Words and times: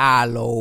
Aló. 0.00 0.54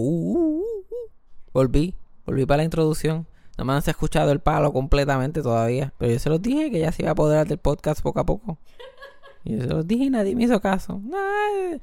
Volví. 1.53 1.93
Volví 2.25 2.46
para 2.47 2.58
la 2.58 2.63
introducción. 2.63 3.28
No 3.56 3.66
me 3.66 3.74
han 3.74 3.83
escuchado 3.86 4.32
el 4.32 4.40
palo 4.40 4.74
completamente 4.74 5.44
todavía. 5.44 5.94
Pero 6.00 6.13
yo 6.13 6.17
se 6.20 6.29
los 6.29 6.42
dije 6.42 6.71
que 6.71 6.79
ya 6.79 6.92
se 6.92 7.04
iba 7.04 7.10
a 7.10 7.12
apoderar 7.12 7.47
del 7.47 7.60
podcast 7.60 8.02
poco 8.02 8.20
a 8.20 8.26
poco. 8.26 8.58
Y 9.44 9.55
yo 9.58 9.62
se 9.62 9.68
los 9.68 9.88
dije 9.88 10.05
y 10.05 10.10
nadie 10.10 10.36
me 10.36 10.46
hizo 10.46 10.60
caso. 10.60 11.00
Ay. 11.13 11.79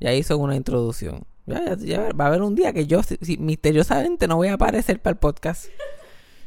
Ya 0.00 0.12
hizo 0.12 0.36
una 0.36 0.54
introducción. 0.54 1.24
Ya, 1.46 1.76
ya- 1.76 2.12
va 2.12 2.26
a 2.26 2.28
haber 2.28 2.42
un 2.42 2.54
día 2.54 2.74
que 2.74 2.86
yo 2.86 3.02
si- 3.02 3.38
misteriosamente 3.38 4.28
no 4.28 4.36
voy 4.36 4.48
a 4.48 4.54
aparecer 4.54 5.00
para 5.00 5.12
el 5.12 5.18
podcast. 5.18 5.68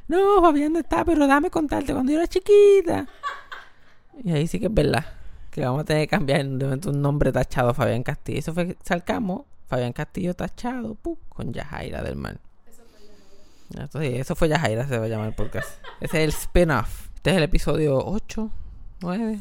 No, 0.08 0.42
Fabián 0.44 0.74
no 0.74 0.80
está, 0.80 1.04
pero 1.04 1.26
dame 1.26 1.50
contarte 1.50 1.92
cuando 1.92 2.12
yo 2.12 2.20
era 2.20 2.28
chiquita. 2.28 3.08
Y 4.24 4.32
ahí 4.32 4.46
sí 4.46 4.60
que 4.60 4.68
es 4.68 4.74
verdad. 4.74 5.06
Que 5.50 5.62
vamos 5.62 5.82
a 5.82 5.86
tener 5.86 6.04
que 6.04 6.10
cambiar 6.16 6.46
un 6.46 7.02
nombre 7.02 7.32
tachado 7.32 7.74
Fabián 7.74 8.04
Castillo. 8.04 8.38
Eso 8.38 8.54
fue 8.54 8.78
Salcamos, 8.84 9.42
Fabián 9.68 9.94
Castillo 9.94 10.34
tachado, 10.34 10.96
pu, 10.96 11.18
con 11.30 11.54
Yajaira 11.54 12.04
del 12.04 12.16
Mar. 12.16 12.40
Entonces, 13.74 14.20
eso 14.20 14.36
fue 14.36 14.48
Yajaira, 14.48 14.88
se 14.88 14.98
va 14.98 15.06
a 15.06 15.08
llamar 15.08 15.30
el 15.30 15.34
podcast. 15.34 15.70
Ese 16.00 16.18
es 16.18 16.24
el 16.24 16.30
spin-off. 16.30 17.08
Este 17.16 17.32
es 17.32 17.38
el 17.38 17.44
episodio 17.44 17.98
8, 17.98 18.52
9. 19.02 19.40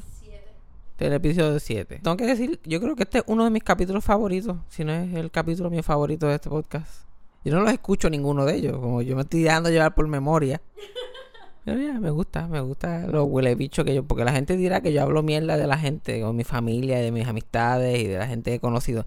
Este 0.95 1.05
es 1.05 1.09
el 1.09 1.13
episodio 1.13 1.61
7. 1.61 2.01
Tengo 2.03 2.17
que 2.17 2.25
decir, 2.25 2.61
yo 2.65 2.81
creo 2.81 2.97
que 2.97 3.03
este 3.03 3.19
es 3.19 3.25
uno 3.27 3.45
de 3.45 3.51
mis 3.51 3.63
capítulos 3.63 4.05
favoritos. 4.05 4.57
Si 4.69 4.85
no 4.85 4.93
es 4.93 5.13
el 5.15 5.31
capítulo 5.31 5.69
mío 5.69 5.83
favorito 5.83 6.27
de 6.27 6.37
este 6.37 6.49
podcast. 6.49 7.05
Yo 7.45 7.55
no 7.55 7.61
los 7.61 7.73
escucho 7.73 8.09
ninguno 8.09 8.47
de 8.47 8.55
ellos. 8.55 8.79
Como 8.79 9.03
yo 9.03 9.17
me 9.17 9.23
estoy 9.23 9.43
dejando 9.43 9.71
llevar 9.71 9.95
por 9.95 10.09
memoria. 10.09 10.63
Pero 11.65 11.81
ya, 11.81 11.99
me 11.99 12.11
gusta, 12.11 12.47
me 12.47 12.61
gusta 12.61 13.07
los 13.07 13.27
huele 13.29 13.55
bichos 13.55 13.85
que 13.85 13.95
yo. 13.95 14.05
Porque 14.05 14.25
la 14.25 14.33
gente 14.33 14.57
dirá 14.57 14.81
que 14.81 14.93
yo 14.93 15.03
hablo 15.03 15.23
mierda 15.23 15.57
de 15.57 15.67
la 15.67 15.79
gente, 15.79 16.21
con 16.21 16.37
mi 16.37 16.45
familia, 16.45 16.99
de 16.99 17.11
mis 17.11 17.27
amistades 17.27 17.99
y 18.01 18.07
de 18.07 18.19
la 18.19 18.27
gente 18.27 18.51
que 18.51 18.57
he 18.57 18.61
conocido. 18.61 19.05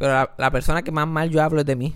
Pero 0.00 0.12
la, 0.14 0.34
la 0.36 0.50
persona 0.50 0.82
que 0.82 0.90
más 0.90 1.06
mal 1.06 1.30
yo 1.30 1.40
hablo 1.42 1.60
es 1.60 1.66
de 1.66 1.76
mí. 1.76 1.94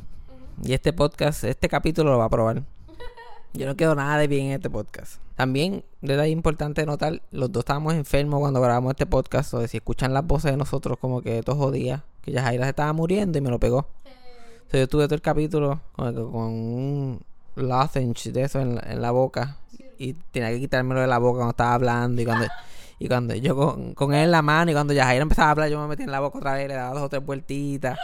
Y 0.63 0.73
este 0.75 0.93
podcast, 0.93 1.43
este 1.43 1.69
capítulo 1.69 2.13
lo 2.13 2.19
va 2.19 2.27
a 2.27 2.30
probar. 2.30 2.63
Yo 3.55 3.66
no 3.66 3.74
quedo 3.77 3.95
nada 3.96 4.19
de 4.19 4.27
bien 4.29 4.46
en 4.46 4.52
este 4.52 4.69
podcast. 4.71 5.21
También, 5.37 5.85
detalle 6.01 6.30
importante 6.30 6.83
de 6.83 6.87
notar, 6.87 7.23
los 7.33 7.51
dos 7.51 7.63
estábamos 7.63 7.95
enfermos 7.95 8.38
cuando 8.41 8.61
grabamos 8.61 8.91
este 8.91 9.07
podcast. 9.07 9.52
O 9.55 9.59
de 9.61 9.66
si 9.69 9.79
escuchan 9.79 10.13
las 10.15 10.24
voces 10.27 10.51
de 10.52 10.57
nosotros 10.57 10.99
como 11.01 11.23
que 11.23 11.43
todos 11.43 11.59
jodía. 11.59 12.05
Que 12.21 12.30
ya 12.33 12.43
Jaira 12.43 12.65
se 12.65 12.71
estaba 12.71 12.93
muriendo 12.93 13.38
y 13.38 13.41
me 13.41 13.51
lo 13.51 13.59
pegó. 13.59 13.79
O 13.79 14.71
sea, 14.71 14.80
yo 14.80 14.89
tuve 14.89 15.05
todo 15.07 15.15
el 15.16 15.23
capítulo 15.23 15.80
con, 15.96 16.15
con 16.15 16.43
un 16.52 17.21
lozenge 17.57 18.30
de 18.33 18.43
eso 18.43 18.61
en, 18.61 18.74
la- 18.77 18.83
en 18.93 19.01
la 19.02 19.11
boca. 19.13 19.57
Y 19.99 20.13
tenía 20.33 20.51
que 20.51 20.61
quitármelo 20.61 21.01
de 21.01 21.07
la 21.07 21.18
boca 21.18 21.39
cuando 21.39 21.51
estaba 21.52 21.74
hablando. 21.74 22.21
Y 22.23 22.24
cuando, 22.24 22.46
y 22.98 23.09
cuando 23.09 23.34
yo 23.34 23.56
con, 23.56 23.95
con 23.95 24.14
él 24.14 24.24
en 24.24 24.30
la 24.30 24.42
mano 24.42 24.70
y 24.70 24.74
cuando 24.74 24.92
Yajaira 24.92 25.23
empezaba 25.23 25.48
a 25.48 25.50
hablar, 25.52 25.68
yo 25.68 25.80
me 25.80 25.88
metía 25.88 26.04
en 26.04 26.12
la 26.12 26.20
boca 26.20 26.38
otra 26.38 26.54
vez, 26.54 26.68
le 26.68 26.74
daba 26.74 26.95
dos 26.95 27.02
o 27.02 27.09
tres 27.09 27.24
vueltitas. 27.24 27.98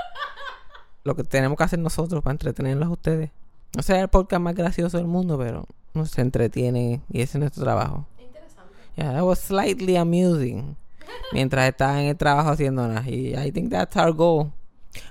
Lo 1.04 1.14
que 1.14 1.24
tenemos 1.24 1.56
que 1.56 1.64
hacer 1.64 1.78
nosotros 1.78 2.22
para 2.22 2.32
entretenerlos 2.32 2.88
a 2.88 2.92
ustedes. 2.92 3.30
No 3.74 3.82
sea 3.82 4.00
el 4.00 4.08
podcast 4.08 4.42
más 4.42 4.54
gracioso 4.54 4.98
del 4.98 5.06
mundo, 5.06 5.38
pero 5.38 5.64
nos 5.94 6.16
entretiene 6.18 7.00
y 7.08 7.20
ese 7.20 7.38
es 7.38 7.40
nuestro 7.40 7.64
trabajo. 7.64 8.06
Interesante. 8.18 8.74
Yeah, 8.96 9.12
that 9.12 9.22
was 9.22 9.38
slightly 9.38 9.96
amusing. 9.96 10.76
Mientras 11.32 11.68
estaba 11.68 12.02
en 12.02 12.08
el 12.08 12.16
trabajo 12.16 12.50
haciendo 12.50 12.86
nada. 12.86 13.08
Y 13.08 13.34
I 13.36 13.52
think 13.52 13.70
that's 13.70 13.96
our 13.96 14.12
goal. 14.12 14.52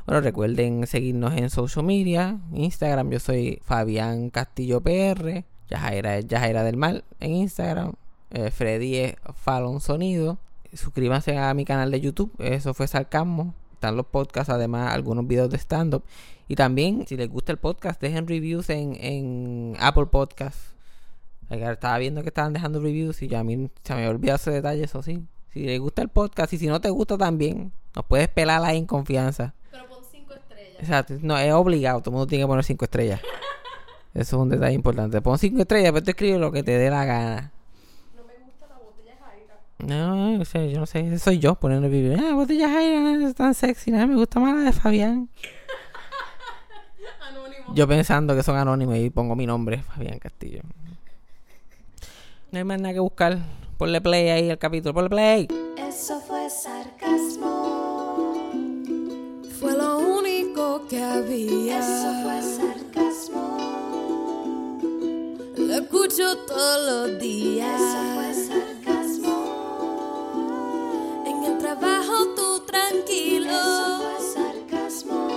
Bueno, 0.05 0.21
recuerden 0.21 0.85
seguirnos 0.87 1.33
en 1.35 1.49
social 1.49 1.85
media. 1.85 2.37
Instagram, 2.53 3.09
yo 3.09 3.19
soy 3.19 3.61
Fabián 3.63 4.29
Castillo 4.29 4.81
PR. 4.81 5.45
Yajaira 5.69 6.17
es 6.17 6.27
Yajaira 6.27 6.63
del 6.63 6.77
Mal 6.77 7.03
en 7.19 7.31
Instagram. 7.31 7.93
Eh, 8.31 8.51
Freddy 8.51 8.97
es 8.97 9.15
Fallon 9.35 9.81
Sonido. 9.81 10.37
Suscríbanse 10.73 11.37
a 11.37 11.53
mi 11.53 11.65
canal 11.65 11.91
de 11.91 12.01
YouTube. 12.01 12.31
Eso 12.39 12.73
fue 12.73 12.87
Sarcasmo. 12.87 13.53
Están 13.73 13.95
los 13.95 14.05
podcasts, 14.05 14.51
además, 14.51 14.93
algunos 14.93 15.25
videos 15.25 15.49
de 15.49 15.57
stand-up. 15.57 16.03
Y 16.47 16.55
también, 16.55 17.05
si 17.07 17.15
les 17.15 17.29
gusta 17.29 17.51
el 17.51 17.57
podcast, 17.57 18.01
dejen 18.01 18.27
reviews 18.27 18.69
en, 18.69 18.95
en 18.99 19.75
Apple 19.79 20.07
Podcasts. 20.07 20.73
Estaba 21.49 21.97
viendo 21.97 22.21
que 22.21 22.27
estaban 22.27 22.53
dejando 22.53 22.79
reviews 22.79 23.21
y 23.23 23.27
ya 23.27 23.39
a 23.39 23.43
mí 23.43 23.69
se 23.83 23.95
me 23.95 24.07
olvidado 24.07 24.35
ese 24.35 24.51
detalle, 24.51 24.83
eso 24.83 25.01
sí. 25.01 25.25
Si 25.51 25.63
les 25.63 25.79
gusta 25.79 26.03
el 26.03 26.09
podcast 26.09 26.53
y 26.53 26.59
si 26.59 26.67
no 26.67 26.79
te 26.79 26.91
gusta 26.91 27.17
también, 27.17 27.71
nos 27.95 28.05
puedes 28.05 28.27
pelar 28.27 28.63
ahí 28.63 28.77
en 28.77 28.85
confianza. 28.85 29.55
Pero 29.71 29.87
pon 29.89 30.03
cinco 30.11 30.33
estrellas. 30.33 30.79
Exacto, 30.79 31.15
no 31.21 31.37
es 31.39 31.51
obligado, 31.51 32.01
todo 32.01 32.11
el 32.11 32.13
mundo 32.13 32.27
tiene 32.27 32.43
que 32.43 32.47
poner 32.47 32.63
cinco 32.63 32.85
estrellas. 32.85 33.21
Eso 34.13 34.35
es 34.37 34.41
un 34.41 34.49
detalle 34.49 34.75
importante. 34.75 35.21
Pon 35.21 35.39
cinco 35.39 35.61
estrellas, 35.61 35.91
pero 35.91 36.03
tú 36.03 36.11
escribes 36.11 36.39
lo 36.39 36.51
que 36.51 36.61
te 36.61 36.77
dé 36.77 36.91
la 36.91 37.05
gana. 37.05 37.51
No 38.15 38.23
me 38.25 38.33
gusta 38.45 38.67
la 38.67 38.77
botella 38.77 39.17
Jaira. 39.19 39.59
No, 39.79 40.37
no 40.37 40.45
sé, 40.45 40.71
yo 40.71 40.79
no 40.79 40.85
sé, 40.85 40.99
ese 40.99 41.19
soy 41.19 41.39
yo 41.39 41.55
poniendo 41.55 41.87
review. 41.87 42.17
Ah, 42.19 42.33
botella 42.33 42.69
Jaira 42.69 43.27
es 43.27 43.35
tan 43.35 43.53
sexy, 43.53 43.91
nada, 43.91 44.07
me 44.07 44.15
gusta 44.15 44.39
más 44.39 44.55
la 44.55 44.63
de 44.63 44.73
Fabián. 44.73 45.29
Anónimo. 47.21 47.73
Yo 47.73 47.87
pensando 47.87 48.35
que 48.35 48.43
son 48.43 48.57
anónimos 48.57 48.97
y 48.97 49.09
pongo 49.09 49.35
mi 49.35 49.45
nombre, 49.45 49.81
Fabián 49.83 50.19
Castillo. 50.19 50.61
No 52.51 52.57
hay 52.57 52.63
más 52.65 52.81
nada 52.81 52.93
que 52.93 52.99
buscar. 52.99 53.37
Ponle 53.77 54.01
play 54.01 54.27
ahí 54.29 54.49
al 54.49 54.57
capítulo, 54.57 54.93
ponle 54.93 55.09
play. 55.09 55.47
Eso 55.77 56.19
fue 56.19 56.49
sarcasmo. 56.49 57.93
Fue 59.59 59.77
lo 59.77 59.99
único 59.99 60.87
que 60.87 61.01
había. 61.01 61.79
Eso 61.79 62.23
fue 62.23 62.41
sarcasmo. 62.41 63.57
Lo 65.57 65.73
escucho 65.75 66.37
todos 66.47 67.11
los 67.11 67.21
días. 67.21 67.79
Eso 67.79 68.15
fue 68.15 68.28
tú 72.89 72.95
tranquilo. 72.95 73.49
Eso 73.49 73.99
fue 73.99 74.43
sarcasmo. 74.43 75.27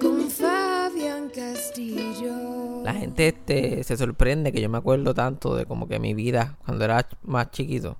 Con 0.00 0.30
Fabián 0.30 1.30
Castillo. 1.34 2.82
La 2.84 2.94
gente 2.94 3.28
este, 3.28 3.82
se 3.84 3.96
sorprende 3.96 4.52
que 4.52 4.60
yo 4.60 4.68
me 4.68 4.78
acuerdo 4.78 5.14
tanto 5.14 5.54
de 5.54 5.66
como 5.66 5.88
que 5.88 5.98
mi 5.98 6.14
vida 6.14 6.56
cuando 6.64 6.84
era 6.84 7.06
más 7.22 7.50
chiquito. 7.50 7.96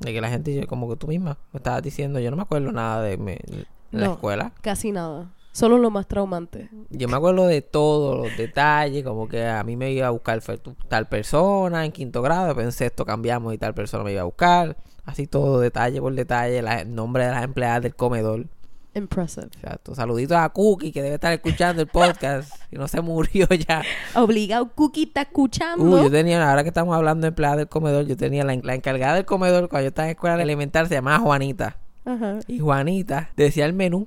De 0.00 0.12
que 0.12 0.20
la 0.20 0.28
gente, 0.28 0.66
como 0.66 0.88
que 0.90 0.96
tú 0.96 1.06
misma 1.06 1.38
me 1.52 1.58
estabas 1.58 1.82
diciendo, 1.84 2.18
yo 2.18 2.30
no 2.32 2.36
me 2.36 2.42
acuerdo 2.42 2.72
nada 2.72 3.00
de 3.02 3.16
mi- 3.16 3.36
la 3.92 4.06
No. 4.06 4.12
escuela. 4.14 4.50
Casi 4.60 4.90
nada. 4.90 5.30
Solo 5.52 5.78
lo 5.78 5.88
más 5.90 6.08
traumante. 6.08 6.68
Yo 6.90 7.06
me 7.08 7.16
acuerdo 7.16 7.46
de 7.46 7.62
todos 7.62 8.26
los 8.26 8.36
detalles, 8.36 9.04
como 9.04 9.28
que 9.28 9.46
a 9.46 9.62
mí 9.62 9.76
me 9.76 9.92
iba 9.92 10.08
a 10.08 10.10
buscar 10.10 10.42
tal 10.88 11.06
persona 11.08 11.84
en 11.84 11.92
quinto 11.92 12.22
grado, 12.22 12.46
después 12.46 12.66
en 12.66 12.72
sexto 12.72 13.04
cambiamos 13.04 13.54
y 13.54 13.58
tal 13.58 13.72
persona 13.72 14.02
me 14.02 14.10
iba 14.12 14.22
a 14.22 14.24
buscar. 14.24 14.76
Así 15.04 15.26
todo, 15.26 15.60
detalle 15.60 16.00
por 16.00 16.14
detalle, 16.14 16.62
la- 16.62 16.80
el 16.82 16.94
nombre 16.94 17.24
de 17.24 17.30
las 17.32 17.42
empleadas 17.44 17.82
del 17.82 17.94
comedor. 17.96 18.46
Impressive. 18.94 19.46
Exacto. 19.46 19.94
Saluditos 19.94 20.36
a 20.36 20.48
Cookie, 20.50 20.92
que 20.92 21.00
debe 21.02 21.14
estar 21.14 21.32
escuchando 21.32 21.80
el 21.80 21.88
podcast 21.88 22.52
y 22.70 22.76
no 22.76 22.86
se 22.88 23.00
murió 23.00 23.46
ya. 23.48 23.82
Obligado, 24.14 24.68
Cookie 24.74 25.04
está 25.04 25.22
escuchando. 25.22 25.82
Uy, 25.84 26.02
yo 26.02 26.10
tenía, 26.10 26.48
ahora 26.50 26.62
que 26.62 26.68
estamos 26.68 26.94
hablando 26.94 27.22
de 27.24 27.28
empleada 27.28 27.56
del 27.56 27.68
comedor, 27.68 28.04
yo 28.06 28.16
tenía 28.18 28.44
la, 28.44 28.54
la 28.62 28.74
encargada 28.74 29.14
del 29.14 29.24
comedor 29.24 29.68
cuando 29.70 29.84
yo 29.84 29.88
estaba 29.88 30.08
en 30.08 30.12
escuela 30.12 30.42
elemental, 30.42 30.88
se 30.88 30.94
llamaba 30.94 31.18
Juanita. 31.20 31.78
Ajá. 32.04 32.40
Y 32.46 32.58
Juanita 32.58 33.30
decía 33.36 33.64
el 33.64 33.72
menú. 33.72 34.06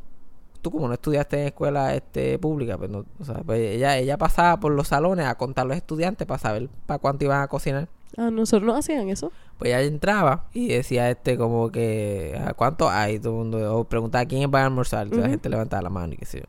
Tú 0.61 0.71
como 0.71 0.87
no 0.87 0.93
estudiaste 0.95 1.41
en 1.41 1.47
escuela 1.47 1.93
este, 1.93 2.39
pública, 2.39 2.77
pues, 2.77 2.89
no, 2.89 3.05
o 3.19 3.23
sea, 3.25 3.35
pues 3.45 3.59
ella, 3.61 3.97
ella 3.97 4.17
pasaba 4.17 4.59
por 4.59 4.71
los 4.71 4.87
salones 4.87 5.27
a 5.27 5.35
contar 5.35 5.67
los 5.67 5.77
estudiantes 5.77 6.25
para 6.27 6.39
saber 6.39 6.69
para 6.87 6.97
cuánto 6.99 7.23
iban 7.25 7.41
a 7.41 7.47
cocinar. 7.47 7.87
Ah, 8.17 8.31
nosotros 8.31 8.65
no 8.65 8.75
hacían 8.75 9.09
eso. 9.09 9.31
Pues 9.57 9.69
ella 9.69 9.81
entraba 9.81 10.47
y 10.53 10.67
decía 10.67 11.09
este 11.09 11.37
como 11.37 11.71
que 11.71 12.39
"¿A 12.45 12.53
¿cuánto 12.53 12.89
hay? 12.89 13.19
Todo 13.19 13.31
el 13.31 13.37
mundo 13.37 13.77
o 13.77 13.83
preguntaba 13.85 14.25
quién 14.25 14.49
va 14.53 14.61
a 14.61 14.65
almorzar. 14.65 15.07
Y 15.07 15.09
toda 15.11 15.23
la 15.23 15.29
gente 15.29 15.49
levantaba 15.49 15.81
la 15.81 15.89
mano 15.89 16.13
y 16.13 16.17
qué 16.17 16.25
sé 16.25 16.39
yo. 16.39 16.45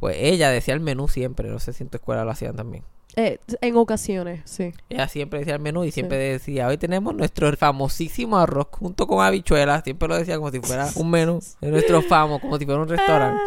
Pues 0.00 0.16
ella 0.18 0.50
decía 0.50 0.74
el 0.74 0.80
menú 0.80 1.08
siempre, 1.08 1.48
no 1.48 1.58
sé 1.58 1.72
si 1.72 1.82
en 1.82 1.90
tu 1.90 1.96
escuela 1.96 2.24
lo 2.24 2.30
hacían 2.30 2.54
también. 2.56 2.84
Eh, 3.16 3.38
en 3.62 3.76
ocasiones, 3.76 4.42
sí. 4.44 4.72
Ella 4.88 5.08
siempre 5.08 5.40
decía 5.40 5.54
el 5.54 5.60
menú 5.60 5.82
y 5.84 5.90
siempre 5.90 6.18
decía, 6.18 6.68
hoy 6.68 6.78
tenemos 6.78 7.14
nuestro 7.16 7.50
famosísimo 7.56 8.38
arroz 8.38 8.68
junto 8.70 9.06
con 9.08 9.24
habichuelas. 9.24 9.82
Siempre 9.82 10.06
lo 10.08 10.16
decía 10.16 10.36
como 10.36 10.50
si 10.52 10.60
fuera 10.60 10.88
un 10.94 11.10
menú 11.10 11.40
nuestro 11.60 12.02
famo, 12.02 12.38
como 12.40 12.58
si 12.58 12.64
fuera 12.64 12.80
un 12.80 12.88
restaurante. 12.88 13.40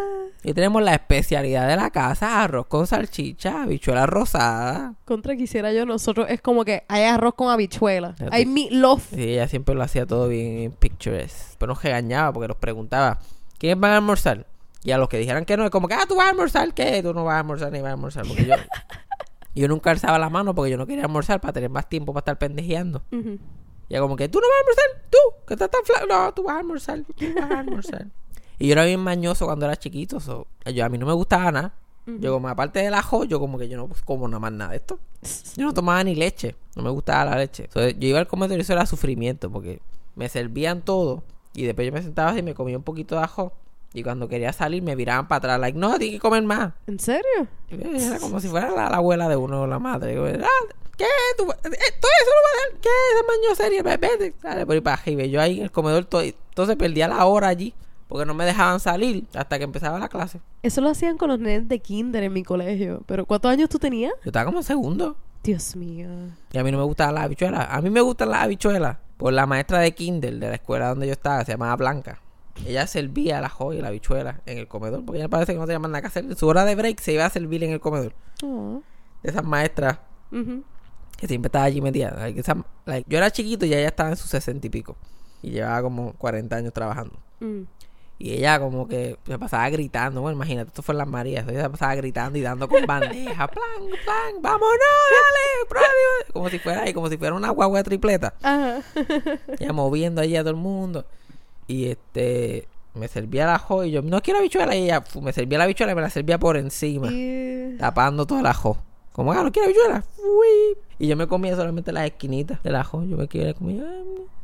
Y 0.44 0.54
tenemos 0.54 0.82
la 0.82 0.94
especialidad 0.94 1.68
de 1.68 1.76
la 1.76 1.92
casa, 1.92 2.42
arroz 2.44 2.66
con 2.66 2.88
salchicha, 2.88 3.62
habichuelas 3.62 4.10
rosadas. 4.10 4.94
Contra 5.06 5.36
quisiera 5.36 5.72
yo, 5.72 5.86
nosotros 5.86 6.28
es 6.30 6.42
como 6.42 6.66
que 6.66 6.84
hay 6.88 7.04
arroz 7.04 7.36
con 7.36 7.50
habichuela. 7.50 8.16
Hay 8.32 8.48
meatloaf. 8.48 9.14
Y 9.14 9.34
ella 9.34 9.48
siempre 9.48 9.76
lo 9.76 9.84
hacía 9.84 10.08
todo 10.08 10.28
bien, 10.28 10.72
picturesque. 10.72 11.56
Pero 11.60 11.74
nos 11.74 11.84
regañaba 11.84 12.34
porque 12.34 12.48
nos 12.48 12.58
preguntaba, 12.58 13.20
¿quiénes 13.60 13.80
van 13.80 13.92
a 13.92 13.98
almorzar? 13.98 14.48
Y 14.84 14.92
a 14.92 14.98
los 14.98 15.10
que 15.10 15.20
dijeran 15.20 15.46
que 15.46 15.58
no, 15.58 15.64
es 15.64 15.70
como 15.70 15.88
que, 15.88 15.94
ah, 15.94 16.06
tú 16.08 16.16
vas 16.16 16.26
a 16.26 16.30
almorzar, 16.32 16.74
¿qué? 16.74 17.04
Tú 17.04 17.14
no 17.14 17.24
vas 17.24 17.36
a 17.36 17.40
almorzar 17.40 17.72
ni 17.72 17.82
vas 17.82 17.92
a 17.92 17.94
almorzar. 17.94 18.26
Porque 18.26 18.46
yo, 18.46 18.56
yo 19.56 19.68
nunca 19.68 19.92
alzaba 19.92 20.18
la 20.18 20.32
mano 20.32 20.56
porque 20.56 20.72
yo 20.72 20.78
no 20.78 20.88
quería 20.88 21.04
almorzar 21.04 21.40
para 21.40 21.54
tener 21.54 21.70
más 21.70 21.88
tiempo 21.88 22.14
para 22.14 22.22
estar 22.22 22.40
pendejeando. 22.40 23.04
Ujú. 23.12 23.38
Y 23.90 23.94
ella 23.94 24.02
como 24.02 24.16
que, 24.16 24.28
tú 24.28 24.40
no 24.40 24.48
vas 24.48 24.56
a 24.56 24.62
almorzar, 24.62 25.10
tú, 25.12 25.46
que 25.46 25.54
estás 25.54 25.70
tan 25.70 25.84
flaco. 25.84 26.08
No, 26.08 26.34
tú 26.34 26.44
vas 26.44 26.56
a 26.56 26.60
almorzar, 26.60 27.04
tú 27.16 27.26
vas 27.36 27.52
a 27.52 27.60
almorzar. 27.60 28.08
y 28.64 28.68
yo 28.68 28.74
era 28.74 28.86
bien 28.86 29.00
mañoso 29.00 29.46
cuando 29.46 29.66
era 29.66 29.76
chiquito. 29.76 30.20
so, 30.20 30.48
yo, 30.74 30.86
a 30.86 30.90
mí 30.90 30.98
no 30.98 31.06
me 31.06 31.14
gustaba 31.14 31.52
nada. 31.52 31.74
Yo 32.06 32.34
como, 32.34 32.48
aparte 32.50 32.80
del 32.80 32.94
ajo, 32.96 33.24
yo 33.26 33.40
como 33.40 33.58
que 33.60 33.70
yo 33.70 33.78
no 33.78 33.88
como 34.06 34.28
nada 34.28 34.40
más 34.40 34.52
nada 34.52 34.72
de 34.72 34.78
esto. 34.78 35.00
Yo 35.56 35.66
no 35.66 35.74
tomaba 35.74 36.04
ni 36.04 36.16
leche. 36.16 36.56
No 36.76 36.82
me 36.84 36.90
gustaba 36.90 37.26
la 37.32 37.38
leche. 37.38 37.70
So, 37.72 37.88
yo 37.90 38.08
iba 38.08 38.20
al 38.20 38.28
comedor 38.28 38.58
y 38.58 38.62
eso 38.62 38.74
era 38.74 38.86
sufrimiento 38.88 39.52
porque 39.52 39.82
me 40.16 40.28
servían 40.28 40.82
todo. 40.82 41.24
Y 41.54 41.64
después 41.66 41.86
yo 41.88 41.94
me 41.94 42.02
sentaba 42.02 42.32
así 42.32 42.40
y 42.40 42.44
me 42.44 42.54
comía 42.56 42.76
un 42.78 42.84
poquito 42.84 43.16
de 43.16 43.22
ajo. 43.24 43.54
Y 43.94 44.04
cuando 44.04 44.28
quería 44.28 44.52
salir 44.52 44.82
me 44.82 44.96
viraban 44.96 45.28
para 45.28 45.38
atrás, 45.38 45.60
like, 45.60 45.78
no, 45.78 45.98
tienes 46.00 46.16
que 46.16 46.20
comer 46.22 46.44
más. 46.44 46.74
¿En 46.88 47.00
serio? 47.00 47.48
Era 47.70 48.20
como 48.20 48.40
si 48.40 48.48
fuera 48.48 48.72
la, 48.72 48.90
la 48.90 48.98
abuela 48.98 49.30
de 49.30 49.36
uno 49.36 49.62
o 49.62 49.68
la 49.68 49.80
madre. 49.80 50.18
Ah, 50.44 50.48
¿Qué? 50.98 51.06
¿Tú, 51.38 51.44
eh, 51.44 51.56
¿Todo 51.62 51.72
eso 51.72 52.32
lo 52.32 52.42
vas 52.44 52.54
a 52.54 52.66
dejar? 52.66 52.82
¿Qué? 52.82 52.90
Ese 52.90 53.28
maño 53.28 53.56
serio, 53.56 53.84
ve- 53.84 53.98
vete. 53.98 54.34
Dale, 54.42 54.66
por 54.66 54.76
ahí 54.76 54.82
para 54.82 54.96
arriba. 55.02 55.24
Yo 55.26 55.40
ahí 55.42 55.58
en 55.60 55.64
el 55.66 55.72
comedor, 55.72 56.06
todo, 56.06 56.22
entonces 56.22 56.76
perdía 56.78 57.08
la 57.08 57.26
hora 57.26 57.48
allí. 57.50 57.74
Porque 58.12 58.26
no 58.26 58.34
me 58.34 58.44
dejaban 58.44 58.82
salir 58.82 59.26
hasta 59.34 59.58
que 59.58 59.64
empezaba 59.64 59.98
la 59.98 60.10
clase. 60.10 60.42
Eso 60.64 60.82
lo 60.82 60.90
hacían 60.90 61.18
con 61.18 61.30
los 61.30 61.40
nenes 61.40 61.70
de 61.70 61.80
kinder 61.80 62.24
en 62.24 62.34
mi 62.34 62.44
colegio. 62.44 63.04
¿Pero 63.06 63.26
cuántos 63.26 63.50
años 63.50 63.70
tú 63.70 63.80
tenías? 63.80 64.12
Yo 64.26 64.32
estaba 64.32 64.44
como 64.46 64.58
en 64.58 64.64
segundo. 64.66 65.16
Dios 65.44 65.78
mío. 65.78 66.10
Y 66.52 66.58
a 66.58 66.64
mí 66.66 66.72
no 66.74 66.78
me 66.78 66.84
gustaban 66.84 67.16
las 67.16 67.24
habichuelas. 67.24 67.68
A 67.72 67.82
mí 67.82 67.90
me 67.90 68.02
gustan 68.02 68.30
las 68.32 68.42
habichuelas. 68.42 68.98
Por 69.16 69.32
la 69.32 69.46
maestra 69.46 69.80
de 69.80 69.94
kinder 69.94 70.34
de 70.40 70.50
la 70.50 70.56
escuela 70.56 70.90
donde 70.90 71.08
yo 71.08 71.14
estaba, 71.14 71.46
se 71.46 71.54
llamaba 71.54 71.74
Blanca. 71.78 72.20
Ella 72.66 72.86
servía 72.86 73.40
la 73.40 73.48
joya 73.48 73.80
y 73.80 73.82
la 73.82 73.88
habichuela 73.88 74.42
en 74.46 74.58
el 74.58 74.68
comedor. 74.68 75.06
Porque 75.06 75.20
ella 75.20 75.30
parece 75.30 75.54
que 75.54 75.60
no 75.60 75.66
tenía 75.66 75.80
más 75.80 75.90
nada 75.90 76.02
que 76.02 76.08
hacer. 76.08 76.36
Su 76.36 76.48
hora 76.48 76.66
de 76.66 76.76
break 76.76 77.00
se 77.00 77.14
iba 77.14 77.26
a 77.26 77.30
servir 77.30 77.64
en 77.64 77.72
el 77.72 77.80
comedor. 77.80 78.14
Oh. 78.44 78.82
De 79.24 79.30
esas 79.32 79.46
maestras 79.46 80.00
que 81.18 81.28
siempre 81.28 81.48
estaba 81.48 81.64
allí 81.64 81.80
metida. 81.80 82.12
Like, 82.18 82.40
esa- 82.42 82.58
like, 82.86 83.10
yo 83.10 83.18
era 83.18 83.32
chiquito 83.32 83.66
y 83.66 83.70
ella 83.74 83.88
estaba 83.88 84.10
en 84.10 84.18
sus 84.18 84.30
sesenta 84.30 84.68
y 84.68 84.70
pico. 84.70 84.98
Y 85.42 85.52
llevaba 85.52 85.82
como 85.82 86.14
40 86.14 86.56
años 86.58 86.74
trabajando. 86.74 87.18
Mm. 87.40 87.62
Y 88.24 88.34
ella 88.34 88.60
como 88.60 88.88
que 88.88 89.18
se 89.26 89.40
pasaba 89.40 89.68
gritando. 89.70 90.22
Bueno, 90.22 90.36
imagínate, 90.36 90.68
esto 90.68 90.84
fue 90.84 90.94
en 90.94 91.00
las 91.00 91.08
Marías. 91.08 91.48
Ella 91.48 91.64
se 91.64 91.70
pasaba 91.72 91.96
gritando 91.96 92.38
y 92.38 92.42
dando 92.42 92.68
con 92.68 92.86
bandeja. 92.86 93.48
plan, 93.52 93.64
plan, 94.06 94.42
vámonos, 94.42 94.70
dale, 95.10 95.70
radio. 95.72 96.32
Como 96.32 96.50
si 96.50 96.60
fuera 96.60 96.84
ahí, 96.84 96.94
como 96.94 97.10
si 97.10 97.18
fuera 97.18 97.34
una 97.34 97.50
guagua 97.50 97.80
de 97.80 97.84
tripleta. 97.84 98.36
Ajá. 98.44 98.84
Ya 99.60 99.74
moviendo 99.74 100.22
allí 100.22 100.36
a 100.36 100.42
todo 100.42 100.52
el 100.52 100.58
mundo. 100.58 101.04
Y 101.66 101.88
este, 101.88 102.68
me 102.94 103.08
servía 103.08 103.48
la 103.48 103.58
jo 103.58 103.84
y 103.86 103.90
yo, 103.90 104.04
no 104.04 104.22
quiero 104.22 104.40
habichuela. 104.40 104.76
Y 104.76 104.84
ella 104.84 105.04
me 105.20 105.34
servía 105.34 105.58
la 105.58 105.64
habichuela 105.64 105.94
y 105.94 105.96
me 105.96 106.02
la 106.02 106.12
servía 106.12 106.38
por 106.38 106.58
encima. 106.58 107.10
Tapando 107.80 108.28
toda 108.28 108.44
la 108.44 108.54
jo. 108.54 108.78
Como, 109.14 109.32
ah, 109.32 109.42
no 109.42 109.52
quiero 109.52 109.66
habichuela. 109.66 110.04
Fui. 110.04 110.78
Y 111.00 111.08
yo 111.08 111.18
me 111.18 111.26
comía 111.26 111.56
solamente 111.56 111.92
las 111.92 112.06
esquinitas 112.06 112.62
de 112.62 112.70
la 112.70 112.84
jo. 112.84 113.04
Yo 113.04 113.18
me 113.18 113.28
quería 113.28 113.56
comer. 113.56 113.84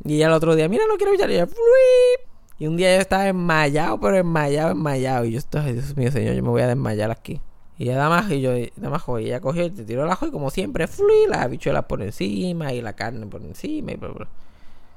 Y 0.04 0.16
ella 0.16 0.26
el 0.26 0.32
otro 0.32 0.56
día, 0.56 0.68
mira, 0.68 0.82
no 0.88 0.96
quiero 0.96 1.10
habichuela. 1.10 1.32
Y 1.32 1.36
ella, 1.36 1.46
fui. 1.46 2.27
Y 2.58 2.66
un 2.66 2.76
día 2.76 2.94
yo 2.96 3.00
estaba 3.00 3.28
enmayado, 3.28 4.00
pero 4.00 4.16
enmayado, 4.16 4.70
enmayado. 4.72 5.24
Y 5.24 5.32
yo 5.32 5.38
estaba, 5.38 5.64
"Ay, 5.66 5.74
Dios 5.74 5.96
mío, 5.96 6.10
señor, 6.10 6.34
yo 6.34 6.42
me 6.42 6.48
voy 6.48 6.62
a 6.62 6.66
desmayar 6.66 7.10
aquí. 7.10 7.40
Y 7.78 7.84
ella 7.84 7.96
da 7.98 8.08
más, 8.08 8.28
y 8.32 8.40
yo, 8.40 8.50
da 8.76 8.90
más, 8.90 9.04
y 9.20 9.26
ella 9.26 9.40
cogió 9.40 9.64
y 9.66 9.70
te 9.70 9.84
tiró 9.84 10.04
la 10.06 10.16
jo, 10.16 10.26
y 10.26 10.30
como 10.32 10.50
siempre, 10.50 10.88
fui, 10.88 11.26
las 11.28 11.42
habichuelas 11.42 11.84
por 11.84 12.02
encima, 12.02 12.72
y 12.72 12.82
la 12.82 12.94
carne 12.94 13.24
por 13.26 13.40
encima, 13.42 13.92
y 13.92 13.96
bla, 13.96 14.08
bla. 14.08 14.26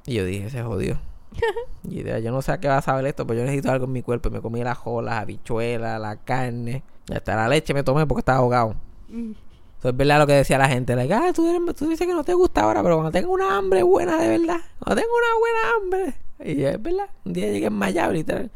Y 0.07 0.15
yo 0.15 0.25
dije, 0.25 0.49
se 0.49 0.63
jodió. 0.63 0.97
y 1.83 2.01
de- 2.01 2.21
yo 2.23 2.31
no 2.31 2.41
sé 2.41 2.51
a 2.53 2.59
qué 2.59 2.67
va 2.67 2.77
a 2.77 2.81
saber 2.81 3.05
esto, 3.05 3.27
pero 3.27 3.39
yo 3.39 3.45
necesito 3.45 3.71
algo 3.71 3.85
en 3.85 3.91
mi 3.91 4.01
cuerpo. 4.01 4.29
Y 4.29 4.31
me 4.31 4.41
comí 4.41 4.63
la 4.63 4.73
jo, 4.73 5.01
las 5.03 5.19
habichuelas, 5.21 6.01
la 6.01 6.15
carne, 6.15 6.81
hasta 7.13 7.35
la 7.35 7.47
leche 7.47 7.73
me 7.75 7.83
tomé 7.83 8.07
porque 8.07 8.21
estaba 8.21 8.39
ahogado. 8.39 8.75
Mm. 9.09 9.31
Eso 9.79 9.89
es 9.89 9.97
verdad 9.97 10.19
lo 10.19 10.27
que 10.27 10.33
decía 10.33 10.57
la 10.57 10.67
gente. 10.67 10.95
Like, 10.95 11.13
ah, 11.13 11.31
tú, 11.33 11.47
eres- 11.47 11.75
tú 11.75 11.87
dices 11.87 12.07
que 12.07 12.13
no 12.13 12.23
te 12.23 12.33
gusta 12.33 12.61
ahora, 12.63 12.81
pero 12.81 12.95
cuando 12.95 13.11
tengo 13.11 13.31
una 13.31 13.57
hambre 13.57 13.83
buena 13.83 14.17
de 14.19 14.27
verdad, 14.39 14.59
cuando 14.79 15.01
tengo 15.01 15.13
una 15.15 15.39
buena 15.39 15.59
hambre. 16.07 16.15
Y 16.45 16.63
es 16.63 16.81
verdad, 16.81 17.09
un 17.25 17.33
día 17.33 17.51
llegué 17.51 17.67
enmayado, 17.67 18.13
literal. 18.13 18.49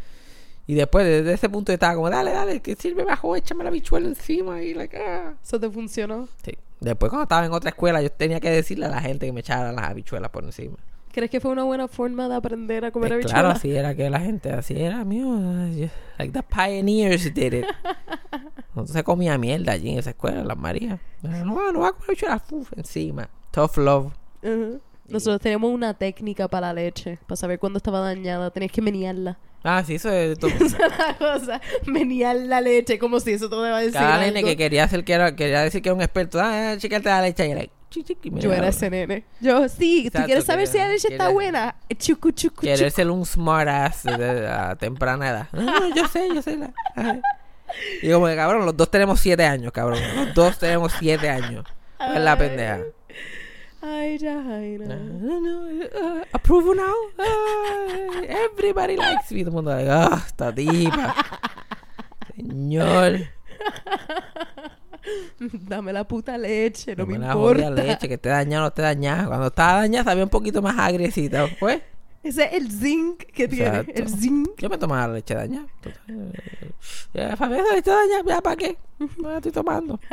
Y 0.68 0.74
después, 0.74 1.06
desde 1.06 1.34
ese 1.34 1.48
punto, 1.50 1.72
yo 1.72 1.76
estaba 1.76 1.94
como, 1.96 2.10
dale, 2.10 2.32
dale, 2.32 2.60
que 2.62 2.76
sirve 2.76 3.04
bajo, 3.04 3.36
échame 3.36 3.64
la 3.64 3.70
bichuela 3.70 4.08
encima. 4.08 4.62
Y 4.64 4.74
like, 4.74 4.98
ah. 4.98 5.34
¿Eso 5.44 5.60
te 5.60 5.70
funcionó? 5.70 6.28
Sí. 6.44 6.54
Después, 6.80 7.10
cuando 7.10 7.24
estaba 7.24 7.46
en 7.46 7.54
otra 7.54 7.70
escuela, 7.70 8.02
yo 8.02 8.12
tenía 8.12 8.40
que 8.40 8.50
decirle 8.50 8.86
a 8.88 8.90
la 8.90 9.02
gente 9.02 9.26
que 9.28 9.32
me 9.32 9.42
echaran 9.42 9.76
las 9.76 9.86
habichuelas 9.86 10.30
por 10.32 10.44
encima. 10.44 10.76
¿Crees 11.12 11.30
que 11.32 11.40
fue 11.40 11.52
una 11.52 11.64
buena 11.64 11.88
forma 11.88 12.28
de 12.28 12.36
aprender 12.36 12.84
a 12.84 12.92
comer 12.92 13.10
Pues 13.10 13.14
habichuelas? 13.26 13.42
claro, 13.42 13.56
así 13.56 13.72
era 13.76 13.96
que 13.96 14.10
la 14.10 14.20
gente, 14.20 14.52
así 14.52 14.81
era, 14.81 15.06
mío. 15.06 15.38
Like 16.18 16.34
the 16.34 16.44
pioneers 16.44 17.34
did 17.34 17.54
it. 17.54 17.66
No 18.76 18.86
se 18.86 19.06
comía 19.06 19.38
mierda 19.38 19.72
allí 19.72 19.92
en 19.92 20.00
esa 20.00 20.10
escuela, 20.10 20.44
las 20.44 20.58
Marías. 20.58 21.00
No, 21.22 21.72
no 21.72 21.80
va 21.80 21.88
a 21.88 21.92
comer 21.94 22.10
habichuelas, 22.10 22.42
uf, 22.52 22.74
encima. 22.76 23.30
Tough 23.52 23.78
love. 23.78 24.12
Ujú. 24.44 24.81
Nosotros 25.07 25.40
tenemos 25.42 25.72
una 25.72 25.94
técnica 25.94 26.48
para 26.48 26.68
la 26.68 26.74
leche, 26.81 27.19
para 27.28 27.36
saber 27.36 27.60
cuándo 27.60 27.78
estaba 27.78 28.00
dañada. 28.00 28.50
Tenías 28.52 28.72
que 28.72 28.81
menearla. 28.81 29.38
Ah, 29.63 29.84
sí, 29.86 29.96
eso 29.96 30.12
es 30.12 30.38
todo. 30.38 30.52
Esa 30.60 31.16
cosa, 31.18 31.62
menear 31.86 32.36
la 32.36 32.62
leche, 32.62 33.00
como 33.00 33.19
si 33.19 33.31
eso 33.34 33.50
te 33.50 33.56
va 33.56 33.78
a 33.78 33.80
decir 33.80 33.94
Cada 33.94 34.19
nene 34.19 34.40
algo. 34.40 34.50
que 34.50 34.57
quería 34.57 34.84
hacer 34.84 35.04
que 35.04 35.13
era, 35.13 35.36
quería 35.36 35.62
decir 35.62 35.81
que 35.81 35.90
era 35.90 35.96
un 35.96 36.02
experto, 36.02 36.40
ah, 36.42 36.75
chicarte 36.78 37.10
la 37.10 37.22
leche 37.24 37.48
y 37.48 37.52
era, 37.52 37.66
Yo 38.24 38.54
era 38.54 38.68
ese 38.68 38.90
nene. 38.92 39.24
Yo, 39.40 39.68
sí, 39.69 40.02
¿tú 40.04 40.07
Exacto, 40.10 40.25
quieres 40.28 40.46
saber 40.46 40.68
si 40.68 40.78
la 40.78 40.88
leche 40.90 41.07
está 41.10 41.30
buena? 41.30 41.75
Chucu, 41.98 42.31
chucu, 42.31 42.62
Querer 42.62 42.78
chucu. 42.78 42.92
ser 42.96 43.10
un 43.10 43.25
smart 43.25 43.68
ass 43.68 44.04
de, 44.04 44.48
a 44.48 44.75
temprana 44.80 45.30
edad. 45.30 45.48
No, 45.52 45.63
no, 45.63 45.96
yo 45.96 46.07
sé, 46.10 46.28
yo 46.34 46.42
sé. 46.44 46.57
La, 46.57 46.72
y 48.04 48.12
como 48.12 48.28
que, 48.28 48.36
cabrón, 48.36 48.66
los 48.66 48.78
dos 48.78 48.92
tenemos 48.92 49.19
siete 49.19 49.46
años, 49.46 49.72
cabrón. 49.72 50.00
Los 50.16 50.34
dos 50.36 50.60
tenemos 50.60 50.94
siete 51.00 51.28
años. 51.30 51.66
Es 52.00 52.22
la 52.22 52.38
pendeja. 52.38 52.81
No, 53.86 55.40
no, 55.40 55.68
uh, 55.68 56.24
approve 56.34 56.76
now. 56.76 56.94
Ah, 57.20 58.22
everybody 58.28 58.96
likes 58.98 59.32
me. 59.32 59.44
Todo 59.44 59.50
el 59.50 59.54
mundo, 59.54 59.72
ah, 59.72 60.24
esta 60.26 60.52
tipa. 60.54 61.16
Señor. 62.36 63.20
Dame 65.40 65.94
la 65.94 66.04
puta 66.08 66.36
leche, 66.38 66.96
no, 66.96 67.06
No 67.06 67.12
me 67.12 67.20
la 67.20 67.28
importa. 67.34 67.70
leche, 67.70 68.08
que 68.08 68.16
esté 68.16 68.30
dañada 68.30 68.62
o 68.62 68.66
no 68.66 68.68
esté 68.70 68.82
dañada. 68.82 69.28
Cuando 69.28 69.48
estaba 69.48 69.82
dañada 69.82 70.04
sabía 70.06 70.24
un 70.24 70.30
poquito 70.30 70.62
más 70.64 70.78
agriecita. 70.80 71.48
Pues, 71.60 71.81
Ese 72.24 72.46
es 72.46 72.54
el 72.54 72.72
zinc 72.72 73.24
que 73.24 73.48
tiene. 73.48 73.68
Exacto. 73.68 74.02
El 74.02 74.10
zinc. 74.10 74.50
yo 74.58 74.68
me 74.70 74.78
tomaba 74.80 75.08
la 75.10 75.14
leche 75.14 75.36
dañada. 75.36 75.68
Ya, 77.14 77.34
esa 77.34 77.48
leche 77.48 77.92
dañada, 77.92 78.42
¿para 78.42 78.56
qué? 78.56 78.78
No 79.22 79.30
la 79.30 79.36
estoy 79.38 79.52
tomando. 79.52 80.00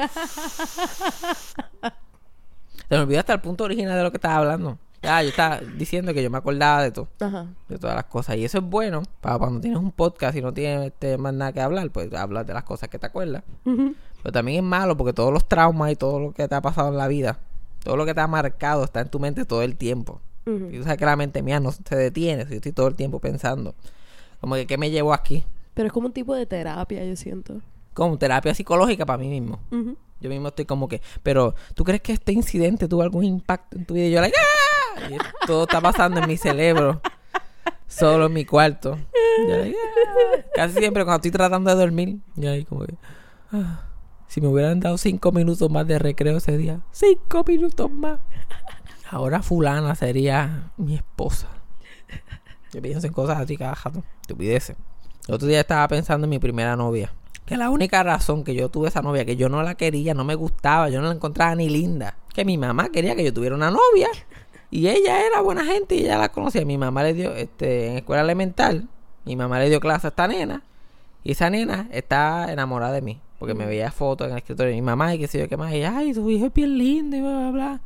Se 2.92 2.98
me 2.98 3.04
olvidó 3.04 3.20
hasta 3.20 3.32
el 3.32 3.40
punto 3.40 3.64
original 3.64 3.96
de 3.96 4.02
lo 4.02 4.10
que 4.10 4.18
estaba 4.18 4.36
hablando. 4.36 4.76
Ya, 5.00 5.22
yo 5.22 5.30
estaba 5.30 5.60
diciendo 5.78 6.12
que 6.12 6.22
yo 6.22 6.28
me 6.28 6.36
acordaba 6.36 6.82
de 6.82 6.90
todo. 6.90 7.08
Ajá. 7.20 7.46
de 7.66 7.78
todas 7.78 7.96
las 7.96 8.04
cosas. 8.04 8.36
Y 8.36 8.44
eso 8.44 8.58
es 8.58 8.64
bueno 8.64 9.02
para 9.22 9.38
cuando 9.38 9.62
tienes 9.62 9.78
un 9.78 9.92
podcast 9.92 10.36
y 10.36 10.42
no 10.42 10.52
tienes 10.52 10.88
este, 10.88 11.16
más 11.16 11.32
nada 11.32 11.54
que 11.54 11.62
hablar, 11.62 11.88
pues 11.88 12.12
hablas 12.12 12.46
de 12.46 12.52
las 12.52 12.64
cosas 12.64 12.90
que 12.90 12.98
te 12.98 13.06
acuerdas. 13.06 13.44
Ujú. 13.64 13.94
Pero 14.22 14.32
también 14.32 14.62
es 14.62 14.70
malo 14.70 14.94
porque 14.94 15.14
todos 15.14 15.32
los 15.32 15.48
traumas 15.48 15.90
y 15.90 15.96
todo 15.96 16.20
lo 16.20 16.32
que 16.32 16.46
te 16.46 16.54
ha 16.54 16.60
pasado 16.60 16.90
en 16.90 16.98
la 16.98 17.08
vida, 17.08 17.38
todo 17.82 17.96
lo 17.96 18.04
que 18.04 18.12
te 18.12 18.20
ha 18.20 18.26
marcado 18.26 18.84
está 18.84 19.00
en 19.00 19.08
tu 19.08 19.18
mente 19.18 19.46
todo 19.46 19.62
el 19.62 19.76
tiempo. 19.76 20.20
Y 20.44 20.76
tú 20.76 20.82
sabes 20.82 20.98
que 20.98 21.06
la 21.06 21.16
mente 21.16 21.40
mía 21.40 21.60
no 21.60 21.72
se 21.72 21.96
detiene, 21.96 22.44
yo 22.44 22.56
estoy 22.56 22.72
todo 22.72 22.88
el 22.88 22.94
tiempo 22.94 23.20
pensando. 23.20 23.74
Como 24.38 24.56
que, 24.56 24.66
¿qué 24.66 24.76
me 24.76 24.90
llevó 24.90 25.14
aquí? 25.14 25.46
Pero 25.72 25.86
es 25.86 25.94
como 25.94 26.08
un 26.08 26.12
tipo 26.12 26.34
de 26.34 26.44
terapia, 26.44 27.02
yo 27.06 27.16
siento. 27.16 27.62
Como 27.94 28.18
terapia 28.18 28.54
psicológica 28.54 29.06
para 29.06 29.16
mí 29.16 29.30
mismo. 29.30 29.60
Ujú. 29.70 29.96
Yo 30.22 30.30
mismo 30.30 30.48
estoy 30.48 30.64
como 30.64 30.86
que, 30.88 31.02
pero 31.22 31.54
¿tú 31.74 31.82
crees 31.82 32.00
que 32.00 32.12
este 32.12 32.32
incidente 32.32 32.86
tuvo 32.86 33.02
algún 33.02 33.24
impacto 33.24 33.76
en 33.76 33.84
tu 33.84 33.94
vida? 33.94 34.06
Y 34.06 34.10
yo, 34.12 34.20
like, 34.20 34.36
¡ah! 34.38 35.08
Y 35.10 35.46
todo 35.46 35.64
está 35.64 35.80
pasando 35.80 36.20
en 36.20 36.28
mi 36.28 36.36
cerebro, 36.36 37.02
solo 37.88 38.26
en 38.26 38.32
mi 38.32 38.44
cuarto. 38.44 38.98
Yo, 39.48 39.56
like, 39.56 39.76
¡ah! 39.76 40.42
Casi 40.54 40.78
siempre 40.78 41.04
cuando 41.04 41.16
estoy 41.16 41.32
tratando 41.32 41.70
de 41.70 41.76
dormir, 41.76 42.20
yo 42.36 42.52
ahí 42.52 42.64
como 42.64 42.86
que, 42.86 42.94
ah, 43.50 43.82
si 44.28 44.40
me 44.40 44.46
hubieran 44.46 44.78
dado 44.78 44.96
cinco 44.96 45.32
minutos 45.32 45.68
más 45.70 45.86
de 45.88 45.98
recreo 45.98 46.36
ese 46.36 46.56
día, 46.56 46.80
cinco 46.92 47.42
minutos 47.44 47.90
más. 47.90 48.20
Ahora 49.10 49.42
fulana 49.42 49.94
sería 49.96 50.70
mi 50.76 50.94
esposa. 50.94 51.48
Yo 52.72 52.80
pienso 52.80 53.06
en 53.06 53.12
cosas 53.12 53.38
así 53.38 53.56
cada 53.56 53.76
estupideces. 54.20 54.76
El 55.28 55.34
otro 55.34 55.48
día 55.48 55.60
estaba 55.60 55.86
pensando 55.88 56.26
en 56.26 56.30
mi 56.30 56.38
primera 56.38 56.76
novia. 56.76 57.12
Que 57.46 57.56
la 57.56 57.70
única 57.70 58.02
razón 58.02 58.44
que 58.44 58.54
yo 58.54 58.68
tuve 58.68 58.88
esa 58.88 59.02
novia, 59.02 59.24
que 59.24 59.36
yo 59.36 59.48
no 59.48 59.62
la 59.62 59.74
quería, 59.74 60.14
no 60.14 60.24
me 60.24 60.34
gustaba, 60.34 60.88
yo 60.88 61.00
no 61.00 61.08
la 61.08 61.14
encontraba 61.14 61.54
ni 61.54 61.68
linda. 61.68 62.16
Que 62.32 62.44
mi 62.44 62.56
mamá 62.56 62.88
quería 62.90 63.16
que 63.16 63.24
yo 63.24 63.32
tuviera 63.32 63.54
una 63.54 63.70
novia. 63.70 64.08
Y 64.70 64.88
ella 64.88 65.26
era 65.26 65.40
buena 65.40 65.64
gente 65.64 65.96
y 65.96 66.00
ella 66.00 66.18
la 66.18 66.30
conocía. 66.30 66.64
Mi 66.64 66.78
mamá 66.78 67.02
le 67.02 67.14
dio, 67.14 67.34
este, 67.34 67.88
en 67.88 67.96
escuela 67.98 68.22
elemental, 68.22 68.88
mi 69.24 69.36
mamá 69.36 69.58
le 69.58 69.68
dio 69.68 69.80
clase 69.80 70.06
a 70.06 70.10
esta 70.10 70.28
nena. 70.28 70.62
Y 71.24 71.32
esa 71.32 71.50
nena 71.50 71.88
está 71.90 72.52
enamorada 72.52 72.92
de 72.92 73.02
mí. 73.02 73.20
Porque 73.38 73.54
me 73.54 73.66
veía 73.66 73.90
fotos 73.90 74.28
en 74.28 74.32
el 74.32 74.38
escritorio 74.38 74.70
de 74.70 74.76
mi 74.76 74.82
mamá 74.82 75.14
y 75.14 75.18
qué 75.18 75.26
sé 75.26 75.40
yo 75.40 75.48
qué 75.48 75.56
más. 75.56 75.72
Y 75.72 75.76
ella, 75.76 75.94
ay, 75.96 76.14
tu 76.14 76.30
hijo 76.30 76.46
es 76.46 76.54
bien 76.54 76.78
lindo 76.78 77.16
y 77.16 77.20
bla, 77.20 77.38
bla, 77.38 77.50
bla. 77.50 77.80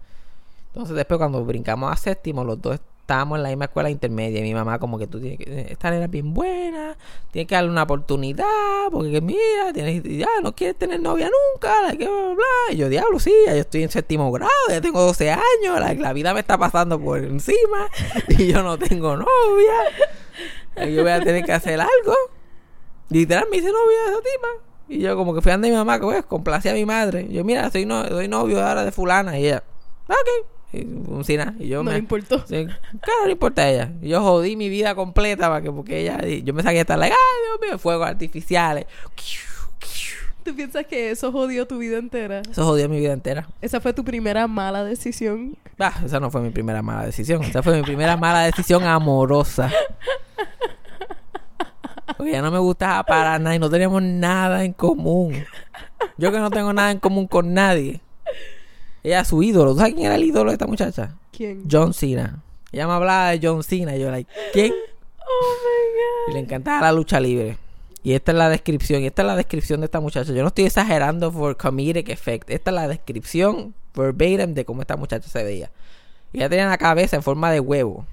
Entonces 0.69 0.95
después 0.95 1.17
cuando 1.17 1.43
brincamos 1.45 1.91
a 1.91 1.97
séptimo, 1.97 2.45
los 2.45 2.61
dos 2.61 2.79
estábamos 3.07 3.39
en 3.39 3.45
la 3.45 3.51
misma 3.51 3.67
escuela 3.67 3.89
intermedia. 3.89 4.41
Y 4.41 4.43
mi 4.43 4.53
mamá 4.53 4.81
como 4.81 4.99
que 4.99 5.07
tú 5.07 5.21
tienes 5.21 5.39
que... 5.39 5.69
Esta 5.71 5.93
nena 5.93 6.09
bien 6.09 6.35
buena. 6.35 6.97
Tienes 7.31 7.47
que 7.47 7.55
darle 7.55 7.71
una 7.71 7.85
oportunidad. 7.85 8.91
Porque 8.91 9.13
que 9.13 9.21
mira, 9.21 9.73
tienes, 9.73 10.03
ya 10.03 10.27
no 10.43 10.57
quieres 10.57 10.77
tener 10.77 11.01
novia 11.01 11.31
nunca. 11.31 11.83
like, 11.83 12.05
bla, 12.05 12.13
bla, 12.13 12.35
bla. 12.35 12.73
Y 12.73 12.77
yo, 12.79 12.89
diablo, 12.89 13.21
sí, 13.21 13.33
ya 13.47 13.55
yo 13.55 13.61
estoy 13.61 13.85
en 13.85 13.91
séptimo 13.91 14.33
grado. 14.33 14.51
Ya 14.69 14.81
tengo 14.81 15.01
12 15.01 15.31
años. 15.31 15.79
like, 15.79 16.03
la 16.03 16.13
vida 16.13 16.35
me 16.35 16.41
está 16.41 16.59
pasando 16.59 17.01
por 17.01 17.19
encima. 17.19 17.89
Y 18.29 18.49
yo 18.49 18.65
no 18.65 18.77
tengo 18.77 19.17
novia. 19.17 19.75
Y 20.85 20.95
yo 20.95 21.03
voy 21.03 21.13
a 21.13 21.21
tener 21.21 21.45
que 21.45 21.53
hacer 21.53 21.81
algo. 21.81 22.15
Literal 23.09 23.47
me 23.53 23.59
hice 23.59 23.69
novia 23.69 23.99
de 24.05 24.11
esa 24.11 24.19
tipa. 24.19 24.49
Y 24.89 24.99
yo 24.99 25.17
como 25.17 25.33
que 25.33 25.43
fui 25.43 25.51
a 25.51 25.55
donde 25.55 25.71
mi 25.71 25.77
mamá, 25.77 26.01
que 26.01 26.07
pues, 26.07 26.25
complacía 26.25 26.73
a 26.73 26.75
mi 26.75 26.85
madre. 26.85 27.29
Yo, 27.31 27.45
mira, 27.45 27.71
soy, 27.71 27.87
no, 27.87 28.05
soy 28.09 28.27
novio 28.27 28.67
ahora 28.67 28.85
de 28.85 28.91
fulana. 28.91 29.39
Y 29.39 29.47
ella, 29.47 29.63
ok. 30.09 30.56
Sin 30.73 31.37
nada. 31.39 31.55
Y 31.59 31.69
yo 31.69 31.79
No 31.79 31.85
me... 31.85 31.93
le 31.93 31.99
importó. 31.99 32.45
Claro, 32.49 33.25
no 33.25 33.31
importa 33.31 33.63
a 33.63 33.69
ella. 33.71 33.93
Yo 34.03 34.21
jodí 34.23 34.57
mi 34.57 34.69
vida 34.69 34.95
completa 34.95 35.49
para 35.49 35.63
que, 35.63 35.71
porque 35.71 36.01
ella, 36.01 36.21
yo 36.45 36.53
me 36.55 36.63
saqué 36.63 36.81
estar 36.81 36.99
like, 36.99 37.15
ay, 37.15 37.59
Dios 37.59 37.71
mío, 37.71 37.79
fuegos 37.79 38.07
artificiales. 38.07 38.87
¿Tú 40.45 40.55
piensas 40.55 40.87
que 40.87 41.11
eso 41.11 41.33
jodió 41.33 41.67
tu 41.67 41.79
vida 41.79 41.99
entera? 41.99 42.41
Eso 42.49 42.65
jodió 42.65 42.89
mi 42.89 43.01
vida 43.01 43.13
entera. 43.13 43.49
Esa 43.61 43.81
fue 43.81 43.93
tu 43.93 44.05
primera 44.05 44.47
mala 44.47 44.85
decisión. 44.85 45.57
Ah, 45.79 45.93
esa 46.05 46.21
no 46.21 46.31
fue 46.31 46.41
mi 46.41 46.51
primera 46.51 46.83
mala 46.83 47.05
decisión. 47.05 47.43
Esa 47.43 47.65
fue 47.65 47.77
mi 47.77 47.83
primera 47.83 48.17
mala 48.17 48.43
decisión 48.45 48.85
amorosa. 48.85 49.73
Porque 52.17 52.31
ella 52.31 52.43
no 52.43 52.53
me 52.53 52.59
gustaba 52.61 53.03
para 53.03 53.39
nada 53.41 53.57
y 53.57 53.59
no 53.59 53.69
teníamos 53.69 54.03
nada 54.03 54.65
en 54.65 54.73
común. 54.73 55.45
Yo 56.17 56.31
que 56.31 56.39
no 56.39 56.51
tengo 56.51 56.73
nada 56.73 56.93
en 56.93 57.01
común 57.01 57.27
con 57.27 57.53
nadie. 57.53 58.01
Ella 59.07 59.25
su 59.25 59.41
ídolo. 59.41 59.71
¿Tú 59.71 59.79
sabes 59.79 59.95
quién 59.95 60.07
era 60.07 60.17
el 60.17 60.25
ídolo 60.25 60.51
de 60.51 60.55
esta 60.55 60.67
muchacha? 60.67 61.15
¿Quién? 61.31 61.63
John 61.71 61.95
Cena. 61.95 62.43
Ella 62.73 62.89
me 62.89 62.95
hablaba 62.95 63.31
de 63.31 63.41
John 63.41 63.63
Cena 63.63 63.95
y 63.95 64.01
yo, 64.01 64.11
like, 64.11 64.29
¿quién? 64.53 64.73
Oh 65.21 66.31
Y 66.31 66.33
le 66.33 66.41
encantaba 66.41 66.81
la 66.81 66.93
lucha 66.93 67.21
libre. 67.21 67.57
Y 68.03 68.15
esta 68.15 68.33
es 68.33 68.39
la 68.39 68.49
descripción. 68.49 69.03
Y 69.03 69.07
esta 69.07 69.23
es 69.23 69.29
la 69.29 69.37
descripción 69.37 69.81
de 69.81 69.85
esta 69.85 70.01
muchacha. 70.01 70.33
Yo 70.33 70.43
no 70.43 70.49
estoy 70.49 70.65
exagerando 70.65 71.31
for 71.31 71.57
comedic 71.57 72.09
effect. 72.09 72.51
Esta 72.51 72.73
es 72.73 72.75
la 72.75 72.89
descripción 72.89 73.75
verbatim 73.95 74.55
de 74.55 74.65
cómo 74.65 74.81
esta 74.81 74.97
muchacha 74.97 75.29
se 75.29 75.45
veía. 75.45 75.71
Ella 76.33 76.49
tenía 76.49 76.67
la 76.67 76.77
cabeza 76.77 77.15
en 77.15 77.23
forma 77.23 77.53
de 77.53 77.61
huevo. 77.61 78.07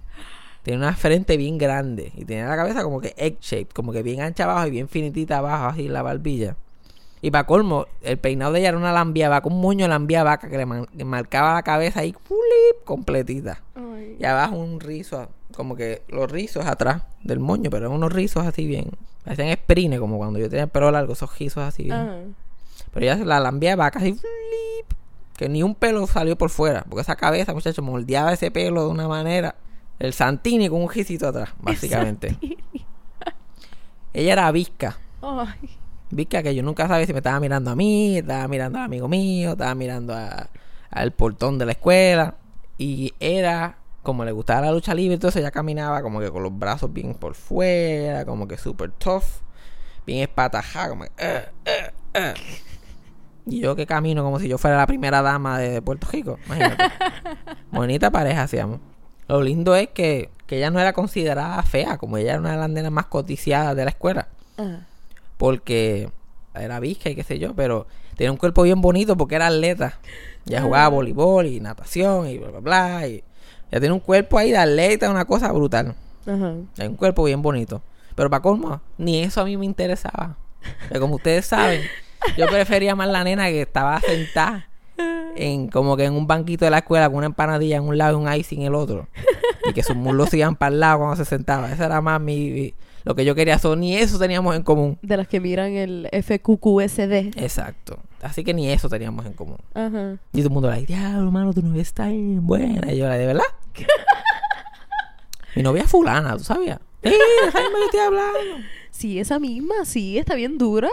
Tenía 0.62 0.78
una 0.78 0.96
frente 0.96 1.38
bien 1.38 1.58
grande. 1.58 2.12
Y 2.16 2.26
tenía 2.26 2.46
la 2.46 2.56
cabeza 2.56 2.84
como 2.84 3.02
que 3.02 3.16
egg 3.18 3.40
shaped. 3.42 3.74
Como 3.74 3.94
que 3.94 4.04
bien 4.04 4.22
ancha 4.22 4.44
abajo 4.44 4.68
y 4.68 4.70
bien 4.70 4.88
finitita 4.88 5.40
abajo, 5.40 5.66
así 5.70 5.88
la 5.88 6.04
barbilla. 6.04 6.56
Y 7.24 7.32
para 7.32 7.46
colmo, 7.46 7.86
el 8.02 8.18
peinado 8.18 8.52
de 8.52 8.60
ella 8.60 8.70
era 8.70 8.78
una 8.78 8.92
lambia 8.92 9.30
vaca, 9.30 9.48
un 9.48 9.62
moño 9.62 9.88
lambia 9.88 10.24
vaca 10.24 10.50
que 10.50 10.58
le 10.58 10.66
man- 10.66 10.88
que 10.96 11.06
marcaba 11.06 11.54
la 11.54 11.64
cabeza 11.64 12.02
ahí, 12.02 12.14
¡fulip! 12.26 12.84
completita. 12.84 13.62
Ay. 13.76 14.18
Y 14.20 14.26
abajo 14.26 14.58
un 14.58 14.82
rizo, 14.82 15.30
como 15.56 15.76
que 15.78 16.02
los 16.10 16.30
rizos 16.30 16.66
atrás 16.66 17.04
del 17.24 17.40
moño, 17.40 17.70
pero 17.70 17.86
eran 17.86 17.96
unos 17.98 18.12
rizos 18.12 18.46
así 18.46 18.68
bien. 18.68 18.92
Parecían 19.24 19.56
sprines, 19.56 20.02
como 20.02 20.18
cuando 20.18 20.38
yo 20.38 20.50
tenía 20.50 20.66
el 20.66 20.70
pelo 20.70 20.92
largo, 20.92 21.14
esos 21.14 21.40
rizos 21.40 21.64
así 21.64 21.84
bien. 21.84 21.96
Ajá. 21.96 22.18
Pero 22.94 23.06
ella 23.06 23.16
la 23.24 23.40
lambía 23.40 23.70
de 23.70 23.76
vaca 23.78 24.00
así, 24.00 24.12
flip, 24.14 24.98
que 25.38 25.48
ni 25.48 25.64
un 25.64 25.76
pelo 25.76 26.06
salió 26.08 26.38
por 26.38 26.50
fuera. 26.50 26.84
Porque 26.90 27.04
esa 27.04 27.16
cabeza, 27.16 27.54
muchacho, 27.54 27.82
moldeaba 27.82 28.34
ese 28.34 28.52
pelo 28.52 28.84
de 28.84 28.90
una 28.92 29.08
manera. 29.08 29.56
El 29.98 30.12
Santini 30.12 30.68
con 30.68 30.82
un 30.82 30.90
gisito 30.90 31.30
atrás, 31.30 31.52
básicamente. 31.62 32.38
Ella 34.14 34.34
era 34.34 34.52
visca. 34.52 34.98
Ay. 35.22 35.70
Visca 36.16 36.44
que 36.44 36.54
yo 36.54 36.62
nunca 36.64 36.88
sabía 36.88 37.06
si 37.06 37.14
me 37.14 37.20
estaba 37.20 37.40
mirando 37.40 37.72
a 37.72 37.76
mí, 37.76 38.18
estaba 38.18 38.48
mirando 38.48 38.78
al 38.80 38.86
amigo 38.86 39.08
mío, 39.08 39.52
estaba 39.54 39.74
mirando 39.76 40.14
a- 40.14 40.48
al 40.92 41.12
portón 41.12 41.58
de 41.58 41.66
la 41.66 41.72
escuela. 41.74 42.36
Y 42.78 43.14
era 43.20 43.78
como 44.04 44.26
le 44.26 44.32
gustaba 44.32 44.62
la 44.68 44.72
lucha 44.72 44.94
libre, 44.94 45.14
entonces 45.16 45.40
ella 45.42 45.52
caminaba 45.52 46.02
como 46.02 46.20
que 46.20 46.30
con 46.30 46.44
los 46.44 46.58
brazos 46.58 46.92
bien 46.92 47.14
por 47.16 47.36
fuera, 47.36 48.26
como 48.26 48.48
que 48.48 48.58
super 48.58 48.92
tough, 48.92 49.24
bien 50.06 50.20
espatajada, 50.22 50.90
como 50.90 51.04
que, 51.06 51.12
"Eh, 51.18 51.46
eh, 51.66 51.92
eh". 52.14 52.34
Y 53.46 53.60
yo 53.62 53.76
que 53.76 53.86
camino 53.86 54.24
como 54.24 54.40
si 54.40 54.48
yo 54.48 54.58
fuera 54.58 54.78
la 54.78 54.88
primera 54.88 55.22
dama 55.22 55.58
de 55.58 55.82
Puerto 55.82 56.08
Rico, 56.12 56.38
imagínate. 56.46 56.84
Bonita 57.72 58.12
pareja 58.12 58.44
hacíamos. 58.44 58.80
Lo 59.28 59.42
lindo 59.42 59.76
es 59.76 59.90
que, 59.90 60.30
que 60.48 60.58
ella 60.58 60.70
no 60.70 60.80
era 60.80 60.94
considerada 60.94 61.62
fea, 61.64 61.98
como 61.98 62.18
ella 62.18 62.32
era 62.32 62.40
una 62.40 62.52
de 62.52 62.58
las 62.58 62.70
nenas 62.70 62.92
más 62.92 63.06
codiciadas 63.08 63.76
de 63.76 63.84
la 63.86 63.90
escuela 63.92 64.28
Ajá. 64.58 64.86
Porque 65.44 66.10
era 66.56 66.80
visca 66.80 67.10
y 67.10 67.16
qué 67.16 67.24
sé 67.24 67.38
yo, 67.38 67.54
pero 67.54 67.86
tenía 68.16 68.32
un 68.32 68.38
cuerpo 68.38 68.64
bien 68.64 68.80
bonito 68.80 69.18
porque 69.18 69.36
era 69.36 69.48
atleta. 69.48 70.00
Ya 70.46 70.62
jugaba 70.62 70.88
voleibol 70.88 71.48
y 71.48 71.60
natación 71.60 72.28
y 72.30 72.38
bla, 72.38 72.48
bla, 72.52 72.60
bla. 72.62 73.08
Y 73.10 73.26
ya 73.70 73.82
tenía 73.82 73.94
un 73.94 74.00
cuerpo 74.00 74.38
ahí 74.38 74.52
de 74.52 74.58
atleta, 74.58 75.10
una 75.10 75.26
cosa 75.26 75.52
brutal. 75.52 75.96
Ajá. 76.26 76.54
Hay 76.80 76.88
un 76.88 76.96
cuerpo 76.96 77.26
bien 77.26 77.42
bonito. 77.42 77.82
Pero 78.16 78.30
para 78.30 78.42
colmo, 78.42 78.80
ni 78.98 79.20
eso 79.22 79.42
a 79.42 79.44
mí 79.44 79.58
me 79.58 79.66
interesaba. 79.66 80.38
Porque 80.88 81.00
como 81.02 81.16
ustedes 81.16 81.46
saben, 81.46 81.82
yo 82.38 82.48
prefería 82.48 82.96
más 82.96 83.10
la 83.10 83.26
nena 83.26 83.48
que 83.48 83.64
estaba 83.64 84.00
sentada 84.00 84.70
en 85.36 85.68
como 85.68 85.98
que 85.98 86.06
en 86.06 86.14
un 86.14 86.26
banquito 86.26 86.64
de 86.64 86.72
la 86.72 86.78
escuela 86.78 87.10
con 87.10 87.18
una 87.18 87.26
empanadilla 87.26 87.76
en 87.76 87.84
un 87.84 87.98
lado 87.98 88.18
y 88.18 88.24
un 88.24 88.34
ice 88.34 88.56
en 88.56 88.62
el 88.62 88.76
otro. 88.76 89.10
Y 89.70 89.74
que 89.74 89.84
sus 89.84 89.98
muslos 89.98 90.30
se 90.30 90.38
iban 90.38 90.56
para 90.56 90.74
el 90.74 90.80
lado 90.80 91.00
cuando 91.00 91.18
se 91.18 91.26
sentaba. 91.26 91.70
Esa 91.70 91.88
era 91.88 92.00
más 92.00 92.22
mi, 92.22 92.50
mi- 92.50 92.74
lo 93.04 93.16
que 93.16 93.26
yo 93.26 93.36
quería. 93.36 93.60
So, 93.60 93.76
ni 93.76 93.96
eso 93.96 94.18
teníamos 94.20 94.56
en 94.56 94.64
común. 94.64 94.98
De 95.02 95.18
las 95.18 95.28
que 95.28 95.40
miran 95.40 95.74
el 95.74 96.10
FQQSD. 96.12 97.38
Exacto. 97.42 98.00
Así 98.22 98.44
que 98.44 98.54
ni 98.54 98.70
eso 98.70 98.88
teníamos 98.90 99.26
en 99.26 99.34
común. 99.34 99.58
Ajá. 99.74 100.18
Y 100.32 100.38
todo 100.38 100.48
el 100.48 100.50
mundo, 100.52 100.70
like, 100.70 100.86
diablo, 100.88 101.26
hermano, 101.26 101.54
tu 101.54 101.62
novia 101.62 101.82
está 101.82 102.08
bien 102.08 102.46
buena. 102.48 102.92
Y 102.94 102.98
yo, 102.98 103.08
¿de 103.10 103.26
verdad? 103.28 103.44
Mi 105.56 105.62
novia 105.62 105.84
es 105.84 105.90
fulana, 105.92 106.36
¿tú 106.38 106.44
sabías? 106.44 106.80
Sí, 107.04 107.12
déjame 107.46 107.76
que 107.80 107.86
estoy 107.86 108.00
hablando. 108.00 108.40
Sí, 108.92 109.20
esa 109.20 109.40
misma, 109.40 109.76
sí, 109.86 110.18
está 110.18 110.36
bien 110.36 110.58
dura. 110.58 110.90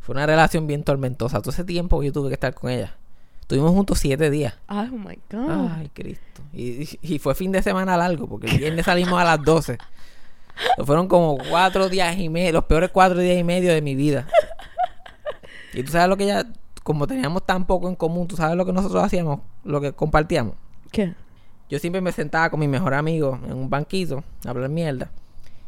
Fue 0.00 0.14
una 0.14 0.26
relación 0.26 0.66
bien 0.66 0.84
tormentosa. 0.84 1.40
Todo 1.40 1.50
ese 1.50 1.64
tiempo 1.64 2.00
que 2.00 2.06
yo 2.06 2.12
tuve 2.12 2.28
que 2.28 2.34
estar 2.34 2.54
con 2.54 2.70
ella. 2.70 2.96
Estuvimos 3.42 3.72
juntos 3.72 3.98
siete 3.98 4.30
días. 4.30 4.54
Ay, 4.68 4.88
oh 4.92 4.96
my 4.96 5.18
God. 5.30 5.68
Ay, 5.76 5.90
Cristo. 5.92 6.42
Y, 6.52 6.82
y- 6.84 6.98
y 7.02 7.18
fue 7.18 7.34
fin 7.34 7.50
de 7.52 7.62
semana 7.62 7.96
largo, 7.96 8.28
porque 8.28 8.46
el 8.48 8.58
viernes 8.58 8.84
salimos 8.86 9.20
a 9.20 9.24
las 9.24 9.42
12. 9.42 9.76
Fueron 10.84 11.08
como 11.08 11.38
cuatro 11.48 11.88
días 11.88 12.16
y 12.18 12.28
medio, 12.28 12.52
los 12.52 12.64
peores 12.64 12.90
cuatro 12.92 13.18
días 13.18 13.38
y 13.38 13.44
medio 13.44 13.72
de 13.72 13.82
mi 13.82 13.94
vida. 13.94 14.26
Y 15.72 15.84
tú 15.84 15.92
sabes 15.92 16.08
lo 16.08 16.16
que 16.16 16.26
ya, 16.26 16.44
como 16.82 17.06
teníamos 17.06 17.46
tan 17.46 17.64
poco 17.64 17.88
en 17.88 17.94
común, 17.94 18.26
tú 18.26 18.36
sabes 18.36 18.56
lo 18.56 18.66
que 18.66 18.72
nosotros 18.72 19.04
hacíamos, 19.04 19.40
lo 19.62 19.80
que 19.80 19.92
compartíamos. 19.92 20.54
¿Qué? 20.90 21.14
Yo 21.68 21.78
siempre 21.78 22.00
me 22.00 22.10
sentaba 22.10 22.50
con 22.50 22.58
mi 22.58 22.66
mejor 22.66 22.92
amigo 22.94 23.38
en 23.46 23.52
un 23.52 23.70
banquito 23.70 24.24
a 24.44 24.50
hablar 24.50 24.68
mierda. 24.68 25.12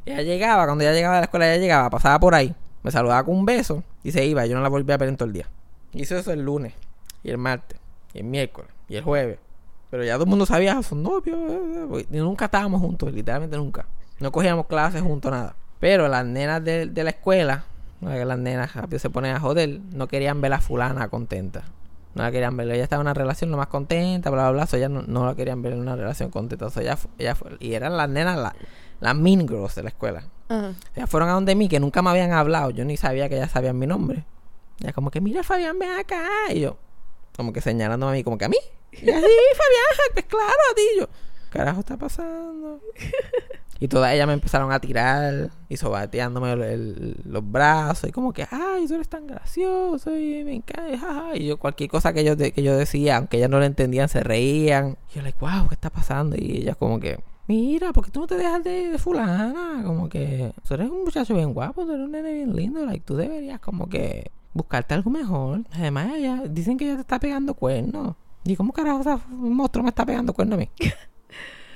Ella 0.05 0.23
llegaba, 0.23 0.65
cuando 0.67 0.83
ella 0.83 0.93
llegaba 0.93 1.15
de 1.15 1.21
la 1.21 1.25
escuela, 1.27 1.49
ella 1.53 1.63
llegaba, 1.63 1.91
pasaba 1.91 2.19
por 2.19 2.35
ahí, 2.35 2.53
me 2.83 2.91
saludaba 2.91 3.23
con 3.23 3.37
un 3.37 3.45
beso 3.45 3.85
y 4.03 4.11
se 4.11 4.25
iba. 4.27 4.45
Yo 4.47 4.57
no 4.57 4.63
la 4.63 4.69
volví 4.69 4.93
a 4.93 4.97
ver 4.97 5.09
en 5.09 5.17
todo 5.17 5.29
el 5.29 5.33
día. 5.35 5.47
Hizo 5.93 6.17
eso 6.17 6.33
el 6.33 6.43
lunes, 6.43 6.73
y 7.23 7.31
el 7.31 7.39
martes, 7.39 7.79
y 8.13 8.19
el 8.19 8.25
miércoles, 8.25 8.71
y 8.89 8.97
el 8.97 9.05
jueves. 9.05 9.39
Pero 9.91 10.03
ya 10.03 10.15
todo 10.15 10.25
el 10.25 10.31
mundo 10.31 10.47
sabía, 10.47 10.83
son 10.83 11.05
novios. 11.05 11.39
eh, 11.39 11.61
eh, 11.77 11.87
porque 11.89 12.07
nunca 12.11 12.47
estábamos 12.47 12.81
juntos, 12.81 13.13
literalmente 13.13 13.57
nunca. 13.57 13.87
No 14.23 14.31
cogíamos 14.33 14.67
clases 14.67 15.02
juntos, 15.02 15.31
nada. 15.33 15.57
Pero 15.81 16.07
las 16.09 16.25
nenas 16.25 16.62
de, 16.64 16.87
de 16.87 17.05
la 17.05 17.11
escuela, 17.11 17.64
no, 18.00 18.11
que 18.12 18.25
las 18.25 18.38
nenas 18.38 18.75
rápido 18.75 18.99
se 19.00 19.11
ponen 19.11 19.35
a 19.35 19.41
joder, 19.41 19.81
no 19.93 20.07
querían 20.07 20.41
ver 20.41 20.52
a 20.52 20.61
fulana 20.61 21.09
contenta. 21.09 21.64
No 22.14 22.23
la 22.23 22.31
querían 22.31 22.57
ver. 22.57 22.71
Ella 22.71 22.85
estaba 22.85 23.00
en 23.00 23.07
una 23.07 23.14
relación 23.14 23.50
lo 23.50 23.57
más 23.57 23.67
contenta, 23.67 24.31
bla, 24.31 24.43
bla, 24.45 24.50
bla. 24.52 24.67
So, 24.67 24.76
ella 24.76 24.88
no, 24.88 25.02
no 25.02 25.26
la 25.26 25.35
querían 25.35 25.61
ver 25.62 25.73
en 25.73 25.81
una 25.81 25.97
relación 25.97 26.31
contenta. 26.31 26.71
So, 26.71 26.81
ella, 26.81 26.97
ella 27.19 27.35
fue- 27.35 27.57
y 27.59 27.75
eran 27.75 27.97
las 27.97 28.09
nenas, 28.09 28.37
la- 28.38 28.55
las 29.00 29.17
mean 29.17 29.41
girls 29.49 29.75
de 29.75 29.83
la 29.83 29.88
escuela. 29.88 30.23
Ajá. 30.49 30.73
Ellas 30.95 31.11
fueron 31.11 31.29
a 31.29 31.33
donde 31.33 31.55
mí, 31.57 31.69
que 31.69 31.81
nunca 31.81 32.00
me 32.02 32.11
habían 32.11 32.33
hablado. 32.33 32.71
Yo 32.71 32.85
ni 32.85 32.97
sabía 32.97 33.29
que 33.29 33.37
ellas 33.37 33.50
sabían 33.50 33.76
mi 33.79 33.87
nombre. 33.88 34.25
Ella 34.81 34.93
como 34.93 35.11
que, 35.11 35.21
mira, 35.21 35.43
Fabián, 35.43 35.79
ven 35.79 35.91
acá. 35.99 36.23
Y 36.55 36.61
yo, 36.61 36.76
como 37.37 37.52
que 37.52 37.61
señalándome 37.61 38.12
a 38.12 38.14
mí, 38.14 38.23
como 38.23 38.38
que 38.38 38.45
a 38.45 38.49
mí. 38.49 38.57
Y 38.93 39.02
ella, 39.05 39.19
sí, 39.19 39.26
Fabián, 39.57 40.11
pues 40.12 40.26
claro, 40.26 40.47
a 40.71 40.75
ti. 40.76 40.83
Y 40.95 41.00
yo, 41.00 41.09
carajo 41.50 41.81
está 41.81 41.97
pasando? 41.97 42.81
Y 43.83 43.89
todas 43.89 44.15
ellas 44.15 44.29
me 44.29 44.35
empezaron 44.35 44.71
a 44.71 44.79
tirar 44.79 45.51
y 45.69 45.77
sobateándome 45.77 46.55
los 47.25 47.51
brazos. 47.51 48.09
Y 48.09 48.12
como 48.12 48.33
que, 48.33 48.47
ay, 48.49 48.87
tú 48.87 48.95
eres 48.95 49.09
tan 49.09 49.27
gracioso 49.27 50.17
y 50.17 50.45
me 50.45 50.55
encanta. 50.55 50.97
jaja". 50.97 51.35
Y 51.37 51.47
yo, 51.47 51.59
cualquier 51.59 51.91
cosa 51.91 52.12
que 52.12 52.23
yo, 52.23 52.37
que 52.37 52.62
yo 52.62 52.77
decía, 52.77 53.17
aunque 53.17 53.39
ellas 53.39 53.51
no 53.51 53.59
lo 53.59 53.65
entendían, 53.65 54.09
se 54.09 54.21
reían. 54.21 54.99
Y 55.11 55.17
yo, 55.17 55.23
like, 55.23 55.37
wow, 55.41 55.67
¿qué 55.69 55.75
está 55.75 55.91
pasando? 55.91 56.37
Y 56.39 56.59
ellas 56.59 56.77
como 56.77 57.01
que, 57.01 57.19
mira, 57.49 57.93
¿por 57.93 58.05
qué 58.05 58.12
tú 58.12 58.21
no 58.21 58.29
te 58.29 58.37
dejas 58.37 58.62
de, 58.62 58.97
fulana? 59.01 59.83
Como 59.85 60.09
que, 60.09 60.55
tú 60.65 60.75
eres 60.75 60.89
un 60.89 61.03
muchacho 61.03 61.35
bien 61.35 61.53
guapo, 61.53 61.85
tú 61.85 61.91
eres 61.91 62.05
un 62.05 62.12
nene 62.12 62.35
bien 62.35 62.55
lindo. 62.55 62.87
Like, 62.87 63.05
tú 63.05 63.17
deberías 63.17 63.59
como 63.59 63.89
que 63.89 64.31
buscarte 64.55 64.95
algo 64.95 65.11
mejor. 65.11 65.62
Además, 65.73 66.12
ella, 66.15 66.45
dicen 66.49 66.79
que 66.79 66.85
ella 66.85 66.95
te 66.95 67.01
está 67.01 67.19
pegando 67.19 67.55
cuernos. 67.55 68.15
Y 68.45 68.55
cómo 68.55 68.73
carajo 68.73 69.21
un 69.33 69.57
monstruo 69.57 69.83
me 69.83 69.89
está 69.89 70.07
pegando 70.07 70.33
cuernos 70.33 70.57
a 70.57 70.61
mí. 70.61 70.71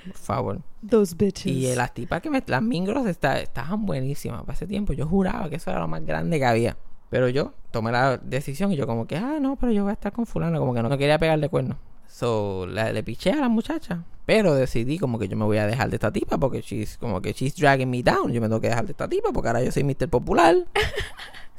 Por 0.07 0.17
favor. 0.17 0.61
Those 0.89 1.15
bitches. 1.17 1.47
Y 1.53 1.75
las 1.75 1.93
tipas 1.95 2.21
que 2.23 2.31
me... 2.31 2.43
Las 2.47 2.63
mingros 2.63 3.07
está- 3.07 3.41
estaban 3.41 3.85
buenísimas. 3.87 4.41
Para 4.43 4.53
ese 4.55 4.67
tiempo 4.67 4.93
yo 4.93 5.07
juraba 5.07 5.49
que 5.51 5.57
eso 5.57 5.71
era 5.71 5.81
lo 5.81 5.89
más 5.89 6.05
grande 6.05 6.39
que 6.39 6.45
había. 6.45 6.77
Pero 7.11 7.29
yo 7.29 7.53
tomé 7.71 7.93
la 7.93 8.17
decisión 8.19 8.73
y 8.73 8.77
yo 8.77 8.87
como 8.87 9.07
que... 9.07 9.17
Ah, 9.17 9.39
no, 9.41 9.57
pero 9.57 9.73
yo 9.73 9.83
voy 9.85 9.91
a 9.91 9.95
estar 9.95 10.13
con 10.13 10.27
fulano. 10.27 10.59
Como 10.59 10.75
que 10.75 10.83
no 10.83 10.89
quería 10.99 11.19
pegarle 11.19 11.49
cuernos. 11.49 11.77
So, 12.09 12.67
la- 12.67 12.93
le 12.93 13.03
piché 13.03 13.33
a 13.33 13.37
la 13.37 13.49
muchacha. 13.49 14.03
Pero 14.25 14.55
decidí 14.55 14.99
como 14.99 15.19
que 15.19 15.29
yo 15.29 15.37
me 15.37 15.45
voy 15.45 15.59
a 15.59 15.67
dejar 15.67 15.89
de 15.89 15.97
esta 15.97 16.11
tipa 16.13 16.37
porque 16.39 16.61
she's, 16.61 16.99
como 16.99 17.21
que 17.23 17.33
she's 17.33 17.55
dragging 17.55 17.89
me 17.91 18.03
down. 18.03 18.33
Yo 18.33 18.41
me 18.41 18.49
tengo 18.49 18.61
que 18.61 18.69
dejar 18.69 18.85
de 18.87 18.93
esta 18.93 19.07
tipa 19.09 19.31
porque 19.33 19.49
ahora 19.49 19.63
yo 19.63 19.71
soy 19.71 19.85
Mr. 19.85 20.09
Popular. 20.09 20.57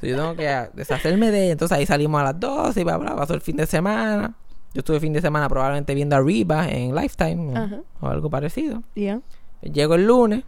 So, 0.00 0.06
yo 0.06 0.14
tengo 0.14 0.36
que 0.36 0.68
deshacerme 0.74 1.32
de 1.32 1.42
ella. 1.44 1.52
Entonces 1.52 1.76
ahí 1.76 1.84
salimos 1.84 2.20
a 2.20 2.24
las 2.24 2.38
12 2.38 2.80
y 2.80 2.84
bla, 2.84 2.98
bla, 2.98 3.16
pasó 3.16 3.34
el 3.34 3.40
fin 3.40 3.56
de 3.56 3.66
semana. 3.66 4.32
Yo 4.74 4.80
estuve 4.80 4.96
el 4.96 5.00
fin 5.00 5.12
de 5.12 5.20
semana 5.20 5.48
probablemente 5.48 5.94
viendo 5.94 6.14
a 6.16 6.68
en 6.68 6.94
Lifetime 6.94 7.52
o- 7.52 7.56
Ajá. 7.56 7.80
o 8.00 8.06
algo 8.08 8.28
parecido. 8.30 8.82
Yeah. 8.94 9.20
Llego 9.62 9.94
el 9.94 10.06
lunes 10.06 10.44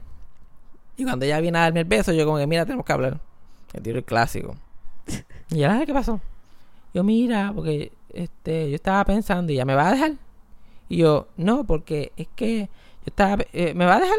y 0.96 1.04
cuando 1.04 1.24
ella 1.24 1.40
viene 1.40 1.58
a 1.58 1.62
darme 1.62 1.80
el 1.80 1.86
beso, 1.86 2.12
yo 2.12 2.24
como 2.26 2.38
que, 2.38 2.46
mira, 2.46 2.64
tenemos 2.64 2.84
que 2.84 2.92
hablar. 2.92 3.18
Me 3.74 3.80
tiro 3.80 3.98
el 3.98 4.04
clásico. 4.04 4.56
Y 5.50 5.56
ella, 5.56 5.78
"Ay, 5.78 5.86
¿qué 5.86 5.92
pasó? 5.92 6.20
Yo, 6.94 7.02
mira, 7.02 7.52
porque 7.54 7.90
este, 8.12 8.68
yo 8.70 8.76
estaba 8.76 9.04
pensando 9.04 9.52
y 9.52 9.56
ya 9.56 9.64
me 9.64 9.74
va 9.74 9.88
a 9.88 9.92
dejar. 9.92 10.12
Y 10.88 10.98
yo, 10.98 11.26
no, 11.36 11.64
porque 11.64 12.12
es 12.16 12.28
que 12.36 12.60
yo 12.66 13.06
estaba, 13.06 13.42
eh, 13.52 13.74
¿me 13.74 13.84
va 13.86 13.96
a 13.96 14.00
dejar? 14.00 14.18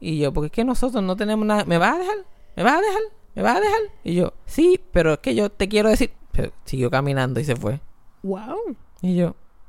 Y 0.00 0.18
yo, 0.18 0.32
porque 0.32 0.46
es 0.46 0.52
que 0.52 0.64
nosotros 0.64 1.02
no 1.02 1.16
tenemos 1.16 1.44
nada, 1.46 1.64
¿me 1.66 1.76
vas 1.76 1.96
a 1.96 1.98
dejar? 1.98 2.16
¿Me 2.56 2.62
vas 2.62 2.74
a 2.76 2.80
dejar? 2.80 3.00
¿Me 3.34 3.42
vas 3.42 3.56
a 3.56 3.60
dejar? 3.60 3.80
Y 4.04 4.14
yo, 4.14 4.32
sí, 4.46 4.80
pero 4.92 5.12
es 5.14 5.18
que 5.18 5.34
yo 5.34 5.50
te 5.50 5.68
quiero 5.68 5.88
decir. 5.90 6.12
Pero 6.32 6.50
siguió 6.64 6.90
caminando 6.90 7.40
y 7.40 7.44
se 7.44 7.56
fue. 7.56 7.80
Wow. 8.22 8.76
Y 9.02 9.16
yo, 9.16 9.28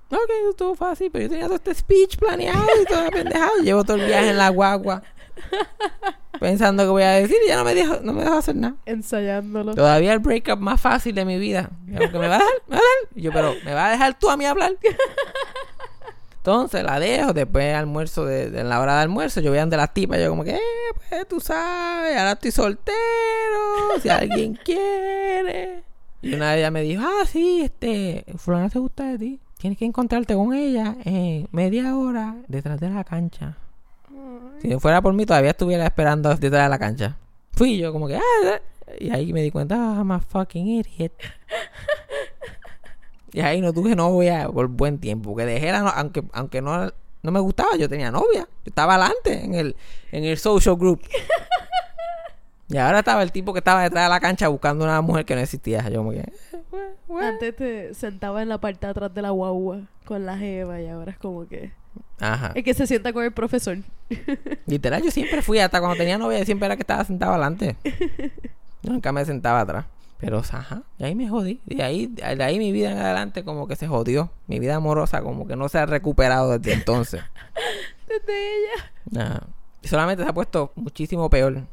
ok, 0.09 0.31
estuvo 0.49 0.75
fácil, 0.75 1.09
pero 1.11 1.23
yo 1.23 1.29
tenía 1.29 1.45
todo 1.45 1.55
este 1.55 1.73
speech 1.73 2.17
planeado 2.17 2.65
y 2.81 2.85
toda 2.85 3.03
la 3.05 3.11
pendejada. 3.11 3.51
Llevo 3.63 3.83
todo 3.83 3.97
el 3.97 4.05
viaje 4.05 4.29
en 4.29 4.37
la 4.37 4.49
guagua. 4.49 5.03
Pensando 6.39 6.83
que 6.83 6.89
voy 6.89 7.03
a 7.03 7.11
decir 7.11 7.37
y 7.45 7.49
ya 7.49 7.57
no 7.57 7.63
me 7.63 7.75
dejo, 7.75 7.99
no 8.01 8.13
me 8.13 8.23
dejo 8.23 8.35
hacer 8.35 8.55
nada. 8.55 8.75
Ensayándolo. 8.85 9.75
Todavía 9.75 10.13
el 10.13 10.19
breakup 10.19 10.59
más 10.59 10.81
fácil 10.81 11.13
de 11.13 11.23
mi 11.23 11.37
vida. 11.37 11.69
Como 11.85 12.11
que 12.11 12.19
me 12.19 12.27
va 12.27 12.37
a 12.37 12.39
dejar, 12.39 12.53
me 12.67 12.75
va 12.75 12.81
a 12.81 12.81
dejar. 12.81 13.15
Y 13.15 13.21
yo, 13.21 13.31
pero 13.31 13.55
me 13.63 13.73
va 13.73 13.87
a 13.87 13.91
dejar 13.91 14.19
tú 14.19 14.29
a 14.29 14.37
mí 14.37 14.45
hablar. 14.45 14.73
Entonces 16.37 16.83
la 16.83 16.99
dejo, 16.99 17.33
después 17.33 17.63
de 17.65 17.73
almuerzo, 17.75 18.25
de, 18.25 18.49
de 18.49 18.63
la 18.63 18.79
hora 18.79 18.95
de 18.95 19.01
almuerzo, 19.01 19.41
yo 19.41 19.51
voy 19.51 19.59
a 19.59 19.65
de 19.67 19.77
las 19.77 19.93
tipas, 19.93 20.19
yo 20.19 20.29
como 20.29 20.43
que, 20.43 20.55
eh, 20.55 20.59
pues 21.09 21.27
tú 21.27 21.39
sabes, 21.39 22.17
ahora 22.17 22.31
estoy 22.31 22.49
soltero, 22.49 22.97
si 24.01 24.09
alguien 24.09 24.55
quiere. 24.55 25.83
Y 26.21 26.33
una 26.35 26.51
de 26.51 26.59
ellas 26.59 26.71
me 26.71 26.81
dijo, 26.81 27.03
ah, 27.05 27.25
sí, 27.25 27.61
este, 27.63 28.25
fulana 28.37 28.69
te 28.69 28.79
gusta 28.79 29.05
de 29.05 29.17
ti. 29.17 29.39
Tienes 29.57 29.77
que 29.79 29.85
encontrarte 29.85 30.35
con 30.35 30.53
ella 30.53 30.95
en 31.03 31.47
media 31.51 31.95
hora 31.97 32.35
detrás 32.47 32.79
de 32.79 32.89
la 32.89 33.03
cancha. 33.03 33.57
Si 34.61 34.67
no 34.67 34.79
fuera 34.79 35.01
por 35.01 35.13
mí, 35.13 35.25
todavía 35.25 35.51
estuviera 35.51 35.85
esperando 35.85 36.29
detrás 36.35 36.63
de 36.65 36.69
la 36.69 36.79
cancha. 36.79 37.17
Fui 37.53 37.77
yo 37.77 37.91
como 37.91 38.07
que, 38.07 38.15
ah, 38.17 38.21
eh", 38.45 38.61
y 38.99 39.09
ahí 39.11 39.33
me 39.33 39.41
di 39.41 39.49
cuenta, 39.51 39.75
ah, 39.75 39.95
I'm 39.97 40.11
a 40.11 40.19
fucking 40.19 40.67
idiot. 40.67 41.11
Y 43.33 43.39
ahí 43.41 43.61
no 43.61 43.71
tuve 43.71 43.95
novia 43.95 44.47
por 44.49 44.67
buen 44.67 44.99
tiempo. 44.99 45.31
Porque 45.31 45.45
dejé 45.45 45.71
la 45.71 45.79
no- 45.81 45.89
aunque, 45.89 46.23
aunque 46.33 46.61
no, 46.61 46.91
no 47.23 47.31
me 47.31 47.39
gustaba, 47.39 47.75
yo 47.77 47.87
tenía 47.87 48.11
novia. 48.11 48.41
Yo 48.41 48.69
estaba 48.69 48.95
adelante 48.95 49.43
en 49.43 49.55
el, 49.55 49.75
en 50.11 50.25
el 50.25 50.37
social 50.37 50.75
group. 50.75 51.01
Y 52.71 52.77
ahora 52.77 52.99
estaba 52.99 53.21
el 53.21 53.31
tipo 53.33 53.51
que 53.51 53.59
estaba 53.59 53.83
detrás 53.83 54.05
de 54.05 54.09
la 54.09 54.19
cancha 54.21 54.47
buscando 54.47 54.85
una 54.85 55.01
mujer 55.01 55.25
que 55.25 55.35
no 55.35 55.41
existía. 55.41 55.87
Yo 55.89 55.97
como 55.97 56.11
que, 56.11 56.19
eh. 56.19 56.33
Antes 57.21 57.55
te 57.55 57.93
sentaba 57.93 58.41
en 58.41 58.47
la 58.47 58.59
parte 58.59 58.87
de 58.87 58.91
atrás 58.91 59.13
de 59.13 59.21
la 59.21 59.31
guagua 59.31 59.81
con 60.05 60.25
la 60.25 60.37
jeva 60.37 60.79
y 60.79 60.87
ahora 60.87 61.11
es 61.11 61.17
como 61.17 61.45
que... 61.47 61.73
Ajá. 62.19 62.53
Es 62.55 62.63
que 62.63 62.73
se 62.73 62.87
sienta 62.87 63.11
con 63.11 63.25
el 63.25 63.33
profesor. 63.33 63.77
Literal, 64.65 65.03
yo 65.03 65.11
siempre 65.11 65.41
fui, 65.41 65.59
hasta 65.59 65.79
cuando 65.79 65.97
tenía 65.97 66.17
novia, 66.17 66.45
siempre 66.45 66.67
era 66.67 66.77
que 66.77 66.83
estaba 66.83 67.03
sentado 67.03 67.33
adelante. 67.33 67.75
Yo 68.81 68.91
nunca 68.93 69.11
me 69.11 69.25
sentaba 69.25 69.61
atrás. 69.61 69.85
Pero, 70.19 70.37
ajá, 70.37 70.83
y 70.99 71.03
ahí 71.03 71.15
me 71.15 71.27
jodí. 71.27 71.59
De 71.65 71.83
ahí, 71.83 72.05
de 72.05 72.43
ahí 72.43 72.59
mi 72.59 72.71
vida 72.71 72.91
en 72.91 72.99
adelante 72.99 73.43
como 73.43 73.67
que 73.67 73.75
se 73.75 73.87
jodió. 73.87 74.29
Mi 74.47 74.59
vida 74.59 74.75
amorosa 74.75 75.21
como 75.23 75.47
que 75.47 75.55
no 75.55 75.67
se 75.67 75.79
ha 75.79 75.87
recuperado 75.87 76.57
desde 76.57 76.73
entonces. 76.73 77.21
Desde 78.07 78.33
ella. 78.33 79.41
Y 79.81 79.87
solamente 79.87 80.23
se 80.23 80.29
ha 80.29 80.33
puesto 80.33 80.73
muchísimo 80.75 81.29
peor. 81.29 81.63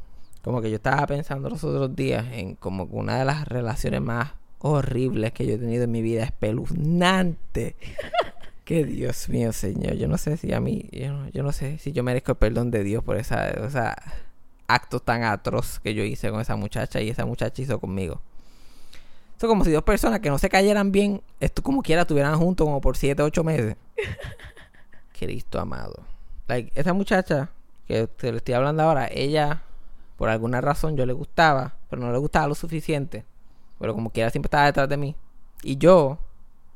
Como 0.43 0.61
que 0.61 0.69
yo 0.69 0.77
estaba 0.77 1.05
pensando 1.07 1.49
los 1.49 1.63
otros 1.63 1.95
días 1.95 2.25
en 2.31 2.55
como 2.55 2.89
que 2.89 2.95
una 2.95 3.17
de 3.19 3.25
las 3.25 3.47
relaciones 3.47 4.01
más 4.01 4.31
horribles 4.59 5.31
que 5.33 5.45
yo 5.45 5.55
he 5.55 5.57
tenido 5.57 5.83
en 5.83 5.91
mi 5.91 6.01
vida 6.01 6.23
espeluznante. 6.23 7.75
que 8.65 8.85
Dios 8.85 9.29
mío, 9.29 9.51
Señor. 9.51 9.95
Yo 9.95 10.07
no 10.07 10.17
sé 10.17 10.37
si 10.37 10.53
a 10.53 10.59
mí, 10.59 10.89
yo 10.91 11.11
no, 11.11 11.29
yo 11.29 11.43
no 11.43 11.51
sé 11.51 11.79
si 11.79 11.91
yo 11.91 12.03
merezco 12.03 12.33
el 12.33 12.37
perdón 12.37 12.71
de 12.71 12.83
Dios 12.83 13.03
por 13.03 13.17
esa, 13.17 13.49
esa 13.49 13.95
acto 14.67 14.99
tan 14.99 15.23
atroz 15.23 15.79
que 15.79 15.95
yo 15.95 16.03
hice 16.03 16.29
con 16.29 16.39
esa 16.39 16.55
muchacha 16.55 17.01
y 17.01 17.09
esa 17.09 17.25
muchacha 17.25 17.61
hizo 17.61 17.79
conmigo. 17.79 18.21
Eso 19.37 19.47
como 19.47 19.65
si 19.65 19.71
dos 19.71 19.83
personas 19.83 20.19
que 20.19 20.29
no 20.29 20.37
se 20.37 20.49
cayeran 20.49 20.91
bien, 20.91 21.21
esto 21.39 21.63
como 21.63 21.81
quiera 21.81 22.03
estuvieran 22.03 22.37
juntos 22.37 22.65
como 22.65 22.79
por 22.81 22.95
7, 22.95 23.23
8 23.23 23.43
meses. 23.43 23.75
Cristo 25.17 25.59
amado. 25.59 26.03
Like, 26.47 26.71
esa 26.75 26.93
muchacha 26.93 27.49
que 27.87 28.05
te 28.05 28.31
lo 28.31 28.37
estoy 28.37 28.53
hablando 28.53 28.83
ahora, 28.83 29.07
ella, 29.11 29.63
por 30.19 30.27
alguna 30.29 30.59
razón, 30.59 30.97
yo 30.97 31.05
le 31.05 31.13
gustaba, 31.13 31.75
pero 31.89 32.01
no 32.01 32.11
le 32.11 32.17
gustaba 32.17 32.45
lo 32.47 32.53
suficiente. 32.53 33.23
Pero 33.79 33.95
como 33.95 34.09
quiera, 34.09 34.29
siempre 34.29 34.47
estaba 34.47 34.65
detrás 34.65 34.89
de 34.89 34.97
mí. 34.97 35.15
Y 35.63 35.77
yo 35.77 36.17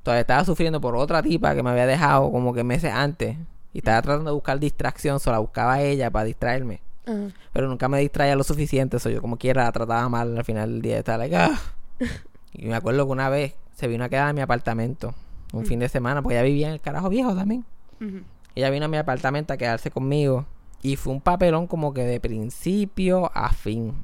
todavía 0.02 0.22
estaba 0.22 0.46
sufriendo 0.46 0.80
por 0.80 0.96
otra 0.96 1.22
tipa 1.22 1.54
que 1.54 1.62
me 1.62 1.70
había 1.70 1.86
dejado 1.86 2.32
como 2.32 2.54
que 2.54 2.64
meses 2.64 2.94
antes. 2.94 3.36
Y 3.74 3.80
estaba 3.80 4.02
tratando 4.02 4.32
de 4.32 4.36
buscar 4.36 4.60
distracción, 4.60 5.20
solo 5.20 5.34
la 5.36 5.40
buscaba 5.40 5.74
a 5.74 5.82
ella 5.82 6.10
para 6.10 6.24
distraerme. 6.24 6.80
Pero 7.52 7.68
nunca 7.68 7.90
me 7.90 8.00
distraía 8.00 8.34
lo 8.38 8.46
suficiente, 8.46 8.96
eso 8.96 9.10
yo 9.10 9.20
como 9.22 9.36
quiera 9.38 9.66
la 9.66 9.72
trataba 9.74 10.08
mal 10.08 10.38
al 10.38 10.46
final 10.46 10.72
del 10.72 10.82
día. 10.82 11.00
Estaba 11.00 11.18
like, 11.18 11.36
"Ah". 11.36 11.60
Y 12.54 12.66
me 12.68 12.76
acuerdo 12.76 13.06
que 13.06 13.12
una 13.12 13.28
vez 13.28 13.56
se 13.76 13.88
vino 13.90 14.06
a 14.06 14.10
quedar 14.10 14.30
en 14.30 14.36
mi 14.36 14.42
apartamento 14.42 15.14
un 15.52 15.66
fin 15.66 15.80
de 15.80 15.90
semana, 15.90 16.22
porque 16.22 16.36
ella 16.36 16.44
vivía 16.44 16.68
en 16.68 16.74
el 16.76 16.80
carajo 16.82 17.10
viejo 17.10 17.36
también. 17.36 17.66
Ella 18.56 18.70
vino 18.70 18.86
a 18.86 18.88
mi 18.88 18.96
apartamento 18.98 19.52
a 19.52 19.58
quedarse 19.58 19.92
conmigo. 19.92 20.46
Y 20.84 20.98
fue 20.98 21.14
un 21.14 21.22
papelón 21.22 21.66
como 21.66 21.94
que 21.94 22.04
de 22.04 22.20
principio 22.20 23.32
a 23.34 23.52
fin. 23.54 24.04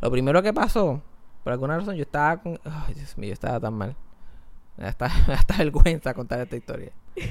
Lo 0.00 0.10
primero 0.10 0.42
que 0.42 0.52
pasó, 0.52 1.00
por 1.44 1.52
alguna 1.52 1.78
razón, 1.78 1.94
yo 1.94 2.02
estaba 2.02 2.42
con. 2.42 2.60
Dios 2.94 3.16
mío, 3.16 3.28
yo 3.28 3.32
estaba 3.32 3.60
tan 3.60 3.74
mal. 3.74 3.96
Me 4.76 4.84
da 4.84 4.90
hasta, 4.90 5.06
hasta 5.32 5.56
vergüenza 5.56 6.12
contar 6.12 6.40
esta 6.40 6.56
historia. 6.56 6.90
Yo 7.16 7.22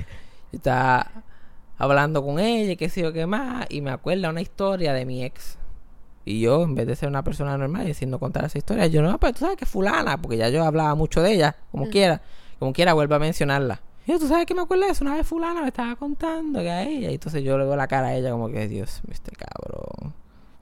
estaba 0.53 1.11
hablando 1.77 2.23
con 2.23 2.39
ella 2.39 2.71
y 2.71 2.77
qué 2.77 2.89
sé 2.89 3.01
yo 3.01 3.11
qué 3.11 3.25
más. 3.25 3.65
Y 3.69 3.81
me 3.81 3.91
acuerda 3.91 4.29
una 4.29 4.41
historia 4.41 4.93
de 4.93 5.05
mi 5.05 5.23
ex. 5.23 5.57
Y 6.25 6.39
yo, 6.39 6.63
en 6.63 6.73
vez 6.73 6.87
de 6.87 6.95
ser 6.95 7.09
una 7.09 7.23
persona 7.23 7.57
normal 7.57 7.83
y 7.83 7.87
diciendo 7.87 8.17
contar 8.17 8.45
esa 8.45 8.57
historia, 8.57 8.87
yo 8.87 9.01
no, 9.01 9.19
pero 9.19 9.33
tú 9.33 9.39
sabes 9.39 9.57
que 9.57 9.65
fulana, 9.65 10.21
porque 10.21 10.37
ya 10.37 10.47
yo 10.47 10.63
hablaba 10.63 10.95
mucho 10.95 11.21
de 11.21 11.33
ella, 11.33 11.57
como 11.69 11.89
quiera, 11.89 12.21
como 12.59 12.71
quiera, 12.71 12.93
vuelvo 12.93 13.15
a 13.15 13.19
mencionarla. 13.19 13.81
Yo, 14.05 14.19
tú 14.19 14.27
sabes 14.27 14.45
que 14.45 14.53
me 14.53 14.61
acuerdo 14.61 14.85
de 14.85 14.91
eso, 14.91 15.03
una 15.03 15.15
vez 15.15 15.25
fulana 15.25 15.61
me 15.61 15.67
estaba 15.67 15.95
contando 15.95 16.59
que 16.59 16.69
a 16.69 16.83
ella, 16.83 17.09
y 17.09 17.13
entonces 17.13 17.43
yo 17.43 17.57
le 17.57 17.65
veo 17.65 17.75
la 17.75 17.87
cara 17.87 18.07
a 18.07 18.15
ella 18.15 18.31
como 18.31 18.49
que, 18.49 18.67
Dios, 18.67 19.01
este 19.09 19.31
cabrón. 19.31 20.13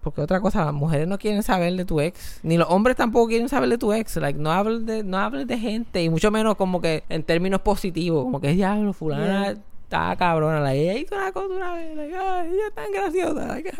Porque 0.01 0.21
otra 0.21 0.41
cosa, 0.41 0.65
las 0.65 0.73
mujeres 0.73 1.07
no 1.07 1.17
quieren 1.17 1.43
saber 1.43 1.75
de 1.75 1.85
tu 1.85 2.01
ex, 2.01 2.39
ni 2.43 2.57
los 2.57 2.67
hombres 2.69 2.95
tampoco 2.95 3.27
quieren 3.27 3.49
saber 3.49 3.69
de 3.69 3.77
tu 3.77 3.93
ex, 3.93 4.15
like, 4.17 4.39
no 4.39 4.51
hables 4.51 4.85
de, 4.85 5.03
no 5.03 5.17
hables 5.17 5.47
de 5.47 5.57
gente, 5.57 6.03
y 6.03 6.09
mucho 6.09 6.31
menos 6.31 6.55
como 6.55 6.81
que 6.81 7.03
en 7.09 7.23
términos 7.23 7.61
positivos, 7.61 8.23
como 8.23 8.41
que 8.41 8.53
diablo, 8.53 8.93
fulana. 8.93 9.55
Estaba 9.91 10.15
cabrona, 10.15 10.61
like, 10.61 10.81
ella 10.81 10.97
hizo 10.99 11.15
una 11.15 11.31
cosa 11.33 11.53
una 11.53 11.73
vez, 11.73 11.95
like, 11.97 12.15
ay, 12.15 12.49
ella 12.53 12.67
es 12.69 12.73
tan 12.73 12.91
graciosa, 12.93 13.45
like. 13.47 13.73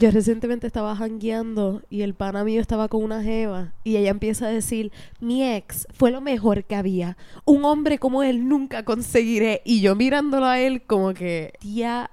Yo 0.00 0.10
recientemente 0.10 0.66
estaba 0.66 0.96
jangueando 0.96 1.82
y 1.90 2.00
el 2.00 2.14
pana 2.14 2.42
mío 2.42 2.60
estaba 2.62 2.88
con 2.88 3.02
una 3.04 3.22
jeva 3.22 3.74
y 3.84 3.96
ella 3.98 4.08
empieza 4.08 4.46
a 4.46 4.48
decir, 4.50 4.92
mi 5.20 5.44
ex 5.44 5.86
fue 5.92 6.10
lo 6.10 6.22
mejor 6.22 6.64
que 6.64 6.74
había. 6.74 7.18
Un 7.44 7.66
hombre 7.66 7.98
como 7.98 8.22
él 8.22 8.48
nunca 8.48 8.82
conseguiré. 8.84 9.60
Y 9.66 9.82
yo 9.82 9.94
mirándolo 9.94 10.46
a 10.46 10.58
él 10.58 10.82
como 10.86 11.12
que, 11.12 11.52
diablo. 11.60 12.08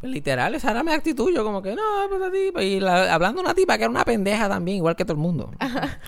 Pues 0.00 0.12
literal, 0.12 0.54
esa 0.54 0.70
era 0.70 0.82
mi 0.82 0.92
actitud. 0.92 1.30
Yo 1.34 1.44
como 1.44 1.60
que, 1.62 1.74
no, 1.74 1.82
pues 2.08 2.20
esa 2.20 2.30
tipa. 2.32 2.62
Y 2.62 2.80
la- 2.80 3.12
hablando 3.14 3.42
de 3.42 3.46
una 3.46 3.54
tipa 3.54 3.76
que 3.76 3.84
era 3.84 3.90
una 3.90 4.04
pendeja 4.04 4.48
también, 4.48 4.78
igual 4.78 4.96
que 4.96 5.04
todo 5.04 5.14
el 5.14 5.20
mundo. 5.22 5.50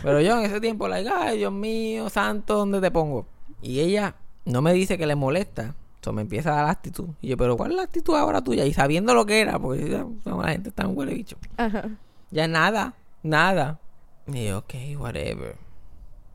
Pero 0.02 0.20
yo 0.22 0.38
en 0.38 0.46
ese 0.46 0.60
tiempo, 0.60 0.88
like, 0.88 1.10
ay, 1.12 1.36
Dios 1.38 1.52
mío, 1.52 2.08
santo, 2.08 2.56
¿dónde 2.56 2.80
te 2.80 2.90
pongo? 2.90 3.26
Y 3.62 3.80
ella 3.80 4.14
no 4.46 4.62
me 4.62 4.72
dice 4.72 4.96
que 4.96 5.06
le 5.06 5.14
molesta. 5.16 5.74
Me 6.12 6.22
empieza 6.22 6.52
a 6.52 6.56
dar 6.56 6.64
la 6.66 6.70
actitud. 6.70 7.08
Y 7.20 7.28
yo, 7.28 7.36
pero 7.36 7.56
¿cuál 7.56 7.72
es 7.72 7.76
la 7.76 7.82
actitud 7.84 8.14
ahora 8.14 8.42
tuya? 8.42 8.64
Y 8.64 8.72
sabiendo 8.72 9.14
lo 9.14 9.26
que 9.26 9.40
era, 9.40 9.58
porque 9.58 10.04
no, 10.24 10.42
la 10.42 10.48
gente 10.48 10.70
está 10.70 10.86
un 10.86 10.96
huele 10.96 11.14
bicho. 11.14 11.36
Ajá. 11.56 11.90
Ya 12.30 12.48
nada, 12.48 12.94
nada. 13.22 13.80
Y 14.26 14.46
yo, 14.46 14.58
ok, 14.58 14.74
whatever. 14.98 15.56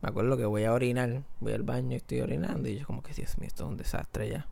Me 0.00 0.08
acuerdo 0.08 0.36
que 0.36 0.44
voy 0.44 0.64
a 0.64 0.72
orinar, 0.72 1.22
voy 1.40 1.52
al 1.52 1.62
baño 1.62 1.92
y 1.92 1.96
estoy 1.96 2.20
orinando. 2.20 2.68
Y 2.68 2.78
yo, 2.78 2.86
como 2.86 3.02
que, 3.02 3.12
Dios 3.12 3.38
mío, 3.38 3.46
esto 3.46 3.64
es 3.64 3.70
un 3.70 3.76
desastre 3.76 4.28
ya. 4.28 4.48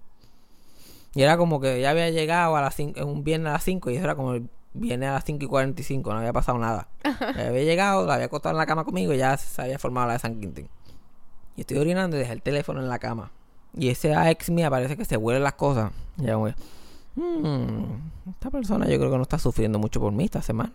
Y 1.15 1.23
era 1.23 1.37
como 1.37 1.61
que 1.61 1.81
ya 1.81 1.91
había 1.91 2.11
llegado 2.11 2.57
a 2.57 2.61
las 2.61 2.75
cinco, 2.75 3.05
un 3.05 3.25
viernes 3.25 3.51
a 3.51 3.53
las 3.55 3.65
5 3.65 3.91
y 3.91 3.97
eso 3.97 4.05
era 4.05 4.15
como 4.15 4.35
el 4.35 4.49
viernes 4.73 5.09
a 5.09 5.13
las 5.15 5.25
5 5.25 5.45
y 5.45 5.49
45, 5.49 6.13
no 6.13 6.19
había 6.19 6.33
pasado 6.33 6.59
nada. 6.59 6.89
Ya 7.03 7.49
había 7.49 7.65
llegado, 7.65 8.07
la 8.07 8.15
había 8.15 8.27
acostado 8.27 8.55
en 8.55 8.59
la 8.59 8.67
cama 8.67 8.85
conmigo 8.85 9.13
y 9.13 9.19
ya 9.19 9.37
se 9.37 9.61
había 9.61 9.79
formado 9.79 10.07
la 10.07 10.13
de 10.15 10.19
San 10.21 10.41
Quintín. 10.41 10.69
Y 11.57 11.63
estoy 11.63 11.79
orinando 11.79 12.17
y 12.17 12.21
dejé 12.21 12.33
el 12.33 12.43
teléfono 12.43 12.81
en 12.81 12.89
la 12.89 12.99
cama. 12.99 13.33
Y 13.77 13.89
ese 13.89 14.13
ex 14.31 14.51
mía 14.51 14.69
parece 14.71 14.97
que 14.97 15.05
se 15.05 15.17
huelen 15.17 15.43
las 15.45 15.55
cosas. 15.55 15.93
Y 16.19 16.25
ya 16.25 16.35
que, 16.37 16.55
"Hmm, 17.21 17.85
esta 18.31 18.51
persona 18.51 18.89
yo 18.89 18.99
creo 18.99 19.11
que 19.11 19.17
no 19.17 19.23
está 19.23 19.39
sufriendo 19.39 19.79
mucho 19.79 20.01
por 20.01 20.13
mí 20.13 20.25
esta 20.25 20.43
semana. 20.43 20.73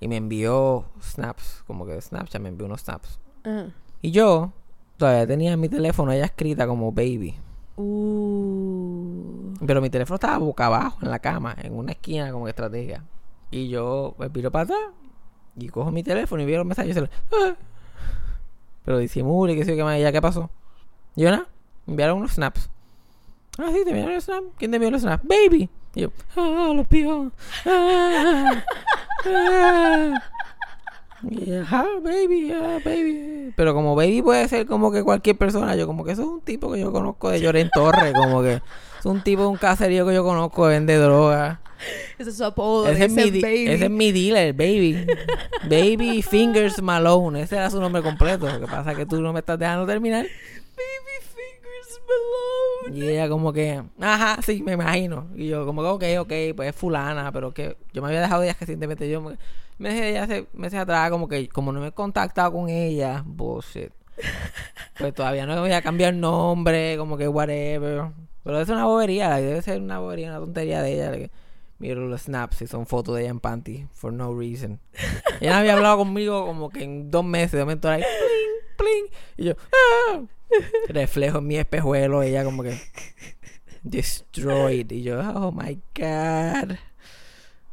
Y 0.00 0.08
me 0.08 0.16
envió 0.16 0.84
snaps, 1.00 1.64
como 1.66 1.86
que 1.86 1.92
de 1.92 2.00
Snapchat 2.02 2.40
me 2.40 2.48
envió 2.50 2.66
unos 2.66 2.82
snaps. 2.82 3.18
Ajá. 3.44 3.66
Y 4.02 4.10
yo 4.10 4.52
todavía 4.98 5.26
tenía 5.26 5.52
en 5.52 5.60
mi 5.60 5.68
teléfono 5.68 6.12
ella 6.12 6.26
escrita 6.26 6.66
como 6.66 6.92
baby. 6.92 7.34
Uh. 7.76 9.54
Pero 9.66 9.80
mi 9.80 9.90
teléfono 9.90 10.16
estaba 10.16 10.38
boca 10.38 10.66
abajo 10.66 10.98
en 11.02 11.10
la 11.10 11.18
cama, 11.18 11.54
en 11.62 11.74
una 11.76 11.92
esquina 11.92 12.30
como 12.30 12.46
estrategia. 12.48 13.04
Y 13.50 13.68
yo 13.68 14.14
me 14.18 14.28
piro 14.30 14.50
para 14.50 14.64
atrás 14.64 14.78
y 15.56 15.68
cojo 15.68 15.90
mi 15.90 16.02
teléfono 16.02 16.42
y 16.42 16.46
veo 16.46 16.58
los 16.58 16.66
mensajes 16.66 16.90
y 16.90 16.94
se 16.94 17.00
lo- 17.00 17.08
"Ah". 17.32 17.54
Pero 18.84 18.98
disimulo 18.98 19.52
y 19.52 19.56
qué 19.56 19.64
sé 19.64 19.70
yo 19.72 19.76
qué 19.78 19.84
más. 19.84 19.98
¿Y 19.98 20.02
ya 20.02 20.12
qué 20.12 20.20
pasó? 20.22 20.50
Y 21.14 21.22
yo 21.22 21.30
nada, 21.30 21.46
enviaron 21.86 22.18
unos 22.18 22.32
snaps. 22.32 22.68
Ah, 23.58 23.70
sí, 23.72 23.84
te 23.84 23.90
enviaron 23.90 24.14
los 24.14 24.24
snaps. 24.24 24.46
¿Quién 24.58 24.70
te 24.70 24.76
envió 24.76 24.90
los 24.90 25.02
snaps? 25.02 25.24
Baby. 25.26 25.68
Y 25.94 26.02
yo, 26.02 26.10
ah, 26.36 26.72
los 26.74 26.86
pijos. 26.86 27.32
Ah, 27.64 28.64
ah. 29.26 30.22
Y 31.22 31.52
ah, 31.54 31.86
baby, 32.02 32.52
ah, 32.52 32.78
baby. 32.84 33.52
Pero 33.56 33.74
como 33.74 33.96
baby 33.96 34.22
puede 34.22 34.46
ser 34.48 34.66
como 34.66 34.92
que 34.92 35.02
cualquier 35.02 35.36
persona, 35.36 35.74
yo 35.74 35.86
como 35.86 36.04
que 36.04 36.12
eso 36.12 36.22
es 36.22 36.28
un 36.28 36.40
tipo 36.42 36.70
que 36.70 36.80
yo 36.80 36.92
conozco 36.92 37.30
de 37.30 37.40
Lloren 37.40 37.70
Torre, 37.72 38.12
como 38.12 38.42
que 38.42 38.54
es 38.98 39.06
un 39.06 39.22
tipo 39.22 39.42
de 39.42 39.48
un 39.48 39.56
caserío 39.56 40.06
que 40.06 40.14
yo 40.14 40.22
conozco 40.22 40.62
vende 40.66 40.96
droga. 40.96 41.60
Ese 42.18 42.30
es 42.30 42.36
su 42.36 42.44
apodo. 42.44 42.88
Ese 42.88 43.06
es, 43.06 43.12
mi, 43.12 43.40
baby. 43.40 43.68
ese 43.68 43.84
es 43.84 43.90
mi 43.90 44.12
dealer, 44.12 44.54
baby. 44.54 45.06
Baby 45.64 46.22
Fingers 46.22 46.80
Malone. 46.80 47.42
Ese 47.42 47.56
era 47.56 47.70
su 47.70 47.80
nombre 47.80 48.02
completo. 48.02 48.48
Lo 48.48 48.60
que 48.60 48.66
pasa 48.66 48.92
es 48.92 48.96
que 48.96 49.04
tú 49.04 49.20
no 49.20 49.32
me 49.32 49.40
estás 49.40 49.58
dejando 49.58 49.86
terminar. 49.86 50.24
Baby 50.24 51.15
Y 52.92 53.02
ella 53.08 53.28
como 53.28 53.52
que, 53.52 53.82
ajá, 54.00 54.40
sí, 54.42 54.62
me 54.62 54.72
imagino. 54.72 55.26
Y 55.34 55.48
yo 55.48 55.66
como 55.66 55.82
que, 55.98 56.18
ok, 56.18 56.26
ok, 56.26 56.56
pues 56.56 56.68
es 56.70 56.76
fulana, 56.76 57.32
pero 57.32 57.52
que 57.52 57.76
yo 57.92 58.02
me 58.02 58.08
había 58.08 58.20
dejado 58.20 58.42
de 58.42 58.48
ella 58.48 58.56
recientemente. 58.58 59.08
Yo 59.10 59.20
me, 59.20 59.36
me 59.78 59.88
dejé 59.90 60.00
de 60.02 60.10
ella 60.10 60.22
hace 60.24 60.46
meses 60.52 60.78
atrás, 60.78 61.10
como 61.10 61.28
que 61.28 61.48
como 61.48 61.72
no 61.72 61.80
me 61.80 61.88
he 61.88 61.92
contactado 61.92 62.52
con 62.52 62.68
ella, 62.68 63.22
bullshit. 63.26 63.90
Pues 64.98 65.12
todavía 65.14 65.44
no 65.44 65.60
voy 65.60 65.72
a 65.72 65.82
cambiar 65.82 66.14
nombre, 66.14 66.96
como 66.96 67.18
que 67.18 67.28
whatever. 67.28 68.04
Pero 68.42 68.60
es 68.60 68.68
una 68.68 68.86
bobería, 68.86 69.34
debe 69.36 69.60
ser 69.60 69.80
una 69.80 69.98
bobería, 69.98 70.30
una 70.30 70.38
tontería 70.38 70.80
de 70.80 70.94
ella. 70.94 71.30
Like, 71.78 71.88
miro 71.94 72.06
los 72.06 72.22
snaps 72.22 72.62
y 72.62 72.66
son 72.66 72.86
fotos 72.86 73.16
de 73.16 73.22
ella 73.22 73.30
en 73.30 73.40
panty, 73.40 73.86
for 73.92 74.12
no 74.12 74.34
reason. 74.38 74.80
Ella 75.40 75.58
había 75.58 75.74
hablado 75.74 75.98
conmigo 75.98 76.46
como 76.46 76.70
que 76.70 76.84
en 76.84 77.10
dos 77.10 77.24
meses, 77.24 77.52
de 77.52 77.60
momento 77.60 77.88
era 77.88 77.98
like, 77.98 78.08
pling, 78.76 79.06
pling. 79.06 79.18
Y 79.36 79.44
yo, 79.44 79.54
ah. 79.72 80.22
reflejo 80.88 81.38
en 81.38 81.46
mi 81.46 81.56
espejuelo, 81.56 82.22
ella 82.22 82.44
como 82.44 82.62
que 82.62 82.78
destroyed. 83.82 84.90
Y 84.90 85.02
yo, 85.02 85.20
oh 85.34 85.52
my 85.52 85.80
god. 85.94 86.76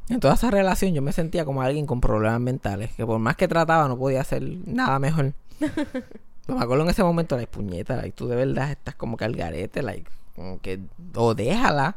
En 0.09 0.19
toda 0.19 0.33
esa 0.33 0.51
relación 0.51 0.93
yo 0.93 1.01
me 1.01 1.13
sentía 1.13 1.45
como 1.45 1.61
alguien 1.61 1.85
con 1.85 2.01
problemas 2.01 2.41
mentales, 2.41 2.91
que 2.93 3.05
por 3.05 3.19
más 3.19 3.35
que 3.35 3.47
trataba 3.47 3.87
no 3.87 3.97
podía 3.97 4.21
hacer 4.21 4.43
nada 4.65 4.99
mejor. 4.99 5.33
Pero 6.45 6.57
me 6.57 6.63
acuerdo 6.63 6.83
en 6.83 6.89
ese 6.89 7.03
momento, 7.03 7.37
like, 7.37 7.51
puñeta, 7.51 7.95
like, 7.95 8.11
tú 8.11 8.27
de 8.27 8.35
verdad 8.35 8.71
estás 8.71 8.95
como 8.95 9.15
que 9.15 9.23
al 9.23 9.35
garete, 9.35 9.81
like, 9.81 10.11
como 10.35 10.59
que, 10.59 10.81
o 11.15 11.33
déjala, 11.33 11.95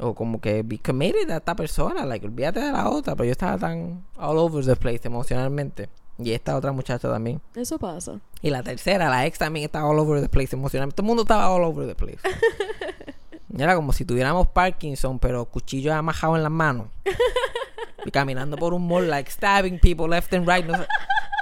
o 0.00 0.14
como 0.14 0.40
que 0.40 0.62
be 0.62 0.78
committed 0.78 1.30
a 1.30 1.36
esta 1.36 1.54
persona, 1.54 2.06
like, 2.06 2.26
olvídate 2.26 2.60
de 2.60 2.72
la 2.72 2.88
otra, 2.88 3.14
pero 3.14 3.26
yo 3.26 3.32
estaba 3.32 3.58
tan 3.58 4.04
all 4.16 4.38
over 4.38 4.64
the 4.64 4.76
place 4.76 5.00
emocionalmente. 5.04 5.88
Y 6.18 6.32
esta 6.32 6.56
otra 6.56 6.72
muchacha 6.72 7.08
también. 7.08 7.40
Eso 7.54 7.78
pasa. 7.78 8.20
Y 8.42 8.50
la 8.50 8.62
tercera, 8.62 9.08
la 9.08 9.26
ex 9.26 9.38
también 9.38 9.66
estaba 9.66 9.88
all 9.88 9.98
over 9.98 10.20
the 10.20 10.28
place 10.28 10.54
emocionalmente. 10.54 10.96
Todo 10.96 11.04
el 11.04 11.08
mundo 11.08 11.22
estaba 11.22 11.50
all 11.50 11.64
over 11.64 11.86
the 11.86 11.94
place. 11.94 12.20
Y 13.56 13.62
Era 13.62 13.74
como 13.74 13.92
si 13.92 14.04
tuviéramos 14.04 14.48
Parkinson, 14.48 15.18
pero 15.18 15.46
cuchillo 15.46 15.94
amajado 15.94 16.36
en 16.36 16.42
las 16.42 16.52
manos. 16.52 16.88
Y 18.04 18.10
caminando 18.10 18.56
por 18.56 18.74
un 18.74 18.86
mall, 18.86 19.08
like 19.08 19.30
stabbing 19.30 19.78
people 19.78 20.08
left 20.08 20.32
and 20.34 20.48
right. 20.48 20.64
no 20.64 20.76
sé. 20.76 20.86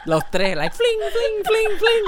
Los 0.05 0.29
tres, 0.31 0.57
like 0.57 0.75
fling, 0.75 0.99
fling, 1.12 1.44
fling, 1.44 1.79
fling. 1.79 2.05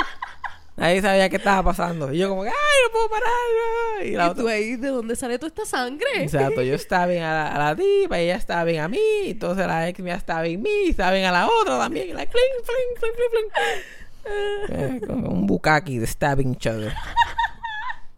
Nadie 0.81 1.03
sabía 1.03 1.29
qué 1.29 1.37
estaba 1.37 1.63
pasando. 1.63 2.11
Y 2.11 2.17
yo 2.17 2.31
como 2.31 2.43
que, 2.43 2.49
ay, 2.49 2.55
no 2.87 2.91
puedo 2.91 3.11
parar. 3.11 4.07
Y 4.07 4.13
la 4.13 4.25
¿Y 4.25 4.29
otra... 4.31 4.43
tú 4.43 4.49
ahí 4.49 4.77
de 4.77 4.89
dónde 4.89 5.15
sale 5.15 5.39
toda 5.39 5.49
esta 5.49 5.67
sangre? 5.67 6.09
Exacto, 6.15 6.63
yo 6.63 6.75
estaba 6.75 7.05
bien 7.05 7.23
a 7.23 7.33
la, 7.35 7.55
a 7.55 7.59
la 7.59 7.77
tipa, 7.77 8.19
ella 8.19 8.37
estaba 8.37 8.65
bien 8.65 8.81
a 8.81 8.89
mí, 8.89 8.99
entonces 9.27 9.67
la 9.67 9.89
ex 9.89 10.01
mía 10.01 10.15
estaba 10.15 10.41
bien 10.41 10.61
a 10.61 10.63
mí, 10.63 10.89
estaba 10.89 11.13
bien 11.13 11.27
a 11.27 11.33
la 11.33 11.49
otra 11.49 11.79
también, 11.79 12.09
y 12.09 12.13
like, 12.15 12.33
fling, 12.33 12.65
fling, 12.65 12.99
fling, 12.99 13.31
fling, 13.31 13.51
fling. 13.53 14.97
Eh, 14.97 15.01
como 15.07 15.29
un 15.29 15.47
bukaki 15.47 15.99
de 15.99 16.07
stabbing 16.07 16.53
each 16.53 16.67
other. 16.67 16.95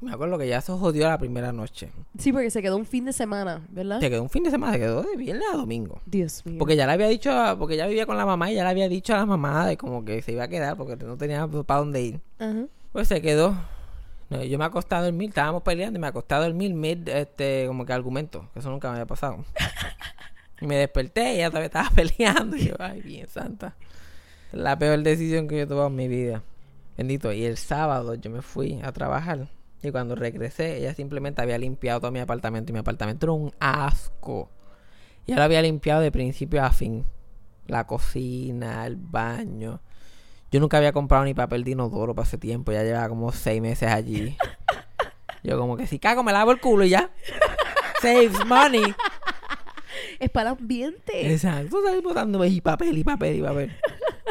Me 0.02 0.12
acuerdo 0.12 0.36
que 0.36 0.48
ya 0.48 0.60
se 0.60 0.72
jodió 0.72 1.08
la 1.08 1.16
primera 1.16 1.52
noche. 1.52 1.90
Sí, 2.18 2.32
porque 2.32 2.50
se 2.50 2.60
quedó 2.60 2.76
un 2.76 2.84
fin 2.86 3.04
de 3.04 3.12
semana, 3.12 3.62
¿verdad? 3.70 4.00
Se 4.00 4.10
quedó 4.10 4.22
un 4.22 4.28
fin 4.30 4.42
de 4.42 4.50
semana, 4.50 4.72
se 4.72 4.80
quedó 4.80 5.02
de 5.02 5.16
viernes 5.16 5.46
a 5.52 5.56
domingo. 5.56 6.00
Dios 6.06 6.44
mío. 6.44 6.58
Porque 6.58 6.74
ya 6.74 6.86
le 6.86 6.92
había 6.92 7.06
dicho, 7.06 7.30
a- 7.30 7.56
porque 7.56 7.76
ya 7.76 7.86
vivía 7.86 8.04
con 8.04 8.16
la 8.16 8.26
mamá 8.26 8.50
y 8.50 8.56
ya 8.56 8.64
le 8.64 8.70
había 8.70 8.88
dicho 8.88 9.14
a 9.14 9.18
la 9.18 9.26
mamá 9.26 9.64
de 9.66 9.76
como 9.76 10.04
que 10.04 10.20
se 10.20 10.32
iba 10.32 10.42
a 10.44 10.48
quedar 10.48 10.76
porque 10.76 10.96
no 10.96 11.16
tenía 11.16 11.46
para 11.46 11.80
dónde 11.80 12.02
ir. 12.02 12.20
Ajá. 12.40 12.66
Pues 12.92 13.06
se 13.08 13.22
quedó. 13.22 13.54
No, 14.28 14.42
Yo 14.42 14.58
me 14.58 14.64
acosté 14.64 14.94
a 14.96 15.02
dormir, 15.02 15.28
estábamos 15.28 15.62
peleando 15.62 15.98
y 15.98 16.00
me 16.00 16.06
acosté 16.08 16.34
a 16.34 16.40
dormir 16.40 16.74
mid, 16.74 17.08
este, 17.08 17.66
como 17.68 17.84
que 17.86 17.92
argumento, 17.92 18.48
que 18.52 18.58
eso 18.58 18.70
nunca 18.70 18.88
me 18.88 18.94
había 18.94 19.06
pasado. 19.06 19.44
y 20.60 20.66
me 20.66 20.76
desperté 20.76 21.34
y 21.34 21.36
ella 21.36 21.48
todavía 21.50 21.66
estaba 21.66 21.90
peleando. 21.94 22.56
Y 22.56 22.66
yo, 22.68 22.74
ay, 22.78 23.02
bien 23.02 23.28
santa. 23.28 23.76
La 24.50 24.76
peor 24.78 25.00
decisión 25.02 25.46
que 25.48 25.58
yo 25.58 25.62
he 25.62 25.66
tomado 25.66 25.86
en 25.88 25.94
mi 25.96 26.08
vida. 26.08 26.42
Bendito. 26.96 27.32
Y 27.32 27.44
el 27.44 27.56
sábado 27.56 28.14
yo 28.14 28.30
me 28.30 28.42
fui 28.42 28.80
a 28.82 28.90
trabajar. 28.92 29.48
Y 29.82 29.90
cuando 29.90 30.14
regresé, 30.14 30.78
ella 30.78 30.94
simplemente 30.94 31.42
había 31.42 31.58
limpiado 31.58 32.00
todo 32.00 32.12
mi 32.12 32.20
apartamento. 32.20 32.70
Y 32.70 32.72
mi 32.72 32.78
apartamento 32.78 33.26
era 33.26 33.32
un 33.32 33.52
asco. 33.58 34.48
Y 35.26 35.32
ella 35.32 35.38
lo 35.38 35.44
había 35.44 35.62
limpiado 35.62 36.00
de 36.00 36.12
principio 36.12 36.62
a 36.64 36.70
fin. 36.70 37.04
La 37.66 37.86
cocina, 37.86 38.86
el 38.86 38.96
baño. 38.96 39.80
Yo 40.52 40.60
nunca 40.60 40.76
había 40.76 40.92
comprado 40.92 41.24
ni 41.24 41.34
papel 41.34 41.64
de 41.64 41.72
inodoro 41.72 42.14
para 42.14 42.28
ese 42.28 42.38
tiempo. 42.38 42.72
Ya 42.72 42.84
llevaba 42.84 43.08
como 43.08 43.32
seis 43.32 43.60
meses 43.60 43.90
allí. 43.90 44.36
Yo 45.42 45.58
como 45.58 45.76
que 45.76 45.86
si 45.86 45.98
cago 45.98 46.22
me 46.22 46.32
lavo 46.32 46.52
el 46.52 46.60
culo 46.60 46.84
y 46.84 46.90
ya. 46.90 47.10
Saves 48.00 48.44
money. 48.46 48.94
Es 50.20 50.30
para 50.30 50.50
el 50.50 50.58
ambiente. 50.58 51.32
Exacto. 51.32 51.78
Estás 51.78 52.02
botándome 52.02 52.46
y 52.48 52.60
papel 52.60 52.96
y 52.98 53.02
papel 53.02 53.36
y 53.36 53.42
papel. 53.42 53.76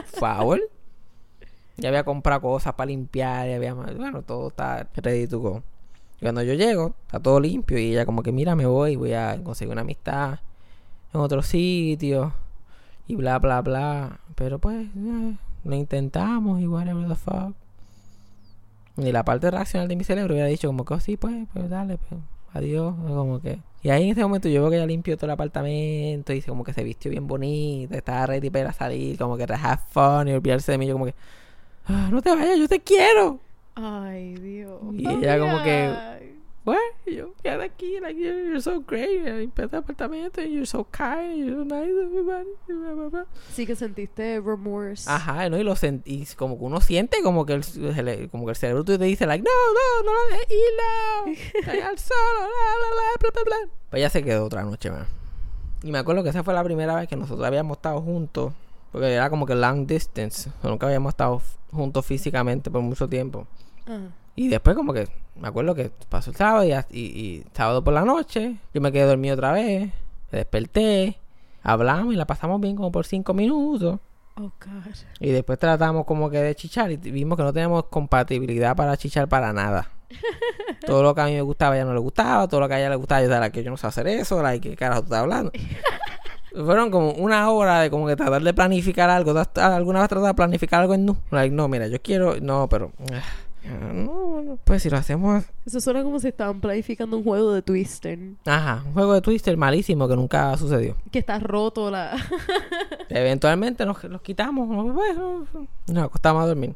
Favor. 0.06 0.62
Ya 1.82 1.90
había 1.90 2.04
comprado 2.04 2.42
cosas 2.42 2.74
para 2.76 2.88
limpiar. 2.88 3.48
Ya 3.48 3.56
había, 3.56 3.74
bueno, 3.74 4.22
todo 4.22 4.50
está 4.50 4.88
ready 4.96 5.28
to 5.28 5.40
go. 5.40 5.64
Y 6.20 6.22
cuando 6.22 6.44
yo 6.44 6.54
llego, 6.54 6.94
está 7.08 7.20
todo 7.20 7.40
limpio. 7.40 7.78
Y 7.80 7.92
ella 7.92 8.06
como 8.06 8.24
que, 8.24 8.32
mira, 8.32 8.56
me 8.56 8.66
voy. 8.66 8.96
Voy 8.96 9.14
a 9.14 9.42
conseguir 9.44 9.72
una 9.72 9.82
amistad 9.82 10.40
en 11.14 11.20
otro 11.20 11.42
sitio. 11.42 12.34
Y 13.08 13.16
bla, 13.16 13.40
bla, 13.40 13.62
bla. 13.62 14.20
Pero 14.36 14.60
pues, 14.60 14.88
eh, 14.96 15.36
lo 15.64 15.76
intentamos 15.76 16.62
y 16.62 16.68
whatever 16.68 17.08
the 17.08 17.16
fuck. 17.16 17.56
Y 18.98 19.12
la 19.12 19.24
parte 19.24 19.50
racional 19.50 19.88
de 19.88 19.96
mi 19.96 20.04
cerebro 20.04 20.34
hubiera 20.34 20.48
dicho 20.48 20.68
como 20.68 20.86
que, 20.86 20.94
oh, 20.94 21.00
sí, 21.00 21.18
pues, 21.18 21.48
pues 21.54 21.70
dale, 21.70 21.98
pues, 21.98 22.22
adiós. 22.54 22.94
Como 22.96 23.42
que... 23.42 23.60
Y 23.84 23.90
ahí 23.90 24.04
en 24.04 24.10
ese 24.12 24.22
momento 24.22 24.48
yo 24.48 24.62
veo 24.62 24.70
que 24.70 24.78
ella 24.78 24.86
limpió 24.86 25.18
todo 25.18 25.26
el 25.26 25.32
apartamento 25.32 26.34
y 26.34 26.42
como 26.42 26.64
que 26.64 26.74
se 26.74 26.84
vistió 26.84 27.10
bien 27.10 27.26
bonita, 27.26 27.98
estaba 27.98 28.28
ready 28.28 28.52
para 28.52 28.74
salir, 28.74 29.18
como 29.18 29.38
que 29.38 29.44
have 29.44 29.82
fun 29.90 30.28
y 30.28 30.34
olvidarse 30.34 30.72
de 30.72 30.78
mí. 30.78 30.86
Yo 30.86 30.94
como 30.94 31.06
que, 31.06 31.16
"Ah, 31.86 32.10
no 32.12 32.22
te 32.22 32.30
vayas, 32.36 32.58
yo 32.60 32.68
te 32.68 32.80
quiero. 32.80 33.40
Ay, 33.76 34.36
Dios. 34.36 34.80
Y 34.94 35.08
ella 35.08 35.40
como 35.40 35.64
que-. 35.64 36.12
Bueno, 36.64 36.80
yo, 37.08 37.34
quédate 37.42 37.64
aquí, 37.64 38.00
like, 38.00 38.22
you're, 38.22 38.40
you're 38.44 38.62
so 38.62 38.82
great, 38.82 39.26
limpié 39.26 39.66
el 39.66 39.76
apartamento, 39.76 40.42
you're 40.44 40.68
so 40.68 40.86
kind, 40.92 41.36
you're 41.38 41.56
so 41.56 41.64
nice, 41.66 41.90
everybody. 41.90 42.50
Sí 43.52 43.66
que 43.66 43.76
sentiste 43.76 44.40
remorse. 44.40 45.10
Ajá, 45.10 45.50
¿no? 45.50 45.58
Y 45.58 45.64
lo 45.64 45.76
sentí, 45.76 46.24
como 46.38 46.60
que 46.60 46.64
uno 46.66 46.80
siente 46.80 47.24
como 47.24 47.48
que 47.48 47.54
el, 47.54 48.30
como 48.30 48.46
que 48.46 48.52
el 48.52 48.56
cerebro 48.56 48.84
te 48.84 49.00
dice, 49.00 49.26
like, 49.26 49.44
no, 49.44 49.50
no, 49.74 50.04
no 50.06 50.12
lo 50.14 50.38
dejes 50.38 50.52
ir, 50.52 51.66
no, 51.66 51.88
al 51.90 51.98
solo, 51.98 52.20
bla, 52.42 52.90
bla, 53.20 53.32
bla, 53.32 53.44
bla. 53.44 53.72
Pues 53.90 54.00
ya 54.00 54.12
se 54.12 54.24
quedó 54.24 54.46
otra 54.46 54.64
noche 54.64 54.92
más. 54.92 55.08
Y 55.82 55.92
me 55.92 55.98
acuerdo 55.98 56.22
que 56.22 56.30
esa 56.30 56.44
fue 56.44 56.54
la 56.54 56.64
primera 56.64 56.96
vez 56.96 57.08
que 57.08 57.16
nosotros 57.16 57.44
habíamos 57.46 57.78
estado 57.78 58.00
juntos, 58.02 58.54
porque 58.92 59.14
era 59.14 59.30
como 59.30 59.46
que 59.46 59.56
long 59.56 59.86
distance, 59.86 60.52
nunca 60.64 60.88
habíamos 60.88 61.12
estado 61.12 61.42
juntos 61.72 62.06
físicamente 62.06 62.70
por 62.70 62.82
mucho 62.82 63.08
tiempo. 63.08 63.48
Ajá. 63.86 64.12
Y 64.36 64.48
después 64.48 64.76
como 64.76 64.94
que 64.94 65.08
me 65.36 65.48
acuerdo 65.48 65.76
que 65.76 65.92
pasó 66.10 66.32
el 66.32 66.38
sábado 66.38 66.66
y, 66.66 66.74
y, 66.98 67.02
y 67.02 67.44
sábado 67.54 67.84
por 67.84 67.94
la 67.94 68.06
noche, 68.06 68.58
yo 68.74 68.82
me 68.82 68.92
quedé 68.92 69.04
dormido 69.04 69.36
otra 69.36 69.52
vez, 69.52 69.92
me 70.32 70.38
desperté, 70.38 71.18
hablamos 71.64 72.14
y 72.14 72.18
la 72.18 72.26
pasamos 72.26 72.60
bien 72.62 72.76
como 72.76 72.92
por 72.92 73.06
cinco 73.06 73.34
minutos. 73.34 74.00
Oh, 74.36 74.44
God. 74.44 74.94
Y 75.20 75.30
después 75.32 75.60
tratamos 75.60 76.06
como 76.06 76.30
que 76.30 76.38
de 76.38 76.56
chichar 76.56 76.92
y 76.92 76.98
vimos 76.98 77.38
que 77.38 77.44
no 77.44 77.52
teníamos 77.52 77.86
compatibilidad 77.86 78.76
para 78.76 78.96
chichar 78.96 79.28
para 79.28 79.52
nada. 79.52 79.92
todo 80.86 81.04
lo 81.04 81.14
que 81.14 81.22
a 81.22 81.26
mí 81.26 81.34
me 81.34 81.42
gustaba 81.42 81.76
a 81.76 81.78
ella 81.78 81.86
no 81.86 81.94
le 81.94 82.00
gustaba, 82.00 82.48
todo 82.48 82.62
lo 82.62 82.68
que 82.68 82.76
a 82.76 82.80
ella 82.80 82.90
le 82.90 82.96
gustaba 82.96 83.22
yo 83.22 83.28
era 83.28 83.52
que 83.52 83.64
yo 83.64 83.72
no 83.72 83.78
sé 83.78 83.88
hacer 83.88 84.08
eso, 84.08 84.42
la 84.42 84.58
que 84.60 84.76
carajo 84.76 85.02
tú 85.02 85.06
estás 85.06 85.20
hablando. 85.20 85.52
Fueron 86.54 86.92
como 86.92 87.12
una 87.14 87.50
hora 87.50 87.80
de 87.80 87.90
como 87.90 88.08
que 88.08 88.16
tratar 88.16 88.42
de 88.42 88.54
planificar 88.54 89.10
algo. 89.10 89.32
¿Tú 89.34 89.40
has- 89.40 89.58
¿Alguna 89.58 90.00
vez 90.02 90.10
tratado 90.10 90.28
de 90.28 90.34
planificar 90.34 90.82
algo 90.82 90.94
en 90.94 91.06
nu? 91.06 91.18
Like, 91.32 91.56
no, 91.56 91.68
mira, 91.68 91.88
yo 91.88 92.02
quiero, 92.02 92.36
no, 92.42 92.68
pero 92.68 92.92
ah, 93.14 93.70
no, 93.94 94.12
bueno, 94.12 94.60
pues 94.64 94.84
si 94.84 94.90
lo 94.90 94.98
hacemos 94.98 95.46
Eso 95.66 95.80
suena 95.80 96.04
como 96.04 96.20
si 96.20 96.28
estaban 96.28 96.60
planificando 96.60 97.16
un 97.18 97.24
juego 97.24 97.54
de 97.54 97.62
Twister. 97.62 98.18
Ajá, 98.46 98.84
un 98.86 98.94
juego 98.94 99.14
de 99.14 99.22
Twister 99.22 99.56
malísimo 99.56 100.08
que 100.10 100.16
nunca 100.16 100.58
sucedió. 100.58 100.98
Que 101.12 101.20
está 101.20 101.40
roto 101.40 101.90
la... 101.90 102.18
Eventualmente 103.10 103.86
nos, 103.86 104.04
los 104.06 104.22
quitamos, 104.22 104.68
nos, 104.68 104.94
bueno, 104.94 105.46
nos 105.88 106.04
acostamos 106.04 106.44
a 106.44 106.48
dormir. 106.48 106.74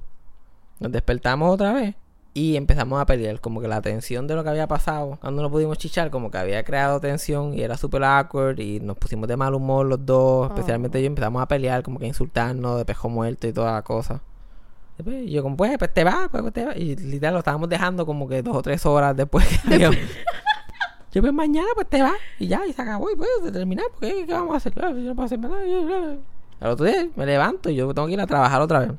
Nos 0.79 0.91
despertamos 0.91 1.53
otra 1.53 1.73
vez 1.73 1.95
y 2.35 2.55
empezamos 2.57 3.01
a 3.01 3.05
pelear. 3.07 3.39
Como 3.41 3.61
que 3.61 3.67
la 3.67 3.81
tensión 3.81 4.27
de 4.27 4.35
lo 4.35 4.43
que 4.43 4.49
había 4.51 4.67
pasado 4.67 5.17
cuando 5.19 5.41
no 5.41 5.49
pudimos 5.49 5.79
chichar, 5.79 6.11
como 6.11 6.29
que 6.29 6.37
había 6.37 6.63
creado 6.63 6.99
tensión 6.99 7.55
y 7.55 7.61
era 7.61 7.77
súper 7.77 8.03
awkward 8.03 8.59
y 8.59 8.79
nos 8.81 8.97
pusimos 8.97 9.27
de 9.27 9.37
mal 9.37 9.55
humor 9.55 9.87
los 9.87 10.05
dos, 10.05 10.49
especialmente 10.51 10.99
Oh. 10.99 11.01
yo. 11.01 11.07
Empezamos 11.07 11.41
a 11.41 11.47
pelear, 11.47 11.81
como 11.81 11.97
que 11.97 12.05
a 12.05 12.09
insultarnos 12.09 12.77
de 12.77 12.85
pejo 12.85 13.09
muerto 13.09 13.47
y 13.47 13.53
toda 13.53 13.71
la 13.71 13.81
cosa. 13.81 14.21
Después 14.97 15.29
yo 15.29 15.41
como, 15.43 15.57
pues, 15.57 15.77
pues 15.77 15.93
te 15.93 16.03
vas, 16.03 16.29
pues, 16.29 16.41
pues 16.43 16.53
te 16.53 16.65
vas. 16.65 16.75
Y 16.77 16.95
literal 16.95 17.33
lo 17.33 17.39
estábamos 17.39 17.67
dejando 17.69 18.05
como 18.05 18.27
que 18.27 18.41
dos 18.43 18.55
o 18.55 18.61
tres 18.61 18.85
horas 18.85 19.15
después 19.15 19.45
habíamos- 19.65 19.97
Yo 21.13 21.21
pues 21.21 21.31
mañana 21.31 21.67
pues 21.75 21.87
te 21.87 22.01
vas 22.01 22.15
y 22.39 22.47
ya, 22.47 22.67
y 22.67 22.73
se 22.73 22.81
acabó 22.81 23.09
y 23.09 23.15
pues 23.15 23.29
se 23.41 23.49
terminó, 23.49 23.83
porque 23.93 24.25
¿qué, 24.25 24.33
vamos 24.33 24.53
a 24.53 24.57
hacer? 24.57 24.73
Ah, 24.83 24.89
Yo 24.89 24.95
no 24.95 25.15
puedo 25.15 25.25
hacer 25.27 25.39
nada. 25.39 25.55
Al 26.59 26.69
otro 26.71 26.85
día 26.85 27.07
me 27.15 27.25
levanto 27.25 27.69
y 27.69 27.75
yo 27.75 27.93
tengo 27.93 28.05
que 28.07 28.13
ir 28.15 28.19
a 28.21 28.27
trabajar 28.27 28.61
otra 28.61 28.79
vez. 28.79 28.91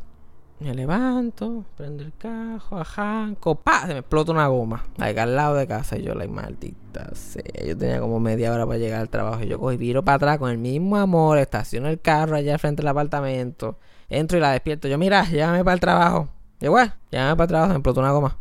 Me 0.59 0.73
levanto, 0.73 1.65
prendo 1.77 2.03
el 2.03 2.15
cajo, 2.17 2.79
ajanco, 2.79 3.57
pa, 3.57 3.83
se 3.83 3.89
me 3.89 3.99
explota 3.99 4.33
una 4.33 4.47
goma. 4.47 4.87
Ahí 4.99 5.15
al 5.19 5.37
lado 5.37 5.55
de 5.55 5.67
casa 5.67 5.99
y 5.99 6.03
yo, 6.03 6.15
la 6.15 6.27
maldita 6.27 7.15
sea. 7.15 7.43
Yo 7.67 7.77
tenía 7.77 8.01
como 8.01 8.21
media 8.21 8.55
hora 8.55 8.65
para 8.65 8.79
llegar 8.79 9.03
al 9.03 9.11
trabajo 9.11 9.43
y 9.43 9.49
yo 9.49 9.73
y 9.73 9.77
viro 9.77 10.03
para 10.03 10.17
atrás 10.17 10.39
con 10.39 10.51
el 10.51 10.57
mismo 10.57 10.97
amor, 10.97 11.37
estaciono 11.37 11.89
el 11.89 12.01
carro 12.01 12.37
allá 12.37 12.59
frente 12.59 12.81
del 12.81 12.89
apartamento, 12.89 13.79
entro 14.09 14.39
y 14.39 14.41
la 14.41 14.53
despierto. 14.53 14.89
Yo, 14.89 14.97
mira, 14.97 15.25
llévame 15.29 15.63
para 15.63 15.75
el 15.75 15.81
trabajo. 15.81 16.29
Bueno, 16.59 16.93
llévame 17.11 17.37
para 17.37 17.45
el 17.45 17.49
trabajo, 17.49 17.69
se 17.69 17.75
me 17.75 17.79
explotó 17.79 18.01
una 18.01 18.13
goma. 18.13 18.37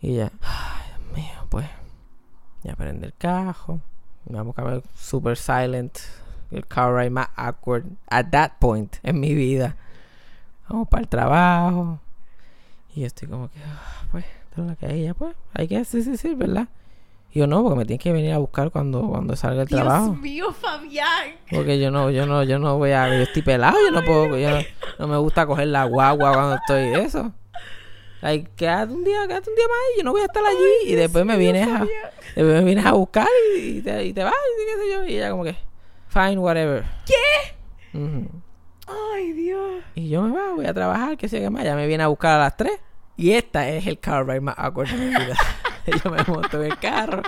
Y 0.00 0.14
ya, 0.14 0.30
ay, 0.40 0.82
Dios 0.86 1.16
mío, 1.16 1.46
pues, 1.48 1.66
ya 2.62 2.76
prende 2.76 3.06
el 3.06 3.14
cajo. 3.14 3.80
Vamos 4.26 4.56
a 4.56 4.62
ver 4.62 4.82
super 4.94 5.36
silent. 5.36 5.98
El 6.52 6.64
car 6.64 6.94
ride 6.94 7.10
más 7.10 7.28
awkward 7.34 7.86
at 8.08 8.26
that 8.30 8.52
point 8.60 8.98
en 9.02 9.18
mi 9.18 9.34
vida. 9.34 9.76
Vamos 10.68 10.88
para 10.88 11.02
el 11.02 11.08
trabajo. 11.08 11.98
Y 12.94 13.00
yo 13.00 13.06
estoy 13.06 13.28
como 13.28 13.48
que, 13.50 13.58
ah, 13.66 14.04
pues, 14.10 14.24
es 14.24 14.58
lo 14.58 14.76
que 14.76 14.86
hay, 14.86 15.02
ya, 15.04 15.14
pues, 15.14 15.34
hay 15.52 15.68
que 15.68 15.84
sí, 15.84 16.02
sí, 16.02 16.16
sí, 16.16 16.34
¿verdad? 16.34 16.68
Y 17.32 17.40
yo 17.40 17.48
no, 17.48 17.62
porque 17.64 17.78
me 17.78 17.84
tienes 17.84 18.02
que 18.02 18.12
venir 18.12 18.32
a 18.32 18.38
buscar 18.38 18.70
cuando, 18.70 19.08
cuando 19.08 19.34
salga 19.34 19.62
el 19.62 19.68
trabajo. 19.68 20.10
Dios 20.10 20.18
mío, 20.20 20.52
Fabián. 20.52 21.34
Porque 21.50 21.80
yo 21.80 21.90
no, 21.90 22.10
yo 22.10 22.26
no, 22.26 22.44
yo 22.44 22.60
no 22.60 22.78
voy 22.78 22.92
a, 22.92 23.08
yo 23.08 23.24
estoy 23.24 23.42
pelado, 23.42 23.76
yo 23.84 23.90
no 23.90 24.04
puedo, 24.04 24.38
yo 24.38 24.50
no, 24.50 24.58
no 25.00 25.08
me 25.08 25.16
gusta 25.16 25.44
coger 25.44 25.66
la 25.66 25.84
guagua 25.84 26.32
cuando 26.32 26.54
estoy 26.54 26.94
eso. 27.04 27.32
Like, 28.22 28.52
quédate 28.56 28.92
un 28.92 29.02
día, 29.02 29.26
quédate 29.26 29.50
un 29.50 29.56
día 29.56 29.66
más 29.66 29.78
y 29.94 29.98
yo 29.98 30.04
no 30.04 30.12
voy 30.12 30.22
a 30.22 30.26
estar 30.26 30.44
allí. 30.44 30.92
y 30.92 30.94
después 30.94 31.26
me 31.26 31.36
vienes 31.36 31.66
a, 31.66 31.80
después 32.36 32.46
me 32.46 32.64
vienes 32.64 32.86
a 32.86 32.92
buscar 32.92 33.26
y, 33.56 33.78
y 33.78 33.82
te, 33.82 34.04
y 34.04 34.12
te 34.12 34.22
vas 34.22 34.32
y 34.32 34.66
qué 34.66 34.82
sé 34.82 34.92
yo. 34.92 35.04
Y 35.04 35.16
ella 35.16 35.30
como 35.30 35.42
que, 35.42 35.56
fine, 36.08 36.38
whatever. 36.38 36.84
¿Qué? 37.04 37.98
Ay, 38.86 39.32
Dios. 39.32 39.82
Y 39.94 40.08
yo 40.08 40.22
me 40.22 40.30
voy, 40.30 40.54
voy 40.56 40.66
a 40.66 40.74
trabajar, 40.74 41.16
qué 41.16 41.28
sé 41.28 41.36
yo 41.36 41.44
qué 41.44 41.50
más. 41.50 41.64
Ya 41.64 41.76
me 41.76 41.86
viene 41.86 42.02
a 42.02 42.08
buscar 42.08 42.32
a 42.32 42.44
las 42.44 42.56
3. 42.56 42.72
Y 43.16 43.32
esta 43.32 43.68
es 43.68 43.86
el 43.86 43.98
car 43.98 44.26
ride 44.26 44.40
más 44.40 44.56
de 44.56 44.96
mi 44.96 45.06
vida. 45.06 45.36
yo 46.04 46.10
me 46.10 46.22
monto 46.24 46.62
en 46.62 46.72
el 46.72 46.78
carro. 46.78 47.22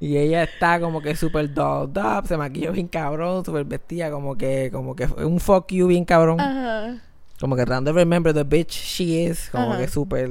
Y 0.00 0.16
ella 0.16 0.42
está 0.42 0.80
como 0.80 1.00
que 1.00 1.14
súper 1.14 1.52
dolled 1.54 1.96
up, 1.96 2.26
se 2.26 2.36
maquilló 2.36 2.72
bien 2.72 2.88
cabrón, 2.88 3.44
súper 3.44 3.64
vestida 3.64 4.10
como 4.10 4.36
que, 4.36 4.70
como 4.72 4.96
que 4.96 5.04
un 5.04 5.38
fuck 5.38 5.70
you 5.70 5.86
bien 5.86 6.04
cabrón. 6.04 6.40
Ajá. 6.40 7.00
Como 7.38 7.56
que 7.56 7.64
tratando 7.64 7.92
de 7.92 8.00
remember 8.00 8.34
the 8.34 8.42
bitch 8.42 8.70
she 8.72 9.24
is. 9.24 9.48
Como 9.50 9.72
Ajá. 9.72 9.78
que 9.78 9.88
súper, 9.88 10.28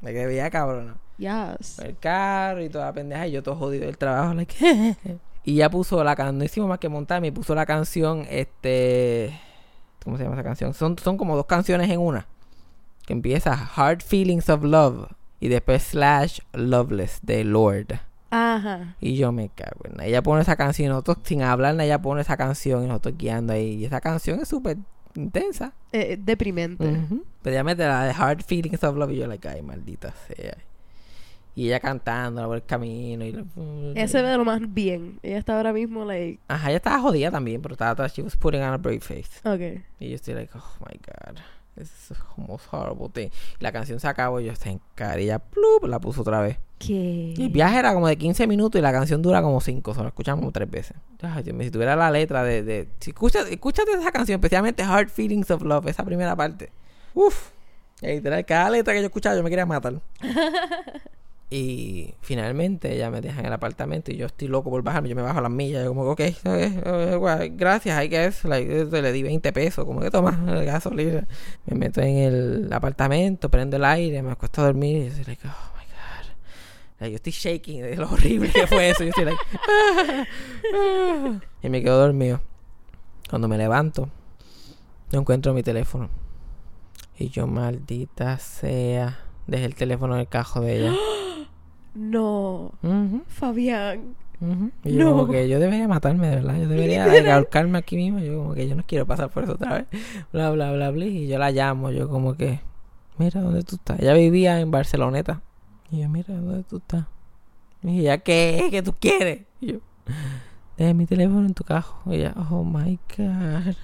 me 0.00 0.12
que 0.12 0.26
veía 0.26 0.48
cabrón. 0.50 0.96
Yes. 1.18 1.78
El 1.80 1.98
carro 1.98 2.62
y 2.62 2.70
toda 2.70 2.86
la 2.86 2.92
pendeja. 2.94 3.26
Y 3.26 3.32
yo 3.32 3.42
todo 3.42 3.56
jodido 3.56 3.84
del 3.84 3.98
trabajo. 3.98 4.32
Like, 4.32 4.96
y 5.44 5.54
ya 5.54 5.68
puso 5.68 6.02
la 6.02 6.16
canción. 6.16 6.38
No 6.38 6.44
hicimos 6.44 6.68
más 6.68 6.78
que 6.78 6.88
montar. 6.88 7.20
Me 7.20 7.30
puso 7.30 7.54
la 7.54 7.66
canción. 7.66 8.26
Este. 8.30 9.38
¿Cómo 10.04 10.16
se 10.16 10.24
llama 10.24 10.36
esa 10.36 10.44
canción? 10.44 10.74
Son, 10.74 10.98
son 10.98 11.16
como 11.16 11.36
dos 11.36 11.46
canciones 11.46 11.90
en 11.90 12.00
una. 12.00 12.26
Que 13.06 13.12
empieza 13.12 13.52
Hard 13.74 14.02
Feelings 14.02 14.48
of 14.48 14.64
Love. 14.64 15.08
Y 15.40 15.48
después 15.48 15.82
Slash 15.82 16.40
Loveless 16.52 17.20
de 17.22 17.44
Lord. 17.44 18.00
Ajá. 18.30 18.96
Y 19.00 19.16
yo 19.16 19.32
me 19.32 19.48
cago 19.48 19.80
en. 19.84 20.00
Ella 20.00 20.22
pone 20.22 20.42
esa 20.42 20.56
canción. 20.56 20.86
Y 20.86 20.88
nosotros 20.90 21.18
sin 21.24 21.42
hablar, 21.42 21.80
ella 21.80 22.00
pone 22.00 22.20
esa 22.20 22.36
canción. 22.36 22.84
Y 22.84 22.86
nosotros 22.86 23.16
guiando 23.16 23.52
ahí. 23.52 23.74
Y 23.74 23.84
esa 23.84 24.00
canción 24.00 24.40
es 24.40 24.48
súper 24.48 24.78
intensa. 25.14 25.72
Eh, 25.92 26.18
deprimente. 26.20 26.86
Ujú. 26.86 27.24
Pero 27.42 27.54
ella 27.54 27.64
mete 27.64 27.86
la 27.86 28.04
de 28.04 28.12
Hard 28.12 28.42
Feelings 28.42 28.84
of 28.84 28.96
Love 28.96 29.12
y 29.12 29.16
yo 29.16 29.26
like, 29.26 29.48
ay, 29.48 29.62
maldita 29.62 30.12
sea. 30.26 30.56
Y 31.54 31.66
ella 31.66 31.80
cantando 31.80 32.46
por 32.46 32.56
el 32.56 32.64
camino 32.64 33.24
y... 33.24 33.44
Ese 33.94 34.22
ve 34.22 34.36
lo 34.36 34.44
más 34.44 34.60
bien. 34.72 35.18
Ella 35.22 35.38
está 35.38 35.56
ahora 35.56 35.72
mismo, 35.72 36.04
like. 36.04 36.40
Ajá, 36.48 36.68
ella 36.68 36.76
estaba 36.76 37.00
jodida 37.00 37.30
también, 37.30 37.60
pero 37.60 37.74
estaba 37.74 37.90
atrás, 37.90 38.14
she 38.14 38.22
was 38.22 38.36
putting 38.36 38.62
on 38.62 38.72
a 38.72 38.78
brave 38.78 39.00
face. 39.00 39.30
Ok. 39.44 39.82
Y 39.98 40.10
yo 40.10 40.14
estoy 40.14 40.34
like, 40.34 40.52
oh 40.56 40.76
my 40.80 40.98
god, 40.98 41.38
this 41.76 41.88
is 41.88 42.08
the 42.08 42.42
most 42.42 42.66
horrible 42.72 43.08
thing. 43.12 43.30
Y 43.58 43.64
la 43.64 43.72
canción 43.72 43.98
se 43.98 44.08
acabó 44.08 44.40
y 44.40 44.46
yo 44.46 44.52
estoy 44.52 44.72
en 44.72 44.80
cara 44.94 45.20
y 45.20 45.24
ella 45.24 45.38
plup, 45.38 45.84
la 45.88 45.98
puso 45.98 46.20
otra 46.22 46.40
vez. 46.40 46.58
¿Qué? 46.78 47.34
Y 47.36 47.42
el 47.42 47.50
viaje 47.50 47.78
era 47.78 47.92
como 47.92 48.08
de 48.08 48.16
15 48.16 48.46
minutos 48.46 48.78
y 48.78 48.82
la 48.82 48.92
canción 48.92 49.20
dura 49.20 49.42
como 49.42 49.60
5, 49.60 49.94
solo 49.94 50.08
escuchamos 50.08 50.40
como 50.40 50.52
3 50.52 50.70
veces. 50.70 50.96
Ay, 51.20 51.42
Dios 51.42 51.54
mío, 51.54 51.64
si 51.64 51.70
tuviera 51.70 51.96
la 51.96 52.10
letra 52.10 52.42
de... 52.42 52.62
de 52.62 52.88
si 53.00 53.10
escuchas, 53.10 53.50
escúchate 53.50 53.92
esa 53.92 54.12
canción, 54.12 54.36
especialmente 54.36 54.82
Hard 54.82 55.10
Feelings 55.10 55.50
of 55.50 55.62
Love, 55.62 55.88
esa 55.88 56.04
primera 56.04 56.34
parte. 56.36 56.70
Uf. 57.12 57.50
Literal, 58.00 58.46
cada 58.46 58.70
letra 58.70 58.94
que 58.94 59.00
yo 59.00 59.06
escuchaba 59.06 59.36
yo 59.36 59.42
me 59.42 59.50
quería 59.50 59.66
matar. 59.66 60.00
y 61.52 62.14
finalmente 62.20 62.94
ella 62.94 63.10
me 63.10 63.20
deja 63.20 63.40
en 63.40 63.46
el 63.46 63.52
apartamento 63.52 64.12
y 64.12 64.16
yo 64.16 64.26
estoy 64.26 64.46
loco 64.46 64.70
por 64.70 64.84
bajarme. 64.84 65.08
Yo 65.08 65.16
me 65.16 65.22
bajo 65.22 65.40
las 65.40 65.50
millas. 65.50 65.82
Yo 65.82 65.92
como, 65.92 66.02
ok, 66.02 66.20
ok, 66.44 67.20
well, 67.20 67.50
gracias, 67.56 68.04
I 68.04 68.08
guess. 68.08 68.44
Like, 68.44 68.84
le 68.84 69.12
di 69.12 69.24
20 69.24 69.52
pesos. 69.52 69.84
Como 69.84 70.00
que 70.00 70.12
toma, 70.12 70.38
el 70.48 70.64
gasolina. 70.64 71.26
Me 71.66 71.76
meto 71.76 72.00
en 72.02 72.18
el 72.18 72.72
apartamento, 72.72 73.48
prendo 73.50 73.76
el 73.76 73.84
aire, 73.84 74.22
me 74.22 74.30
acuesto 74.30 74.62
a 74.62 74.66
dormir 74.66 74.98
y 74.98 75.00
yo 75.00 75.06
estoy 75.08 75.24
like, 75.24 75.42
oh 75.44 75.72
my 75.76 75.84
god. 75.86 76.34
Like, 77.00 77.10
yo 77.10 77.16
estoy 77.16 77.32
shaking 77.32 77.82
de 77.82 77.96
lo 77.96 78.08
horrible 78.08 78.50
que 78.52 78.68
fue 78.68 78.90
eso. 78.90 79.02
Yo 79.02 79.08
estoy 79.08 79.24
like, 79.24 79.40
"Ah, 79.54 80.24
ah". 80.76 81.40
y 81.62 81.68
me 81.68 81.82
quedo 81.82 81.98
dormido. 81.98 82.40
Cuando 83.28 83.48
me 83.48 83.58
levanto, 83.58 84.08
no 85.10 85.18
encuentro 85.18 85.52
mi 85.52 85.64
teléfono. 85.64 86.10
Y 87.18 87.28
yo, 87.30 87.48
maldita 87.48 88.38
sea, 88.38 89.18
dejé 89.48 89.64
el 89.64 89.74
teléfono 89.74 90.14
en 90.14 90.20
el 90.20 90.28
cajo 90.28 90.60
de 90.60 90.78
ella. 90.78 90.94
No. 91.94 92.72
Fabián. 93.28 94.14
Y 94.84 94.94
yo 94.94 95.04
No. 95.04 95.10
como 95.12 95.28
que 95.32 95.48
yo 95.48 95.60
debería 95.60 95.86
matarme, 95.86 96.28
de 96.28 96.36
verdad. 96.36 96.56
Yo 96.56 96.68
debería 96.68 97.06
de 97.06 97.30
ahorcarme 97.30 97.78
aquí 97.78 97.96
mismo. 97.96 98.20
Yo 98.20 98.38
como 98.38 98.54
que 98.54 98.68
yo 98.68 98.74
no 98.74 98.82
quiero 98.86 99.06
pasar 99.06 99.28
por 99.30 99.44
eso 99.44 99.52
otra 99.52 99.74
vez. 99.74 99.86
Bla, 100.32 100.50
bla, 100.50 100.72
bla, 100.72 100.90
bla. 100.90 101.04
Y 101.04 101.26
yo 101.28 101.38
la 101.38 101.50
llamo. 101.50 101.90
Yo 101.90 102.08
como 102.08 102.34
que, 102.34 102.60
mira, 103.18 103.40
¿dónde 103.42 103.62
tú 103.64 103.76
estás? 103.76 104.00
Ella 104.00 104.14
vivía 104.14 104.60
en 104.60 104.70
Barceloneta. 104.70 105.42
Y 105.90 106.00
yo, 106.00 106.08
mira, 106.08 106.34
¿dónde 106.34 106.62
tú 106.64 106.78
estás? 106.78 107.04
Y 107.82 108.00
ella, 108.00 108.18
¿qué? 108.18 108.68
¿Qué 108.70 108.82
tú 108.82 108.94
quieres? 108.98 109.42
Y 109.60 109.72
yo, 109.72 109.78
dejé 110.78 110.94
mi 110.94 111.04
teléfono 111.06 111.46
en 111.46 111.52
tu 111.54 111.64
cajo. 111.64 112.10
Y 112.10 112.16
ella, 112.16 112.34
oh 112.50 112.64
my 112.64 112.98
God. 113.18 113.74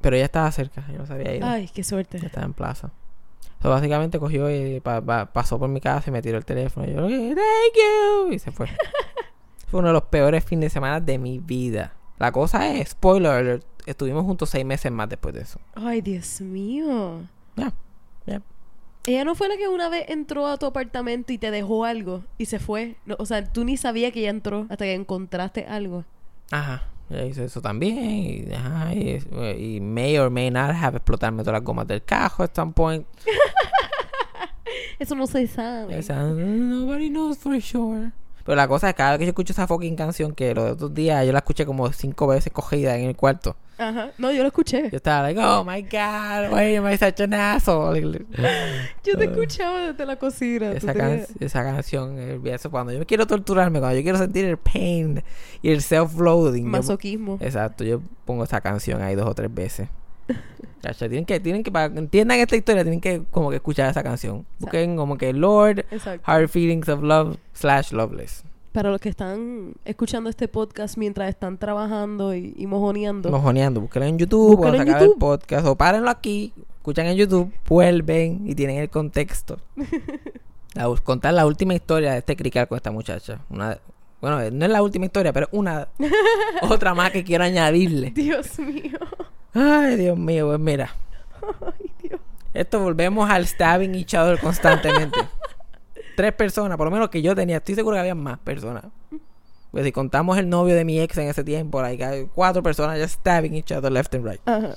Pero 0.00 0.16
ella 0.16 0.24
estaba 0.26 0.50
cerca. 0.52 0.84
Yo 0.90 0.98
no 0.98 1.06
sabía 1.06 1.34
ir. 1.34 1.44
Ay, 1.44 1.68
qué 1.74 1.82
suerte. 1.84 2.18
Estaba 2.18 2.46
en 2.46 2.54
plaza. 2.54 2.92
So, 3.62 3.70
básicamente 3.70 4.18
cogió 4.18 4.50
y 4.50 4.80
pa- 4.80 5.00
pa- 5.00 5.32
pasó 5.32 5.58
por 5.58 5.68
mi 5.68 5.80
casa 5.80 6.10
y 6.10 6.12
me 6.12 6.22
tiró 6.22 6.38
el 6.38 6.44
teléfono. 6.44 6.86
Y 6.86 6.94
yo, 6.94 7.04
"Okay, 7.04 7.34
thank 7.34 8.26
you. 8.28 8.32
Y 8.32 8.38
se 8.38 8.50
fue. 8.52 8.68
Fue 9.68 9.80
uno 9.80 9.88
de 9.88 9.94
los 9.94 10.04
peores 10.04 10.44
fines 10.44 10.66
de 10.66 10.70
semana 10.70 11.00
de 11.00 11.18
mi 11.18 11.38
vida. 11.40 11.92
La 12.18 12.30
cosa 12.30 12.70
es, 12.72 12.90
spoiler 12.90 13.32
alert, 13.32 13.64
estuvimos 13.84 14.24
juntos 14.24 14.48
seis 14.50 14.64
meses 14.64 14.92
más 14.92 15.08
después 15.08 15.34
de 15.34 15.40
eso. 15.42 15.58
Ay, 15.74 16.00
Dios 16.02 16.40
mío. 16.40 17.22
Ya, 17.56 17.72
ya. 18.26 18.40
Ella 19.06 19.24
no 19.24 19.34
fue 19.34 19.48
la 19.48 19.56
que 19.56 19.66
una 19.68 19.88
vez 19.88 20.04
entró 20.08 20.46
a 20.46 20.56
tu 20.56 20.66
apartamento 20.66 21.32
y 21.32 21.38
te 21.38 21.50
dejó 21.50 21.84
algo 21.84 22.22
y 22.38 22.46
se 22.46 22.58
fue. 22.60 22.96
No, 23.06 23.16
o 23.18 23.26
sea, 23.26 23.44
tú 23.52 23.64
ni 23.64 23.76
sabías 23.76 24.12
que 24.12 24.20
ella 24.20 24.30
entró 24.30 24.66
hasta 24.70 24.84
que 24.84 24.94
encontraste 24.94 25.66
algo. 25.66 26.04
Ajá. 26.52 26.84
Ella 27.10 27.24
hizo 27.24 27.44
eso 27.44 27.60
también. 27.60 28.48
Y, 28.48 28.52
ajá, 28.52 28.94
y, 28.94 29.20
y 29.58 29.80
may 29.80 30.18
or 30.18 30.30
may 30.30 30.50
not 30.50 30.70
have 30.70 30.96
explotarme 30.96 31.42
todas 31.42 31.60
las 31.60 31.64
gomas 31.64 31.86
del 31.86 32.02
cajo 32.02 32.42
at 32.42 32.54
some 32.54 32.72
point. 32.72 33.06
Eso 34.98 35.14
no 35.14 35.26
se 35.26 35.46
sabe. 35.46 35.98
O 35.98 36.02
sea, 36.02 36.22
nobody 36.22 37.08
knows 37.08 37.38
for 37.38 37.60
sure. 37.60 38.12
Pero 38.44 38.56
la 38.56 38.68
cosa 38.68 38.88
es 38.88 38.94
que 38.94 38.98
cada 38.98 39.10
vez 39.12 39.18
que 39.18 39.24
yo 39.26 39.30
escucho 39.30 39.52
esa 39.52 39.66
fucking 39.66 39.96
canción, 39.96 40.32
que 40.32 40.54
los 40.54 40.72
otros 40.72 40.94
días 40.94 41.26
yo 41.26 41.32
la 41.32 41.38
escuché 41.38 41.66
como 41.66 41.92
cinco 41.92 42.26
veces 42.28 42.52
cogida 42.52 42.96
en 42.96 43.04
el 43.04 43.16
cuarto. 43.16 43.56
Ajá. 43.78 44.10
No, 44.18 44.32
yo 44.32 44.42
lo 44.42 44.48
escuché. 44.48 44.88
Yo 44.90 44.96
estaba 44.96 45.22
like, 45.22 45.38
oh 45.40 45.62
my 45.64 45.82
god, 45.82 46.52
why 46.52 46.74
am 46.76 46.86
I 46.90 46.96
such 46.96 47.20
an 47.20 47.34
asshole? 47.34 48.00
Yo 49.04 49.16
te 49.18 49.24
escuchaba 49.24 49.88
desde 49.92 50.06
la 50.06 50.16
cocina. 50.16 50.72
esa, 50.72 50.94
can- 50.94 51.10
tenías- 51.26 51.32
esa 51.40 51.62
canción, 51.62 52.18
el- 52.18 52.46
eso 52.46 52.70
cuando 52.70 52.92
yo 52.92 53.06
quiero 53.06 53.26
torturarme, 53.26 53.78
cuando 53.80 53.96
yo 53.98 54.02
quiero 54.02 54.18
sentir 54.18 54.44
el 54.46 54.56
pain 54.56 55.22
y 55.62 55.70
el 55.70 55.82
self-loathing. 55.82 56.64
yo- 56.64 56.70
Masoquismo. 56.70 57.38
exacto, 57.40 57.84
yo 57.84 58.00
pongo 58.24 58.44
esa 58.44 58.60
canción 58.60 59.02
ahí 59.02 59.14
dos 59.14 59.28
o 59.28 59.34
tres 59.34 59.52
veces. 59.52 59.88
Tienen 60.98 61.24
que, 61.24 61.40
tienen 61.40 61.62
que, 61.64 61.72
para 61.72 61.92
que 61.92 61.98
entiendan 61.98 62.38
esta 62.38 62.54
historia, 62.54 62.82
tienen 62.84 63.00
que 63.00 63.22
como 63.32 63.50
que 63.50 63.56
escuchar 63.56 63.90
esa 63.90 64.02
canción. 64.04 64.46
Busquen 64.60 64.96
como 64.96 65.18
que 65.18 65.32
Lord, 65.32 65.80
Exacto. 65.90 66.22
Hard 66.30 66.48
Feelings 66.48 66.88
of 66.88 67.02
Love, 67.02 67.36
slash 67.54 67.90
Loveless. 67.92 68.44
Para 68.76 68.90
los 68.90 69.00
que 69.00 69.08
están 69.08 69.72
escuchando 69.86 70.28
este 70.28 70.48
podcast 70.48 70.98
mientras 70.98 71.30
están 71.30 71.56
trabajando 71.56 72.34
y, 72.34 72.52
y 72.58 72.66
mojoneando. 72.66 73.30
Mojoneando, 73.30 73.80
búsquenlo 73.80 74.06
en 74.06 74.18
YouTube, 74.18 74.48
Búsquenlo 74.48 74.60
cuando 74.60 74.76
en 74.82 74.86
se 74.86 74.90
acabe 74.90 75.06
el 75.06 75.18
podcast, 75.18 75.66
o 75.66 75.76
párenlo 75.76 76.10
aquí, 76.10 76.52
escuchan 76.76 77.06
en 77.06 77.16
YouTube, 77.16 77.50
vuelven 77.66 78.42
y 78.44 78.54
tienen 78.54 78.76
el 78.76 78.90
contexto. 78.90 79.58
La 80.74 80.94
contar 81.02 81.32
la 81.32 81.46
última 81.46 81.72
historia 81.72 82.12
de 82.12 82.18
este 82.18 82.36
crical 82.36 82.68
con 82.68 82.76
esta 82.76 82.90
muchacha. 82.90 83.40
Una, 83.48 83.78
bueno, 84.20 84.50
no 84.50 84.66
es 84.66 84.70
la 84.70 84.82
última 84.82 85.06
historia, 85.06 85.32
pero 85.32 85.48
una 85.52 85.88
otra 86.68 86.92
más 86.92 87.12
que 87.12 87.24
quiero 87.24 87.44
añadirle. 87.44 88.10
Dios 88.10 88.58
mío. 88.58 88.98
Ay, 89.54 89.96
Dios 89.96 90.18
mío, 90.18 90.48
pues 90.48 90.60
mira. 90.60 90.94
Ay, 91.62 91.90
Dios. 92.02 92.20
Esto 92.52 92.80
volvemos 92.80 93.30
al 93.30 93.46
stabbing 93.46 93.94
each 93.94 94.14
other 94.14 94.38
constantemente. 94.38 95.18
Tres 96.16 96.32
personas, 96.32 96.76
por 96.76 96.86
lo 96.86 96.90
menos 96.90 97.08
que 97.10 97.22
yo 97.22 97.34
tenía. 97.34 97.58
Estoy 97.58 97.74
seguro 97.74 97.96
que 97.96 98.00
había 98.00 98.14
más 98.14 98.38
personas. 98.38 98.84
Pues 99.70 99.84
si 99.84 99.92
contamos 99.92 100.38
el 100.38 100.48
novio 100.48 100.74
de 100.74 100.84
mi 100.84 100.98
ex 101.00 101.16
en 101.18 101.28
ese 101.28 101.44
tiempo, 101.44 101.82
like, 101.82 102.02
hay 102.04 102.26
cuatro 102.34 102.62
personas 102.62 102.98
just 103.00 103.20
stabbing 103.20 103.54
each 103.54 103.72
other 103.72 103.92
left 103.92 104.14
and 104.14 104.24
right. 104.26 104.40
Ajá. 104.48 104.74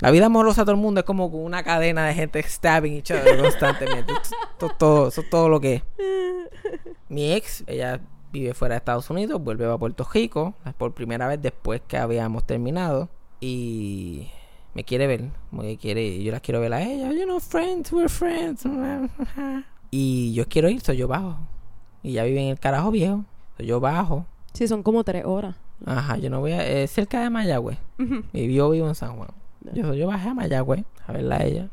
La 0.00 0.10
vida 0.10 0.26
amorosa 0.26 0.62
de 0.62 0.64
todo 0.66 0.74
el 0.74 0.80
mundo 0.80 1.00
es 1.00 1.06
como 1.06 1.26
una 1.26 1.62
cadena 1.62 2.06
de 2.06 2.14
gente 2.14 2.42
stabbing 2.42 2.94
each 2.94 3.10
other 3.10 3.38
constantemente. 3.40 4.12
Todo, 4.58 4.70
todo- 4.78 5.08
eso 5.08 5.20
es 5.22 5.30
todo 5.30 5.48
lo 5.48 5.60
que 5.60 5.74
es. 5.76 5.82
Mi 7.08 7.32
ex, 7.32 7.64
ella 7.66 8.00
vive 8.32 8.52
fuera 8.54 8.74
de 8.74 8.78
Estados 8.78 9.08
Unidos, 9.10 9.42
vuelve 9.42 9.64
a 9.70 9.76
Puerto 9.78 10.06
Rico 10.12 10.54
por 10.76 10.92
primera 10.92 11.26
vez 11.28 11.40
después 11.40 11.80
que 11.86 11.96
habíamos 11.96 12.44
terminado 12.44 13.08
y 13.40 14.28
me 14.74 14.84
quiere 14.84 15.06
ver, 15.06 15.24
que 15.60 15.78
quiere, 15.78 16.22
yo 16.22 16.32
la 16.32 16.40
quiero 16.40 16.60
ver 16.60 16.74
a 16.74 16.82
ella, 16.82 17.10
you 17.12 17.24
know, 17.24 17.40
friends, 17.40 17.92
we're 17.92 18.08
friends. 18.08 18.64
Y 19.98 20.34
yo 20.34 20.46
quiero 20.46 20.68
ir, 20.68 20.82
soy 20.82 20.98
yo 20.98 21.08
bajo. 21.08 21.38
Y 22.02 22.12
ya 22.12 22.24
vive 22.24 22.42
en 22.42 22.48
el 22.48 22.60
carajo 22.60 22.90
viejo, 22.90 23.24
soy 23.56 23.64
yo 23.64 23.80
bajo. 23.80 24.26
Sí, 24.52 24.68
son 24.68 24.82
como 24.82 25.04
tres 25.04 25.24
horas. 25.24 25.56
Ajá, 25.86 26.18
yo 26.18 26.28
no 26.28 26.40
voy 26.40 26.52
a, 26.52 26.66
es 26.66 26.90
cerca 26.90 27.22
de 27.22 27.30
Mayagüez. 27.30 27.78
Y 28.34 28.52
yo 28.52 28.68
vivo 28.68 28.88
en 28.88 28.94
San 28.94 29.16
Juan. 29.16 29.30
Yo, 29.72 29.94
yo 29.94 30.06
bajé 30.06 30.28
a 30.28 30.34
Mayagüez 30.34 30.84
a 31.06 31.12
verla 31.12 31.36
a 31.36 31.44
ella. 31.44 31.70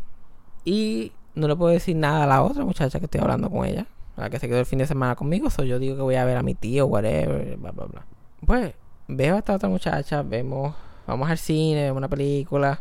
Y 0.64 1.12
no 1.36 1.50
le 1.50 1.56
puedo 1.58 1.74
decir 1.74 1.98
nada 1.98 2.24
a 2.24 2.28
la 2.28 2.44
otra 2.44 2.64
muchacha 2.64 2.98
que 2.98 3.08
estoy 3.08 3.20
hablando 3.20 3.50
con 3.50 3.66
ella. 3.66 3.88
La 4.16 4.30
que 4.30 4.40
se 4.40 4.48
quedó 4.48 4.60
el 4.60 4.66
fin 4.66 4.80
de 4.80 4.88
semana 4.88 5.18
conmigo. 5.18 5.50
So 5.50 5.66
yo 5.66 5.78
digo 5.78 5.98
que 5.98 6.02
voy 6.02 6.16
a 6.16 6.24
ver 6.24 6.38
a 6.38 6.44
mi 6.44 6.56
tío, 6.56 6.86
whatever, 6.86 7.58
bla, 7.58 7.72
bla, 7.72 7.86
bla. 7.88 8.06
Pues, 8.46 8.74
veo 9.10 9.36
a 9.36 9.40
esta 9.40 9.54
otra 9.54 9.68
muchacha, 9.68 10.24
vemos, 10.24 10.74
vamos 11.06 11.30
al 11.30 11.38
cine, 11.38 11.84
vemos 11.84 11.98
una 11.98 12.08
película. 12.08 12.80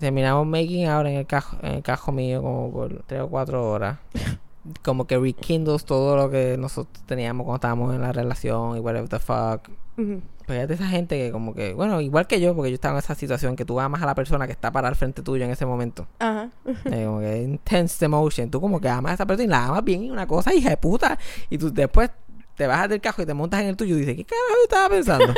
Terminamos 0.00 0.44
making 0.48 0.88
out 0.88 1.06
en 1.06 1.14
el 1.14 1.26
cajo, 1.26 1.58
en 1.62 1.76
el 1.76 1.82
cajo 1.84 2.10
mío 2.10 2.42
como 2.42 2.72
por 2.72 3.04
tres 3.06 3.20
o 3.20 3.28
cuatro 3.28 3.70
horas. 3.70 3.98
Como 4.82 5.06
que 5.06 5.18
rekindles 5.18 5.84
todo 5.84 6.16
lo 6.16 6.30
que 6.30 6.56
nosotros 6.58 7.04
teníamos 7.06 7.44
cuando 7.44 7.56
estábamos 7.56 7.94
en 7.94 8.00
la 8.00 8.12
relación 8.12 8.76
y 8.76 8.80
whatever 8.80 9.08
the 9.08 9.18
fuck. 9.18 9.68
Ujú. 9.96 10.22
Pues 10.46 10.60
es 10.60 10.68
de 10.68 10.74
esa 10.74 10.86
gente 10.86 11.16
que 11.16 11.30
como 11.32 11.54
que, 11.54 11.72
bueno, 11.72 12.00
igual 12.00 12.26
que 12.26 12.40
yo, 12.40 12.54
porque 12.54 12.70
yo 12.70 12.74
estaba 12.74 12.94
en 12.94 12.98
esa 12.98 13.14
situación 13.14 13.56
que 13.56 13.64
tú 13.64 13.80
amas 13.80 14.02
a 14.02 14.06
la 14.06 14.14
persona 14.14 14.46
que 14.46 14.52
está 14.52 14.70
para 14.70 14.88
al 14.88 14.96
frente 14.96 15.22
tuyo 15.22 15.44
en 15.44 15.50
ese 15.50 15.66
momento. 15.66 16.06
Ajá. 16.18 16.50
Eh, 16.86 17.04
como 17.06 17.20
que 17.20 17.42
intense 17.42 18.04
emotion. 18.04 18.50
Tú 18.50 18.60
como 18.60 18.80
que 18.80 18.88
amas 18.88 19.12
a 19.12 19.14
esa 19.14 19.26
persona 19.26 19.44
y 19.44 19.48
la 19.48 19.66
amas 19.66 19.84
bien 19.84 20.04
y 20.04 20.10
una 20.10 20.26
cosa 20.26 20.54
hija 20.54 20.70
de 20.70 20.76
puta. 20.76 21.18
Y 21.48 21.58
tú 21.58 21.72
después 21.72 22.10
te 22.56 22.66
bajas 22.66 22.88
del 22.88 23.00
carro 23.00 23.22
y 23.22 23.26
te 23.26 23.34
montas 23.34 23.60
en 23.60 23.68
el 23.68 23.76
tuyo 23.76 23.96
y 23.96 24.00
dices, 24.00 24.16
¿qué 24.16 24.24
carajo 24.24 24.62
estaba 24.62 24.88
pensando? 24.88 25.34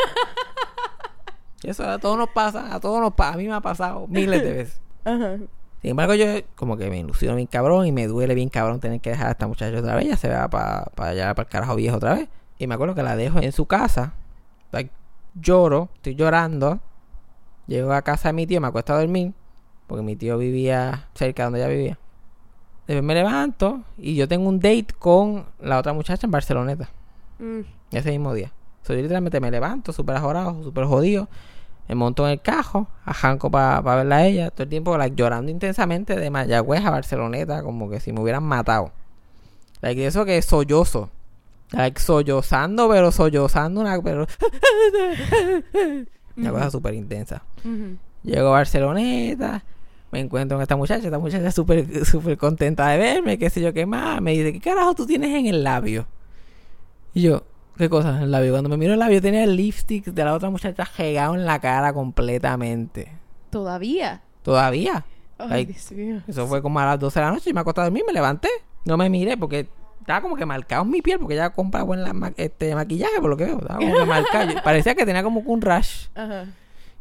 Y 1.62 1.70
Eso 1.70 1.88
a 1.88 1.98
todos 1.98 2.18
nos 2.18 2.28
pasa, 2.30 2.74
a 2.74 2.80
todos 2.80 3.00
nos 3.00 3.14
pasa, 3.14 3.34
a 3.34 3.36
mí 3.36 3.48
me 3.48 3.54
ha 3.54 3.60
pasado 3.60 4.06
miles 4.08 4.42
de 4.42 4.52
veces. 4.52 4.80
Ajá. 5.04 5.38
Sin 5.82 5.90
embargo, 5.90 6.14
yo 6.14 6.26
como 6.54 6.76
que 6.76 6.90
me 6.90 6.98
ilusiono 6.98 7.36
bien 7.36 7.46
cabrón 7.46 7.86
y 7.86 7.92
me 7.92 8.06
duele 8.06 8.34
bien 8.34 8.48
cabrón 8.48 8.80
tener 8.80 9.00
que 9.00 9.10
dejar 9.10 9.28
a 9.28 9.30
esta 9.32 9.46
muchacha 9.46 9.78
otra 9.78 9.94
vez. 9.94 10.08
Ya 10.08 10.16
se 10.16 10.28
va 10.28 10.48
para 10.48 10.90
allá, 10.96 11.34
para 11.34 11.46
el 11.46 11.50
carajo 11.50 11.76
viejo 11.76 11.96
otra 11.96 12.14
vez. 12.14 12.28
Y 12.58 12.66
me 12.66 12.74
acuerdo 12.74 12.94
que 12.94 13.02
la 13.02 13.16
dejo 13.16 13.40
en 13.40 13.52
su 13.52 13.66
casa. 13.66 14.14
Like, 14.72 14.90
lloro, 15.34 15.90
estoy 15.96 16.14
llorando. 16.14 16.80
Llego 17.66 17.92
a 17.92 18.02
casa 18.02 18.30
de 18.30 18.32
mi 18.32 18.46
tío, 18.46 18.60
me 18.60 18.68
acuesto 18.68 18.94
a 18.94 18.98
dormir. 18.98 19.32
Porque 19.86 20.02
mi 20.02 20.16
tío 20.16 20.38
vivía 20.38 21.08
cerca 21.14 21.42
de 21.42 21.44
donde 21.44 21.58
ella 21.60 21.68
vivía. 21.68 21.98
Después 22.86 23.04
me 23.04 23.14
levanto 23.14 23.82
y 23.98 24.14
yo 24.14 24.28
tengo 24.28 24.48
un 24.48 24.58
date 24.60 24.88
con 24.98 25.46
la 25.60 25.78
otra 25.78 25.92
muchacha 25.92 26.26
en 26.26 26.30
Barceloneta. 26.30 26.88
Mm. 27.38 27.60
Ese 27.90 28.10
mismo 28.10 28.32
día. 28.32 28.52
So, 28.82 28.94
yo 28.94 29.02
literalmente 29.02 29.40
me 29.40 29.50
levanto 29.50 29.92
súper 29.92 30.16
ajorado, 30.16 30.62
súper 30.62 30.84
jodido. 30.84 31.28
Me 31.88 31.94
monto 31.94 32.26
en 32.26 32.32
el 32.32 32.40
cajo, 32.40 32.88
arranco 33.04 33.50
para 33.50 33.80
verla 33.80 34.16
a 34.16 34.26
ella. 34.26 34.50
Todo 34.50 34.64
el 34.64 34.68
tiempo 34.68 34.96
like, 34.96 35.16
llorando 35.16 35.50
intensamente 35.50 36.16
de 36.16 36.30
Mayagüez 36.30 36.84
a 36.84 36.90
Barceloneta, 36.90 37.62
como 37.62 37.88
que 37.88 38.00
si 38.00 38.12
me 38.12 38.20
hubieran 38.20 38.42
matado. 38.42 38.92
Like, 39.80 40.04
eso 40.04 40.24
que 40.24 40.38
es 40.38 40.46
sollozo. 40.46 41.10
Like, 41.70 42.00
sollozando, 42.00 42.88
pero 42.88 43.12
sollozando 43.12 43.80
una... 43.80 44.00
Pero... 44.02 44.26
una 46.36 46.50
cosa 46.50 46.70
súper 46.70 46.94
intensa. 46.94 47.42
Llego 48.22 48.48
a 48.48 48.52
Barceloneta, 48.52 49.64
me 50.10 50.20
encuentro 50.20 50.56
con 50.56 50.62
esta 50.62 50.76
muchacha, 50.76 51.04
esta 51.04 51.18
muchacha 51.18 51.50
súper 51.50 52.04
súper 52.04 52.36
contenta 52.36 52.88
de 52.88 52.98
verme, 52.98 53.38
qué 53.38 53.50
sé 53.50 53.60
yo 53.60 53.72
qué 53.72 53.86
más. 53.86 54.20
Me 54.20 54.32
dice, 54.32 54.52
¿qué 54.52 54.60
carajo 54.60 54.94
tú 54.94 55.06
tienes 55.06 55.34
en 55.34 55.46
el 55.46 55.62
labio? 55.62 56.06
Y 57.14 57.22
yo, 57.22 57.44
¿qué 57.76 57.88
cosa 57.88 58.10
en 58.16 58.22
el 58.24 58.30
labio? 58.30 58.52
Cuando 58.52 58.68
me 58.68 58.76
miro 58.76 58.92
el 58.94 58.98
labio 58.98 59.20
tenía 59.22 59.44
el 59.44 59.56
lipstick 59.56 60.04
de 60.06 60.24
la 60.24 60.34
otra 60.34 60.50
muchacha 60.50 60.84
regado 60.96 61.34
en 61.34 61.44
la 61.44 61.58
cara 61.60 61.92
completamente. 61.92 63.12
¿Todavía? 63.50 64.22
Todavía. 64.42 65.04
Ay, 65.38 65.66
Dios 65.66 65.92
mío. 65.92 66.20
Eso 66.26 66.46
fue 66.46 66.62
como 66.62 66.80
a 66.80 66.86
las 66.86 66.98
12 67.00 67.18
de 67.20 67.26
la 67.26 67.32
noche 67.32 67.50
y 67.50 67.52
me 67.52 67.60
acosté 67.60 67.80
a 67.80 67.84
dormir, 67.84 68.04
me 68.06 68.12
levanté. 68.12 68.48
No 68.84 68.96
me 68.96 69.10
miré 69.10 69.36
porque 69.36 69.68
estaba 70.00 70.20
como 70.20 70.36
que 70.36 70.46
marcado 70.46 70.84
en 70.84 70.90
mi 70.90 71.02
piel 71.02 71.18
porque 71.18 71.34
ya 71.36 71.50
compraba 71.50 71.84
buen 71.84 72.02
la 72.02 72.12
ma- 72.12 72.32
este 72.36 72.74
maquillaje 72.74 73.20
por 73.20 73.30
lo 73.30 73.36
que 73.36 73.44
veo. 73.44 73.58
Estaba 73.60 73.78
como 73.78 73.94
que 73.96 74.04
marcado. 74.06 74.50
Yo- 74.52 74.60
Parecía 74.64 74.94
que 74.94 75.04
tenía 75.04 75.22
como 75.22 75.42
que 75.42 75.48
un 75.50 75.60
rash. 75.62 76.06
Ajá. 76.14 76.44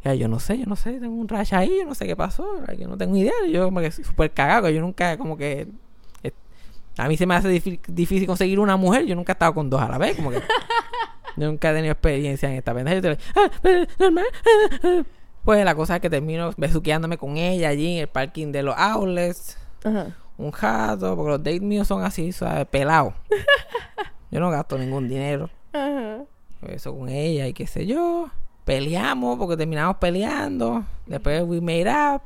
Ya, 0.03 0.13
yo 0.13 0.27
no 0.27 0.39
sé, 0.39 0.57
yo 0.59 0.65
no 0.67 0.75
sé, 0.75 0.99
tengo 0.99 1.15
un 1.15 1.27
rash 1.27 1.55
ahí, 1.55 1.77
yo 1.79 1.85
no 1.85 1.95
sé 1.95 2.05
qué 2.05 2.15
pasó, 2.15 2.45
yo 2.77 2.88
no 2.88 2.95
tengo 2.97 3.15
idea. 3.15 3.31
Yo 3.51 3.65
como 3.65 3.79
que 3.79 3.89
súper 3.91 4.31
cagado, 4.31 4.69
yo 4.69 4.79
nunca 4.81 5.17
como 5.17 5.35
que... 5.38 5.67
a 6.97 7.08
mí 7.08 7.17
se 7.17 7.25
me 7.25 7.36
hace 7.36 7.49
difí- 7.49 7.79
difícil 7.88 8.27
conseguir 8.27 8.60
una 8.60 8.77
mujer, 8.77 9.05
yo 9.05 9.15
nunca 9.15 9.31
he 9.31 9.36
estado 9.36 9.53
con 9.53 9.69
dos 9.69 9.81
a 9.81 9.89
la 9.89 9.97
vez, 9.97 10.15
como 10.15 10.31
que... 10.31 10.38
yo 11.38 11.47
nunca 11.47 11.71
he 11.71 11.73
tenido 11.73 11.91
experiencia 11.91 12.49
en 12.49 12.55
esta 12.55 12.73
pendeja. 12.73 12.95
Yo 12.95 13.01
te- 13.01 13.23
ah, 13.36 13.51
ah, 13.99 14.10
ah. 14.84 15.03
Pues 15.43 15.63
la 15.63 15.75
cosa 15.75 15.95
es 15.95 16.01
que 16.01 16.10
termino 16.10 16.51
besuqueándome 16.58 17.17
con 17.17 17.38
ella 17.38 17.69
allí 17.69 17.93
en 17.95 18.01
el 18.01 18.08
parking 18.08 18.51
de 18.51 18.63
los 18.63 18.75
outlets, 18.77 19.58
Ajá. 19.84 20.08
un 20.38 20.51
jato, 20.51 21.15
porque 21.15 21.29
los 21.31 21.43
dates 21.43 21.62
míos 21.62 21.88
son 21.88 22.03
así, 22.03 22.31
¿sabes? 22.31 22.65
Pelados. 22.65 23.13
Yo 24.31 24.39
no 24.39 24.49
gasto 24.49 24.77
ningún 24.77 25.08
dinero 25.08 25.49
Ajá. 25.71 26.23
eso 26.67 26.97
con 26.97 27.10
ella 27.10 27.47
y 27.47 27.53
qué 27.53 27.67
sé 27.67 27.86
yo. 27.86 28.29
Peleamos 28.65 29.38
porque 29.38 29.55
terminamos 29.55 29.97
peleando. 29.97 30.84
Después 31.05 31.43
we 31.43 31.62
made 31.62 31.88
up. 31.88 32.21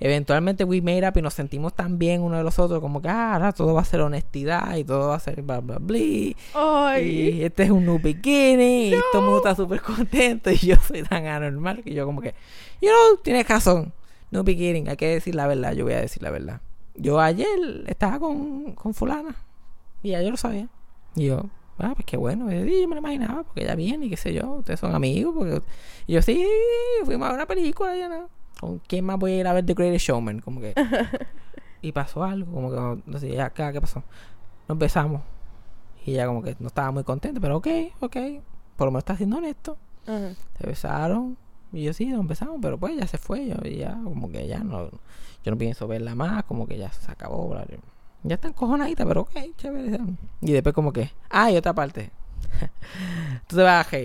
Eventualmente 0.00 0.64
we 0.64 0.80
made 0.80 1.06
up 1.06 1.16
y 1.16 1.22
nos 1.22 1.34
sentimos 1.34 1.72
tan 1.74 1.98
bien 1.98 2.22
uno 2.22 2.36
de 2.36 2.44
los 2.44 2.58
otros 2.58 2.80
como 2.80 3.00
que 3.00 3.08
ah, 3.08 3.34
ahora 3.34 3.52
todo 3.52 3.74
va 3.74 3.82
a 3.82 3.84
ser 3.84 4.00
honestidad 4.00 4.76
y 4.76 4.84
todo 4.84 5.08
va 5.08 5.16
a 5.16 5.20
ser 5.20 5.42
bla 5.42 5.60
bla 5.60 5.78
bla. 5.78 5.98
Y 5.98 7.42
este 7.42 7.62
es 7.64 7.70
un 7.70 7.86
new 7.86 7.98
beginning 8.00 8.94
y 8.94 9.00
todo 9.12 9.22
el 9.22 9.24
mundo 9.30 9.36
está 9.38 9.54
súper 9.54 9.80
contento 9.80 10.50
y 10.50 10.56
yo 10.56 10.76
soy 10.86 11.02
tan 11.02 11.26
anormal 11.26 11.82
que 11.82 11.94
yo 11.94 12.06
como 12.06 12.20
que, 12.20 12.34
you 12.80 12.88
know, 12.88 13.18
tienes 13.22 13.48
razón. 13.48 13.92
New 14.30 14.42
beginning, 14.42 14.88
hay 14.88 14.96
que 14.96 15.08
decir 15.08 15.34
la 15.34 15.46
verdad, 15.46 15.72
yo 15.74 15.84
voy 15.84 15.94
a 15.94 16.00
decir 16.00 16.22
la 16.22 16.30
verdad. 16.30 16.60
Yo 16.96 17.20
ayer 17.20 17.48
estaba 17.86 18.18
con, 18.18 18.72
con 18.72 18.94
fulana 18.94 19.36
y 20.02 20.10
ya 20.10 20.22
yo 20.22 20.30
lo 20.30 20.36
sabía. 20.36 20.68
Y 21.16 21.26
yo, 21.26 21.46
ah, 21.78 21.92
pues 21.94 22.04
qué 22.04 22.16
bueno. 22.16 22.52
Y 22.52 22.82
yo 22.82 22.88
me 22.88 22.94
lo 22.94 23.00
imaginaba 23.00 23.42
porque 23.42 23.62
ella 23.62 23.74
viene 23.74 24.06
y 24.06 24.10
qué 24.10 24.16
sé 24.16 24.32
yo. 24.32 24.54
Ustedes 24.54 24.80
son 24.80 24.94
amigos. 24.94 25.34
Porque... 25.36 25.62
Y 26.06 26.12
yo, 26.14 26.22
sí, 26.22 26.46
fuimos 27.04 27.26
a 27.26 27.30
ver 27.30 27.36
una 27.36 27.46
película. 27.46 27.96
Ya 27.96 28.08
no. 28.08 28.28
¿Con 28.60 28.78
quién 28.80 29.04
más 29.04 29.18
voy 29.18 29.32
a 29.32 29.40
ir 29.40 29.46
a 29.46 29.52
ver 29.52 29.66
The 29.66 29.74
Greatest 29.74 30.06
Showman? 30.06 30.40
Como 30.40 30.60
que. 30.60 30.74
y 31.82 31.92
pasó 31.92 32.24
algo. 32.24 32.52
Como 32.52 32.70
que, 32.70 33.02
no 33.10 33.18
sé, 33.18 33.30
ya 33.30 33.50
¿qué 33.50 33.80
pasó? 33.80 34.02
Nos 34.68 34.78
besamos. 34.78 35.22
Y 36.06 36.12
ella, 36.12 36.26
como 36.26 36.42
que 36.42 36.56
no 36.58 36.68
estaba 36.68 36.90
muy 36.90 37.04
contenta. 37.04 37.40
Pero 37.40 37.56
ok, 37.58 37.68
ok. 38.00 38.16
Por 38.76 38.86
lo 38.86 38.92
menos 38.92 39.02
está 39.02 39.16
siendo 39.16 39.38
honesto. 39.38 39.76
Se 40.06 40.66
besaron. 40.66 41.36
Y 41.72 41.84
yo 41.84 41.92
sí, 41.92 42.06
nos 42.06 42.26
besamos. 42.26 42.58
Pero 42.60 42.78
pues 42.78 42.96
ya 42.96 43.06
se 43.06 43.18
fue. 43.18 43.46
Yo, 43.46 43.56
y 43.64 43.78
ya, 43.78 43.98
como 44.04 44.30
que 44.30 44.46
ya 44.46 44.60
no. 44.60 44.90
Yo 45.44 45.50
no 45.50 45.58
pienso 45.58 45.86
verla 45.86 46.14
más. 46.14 46.44
Como 46.44 46.66
que 46.66 46.78
ya 46.78 46.92
se 46.92 47.10
acabó. 47.10 47.48
bla, 47.48 47.64
bla. 47.64 47.78
Ya 48.24 48.36
está 48.36 48.48
encojonadita, 48.48 49.04
pero 49.04 49.22
ok, 49.22 49.32
chévere. 49.58 50.00
Y 50.40 50.52
después 50.52 50.74
como 50.74 50.94
que, 50.94 51.10
ah, 51.28 51.50
y 51.50 51.58
otra 51.58 51.74
parte. 51.74 52.10
Tú 53.46 53.56
te 53.56 53.62
vas 53.62 53.86
a. 53.86 53.98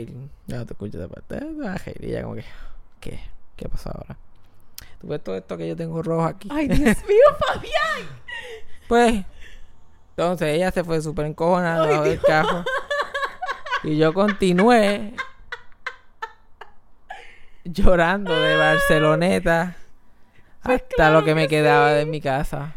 Ya 0.47 0.57
no 0.57 0.65
te 0.65 0.73
escucho 0.73 0.97
esa 0.97 1.07
parte. 1.07 1.39
Te 1.39 1.53
vas 1.53 1.81
a 1.81 1.83
reír. 1.85 2.03
Y 2.03 2.07
ella 2.07 2.23
como 2.23 2.35
que, 2.35 2.43
¿qué? 2.99 3.19
¿Qué 3.55 3.69
pasó 3.69 3.89
ahora? 3.93 4.17
Tú 4.99 5.07
ves 5.07 5.23
todo 5.23 5.35
esto 5.37 5.57
que 5.57 5.67
yo 5.67 5.75
tengo 5.75 6.01
rojo 6.03 6.25
aquí. 6.25 6.49
Ay, 6.51 6.67
Dios 6.67 6.97
mío, 7.07 7.25
Fabián. 7.39 8.09
Pues, 8.87 9.23
entonces 10.11 10.55
ella 10.55 10.71
se 10.71 10.83
fue 10.83 11.01
súper 11.01 11.25
encojonada 11.25 11.85
debajo 11.85 12.03
del 12.03 12.19
carro. 12.21 12.65
Y 13.83 13.97
yo 13.97 14.13
continué 14.13 15.13
llorando 17.63 18.37
de 18.37 18.55
Barceloneta 18.57 19.77
hasta 20.61 21.11
lo 21.11 21.23
que 21.23 21.35
me 21.35 21.47
quedaba 21.47 21.93
de 21.93 22.05
mi 22.05 22.19
casa. 22.19 22.75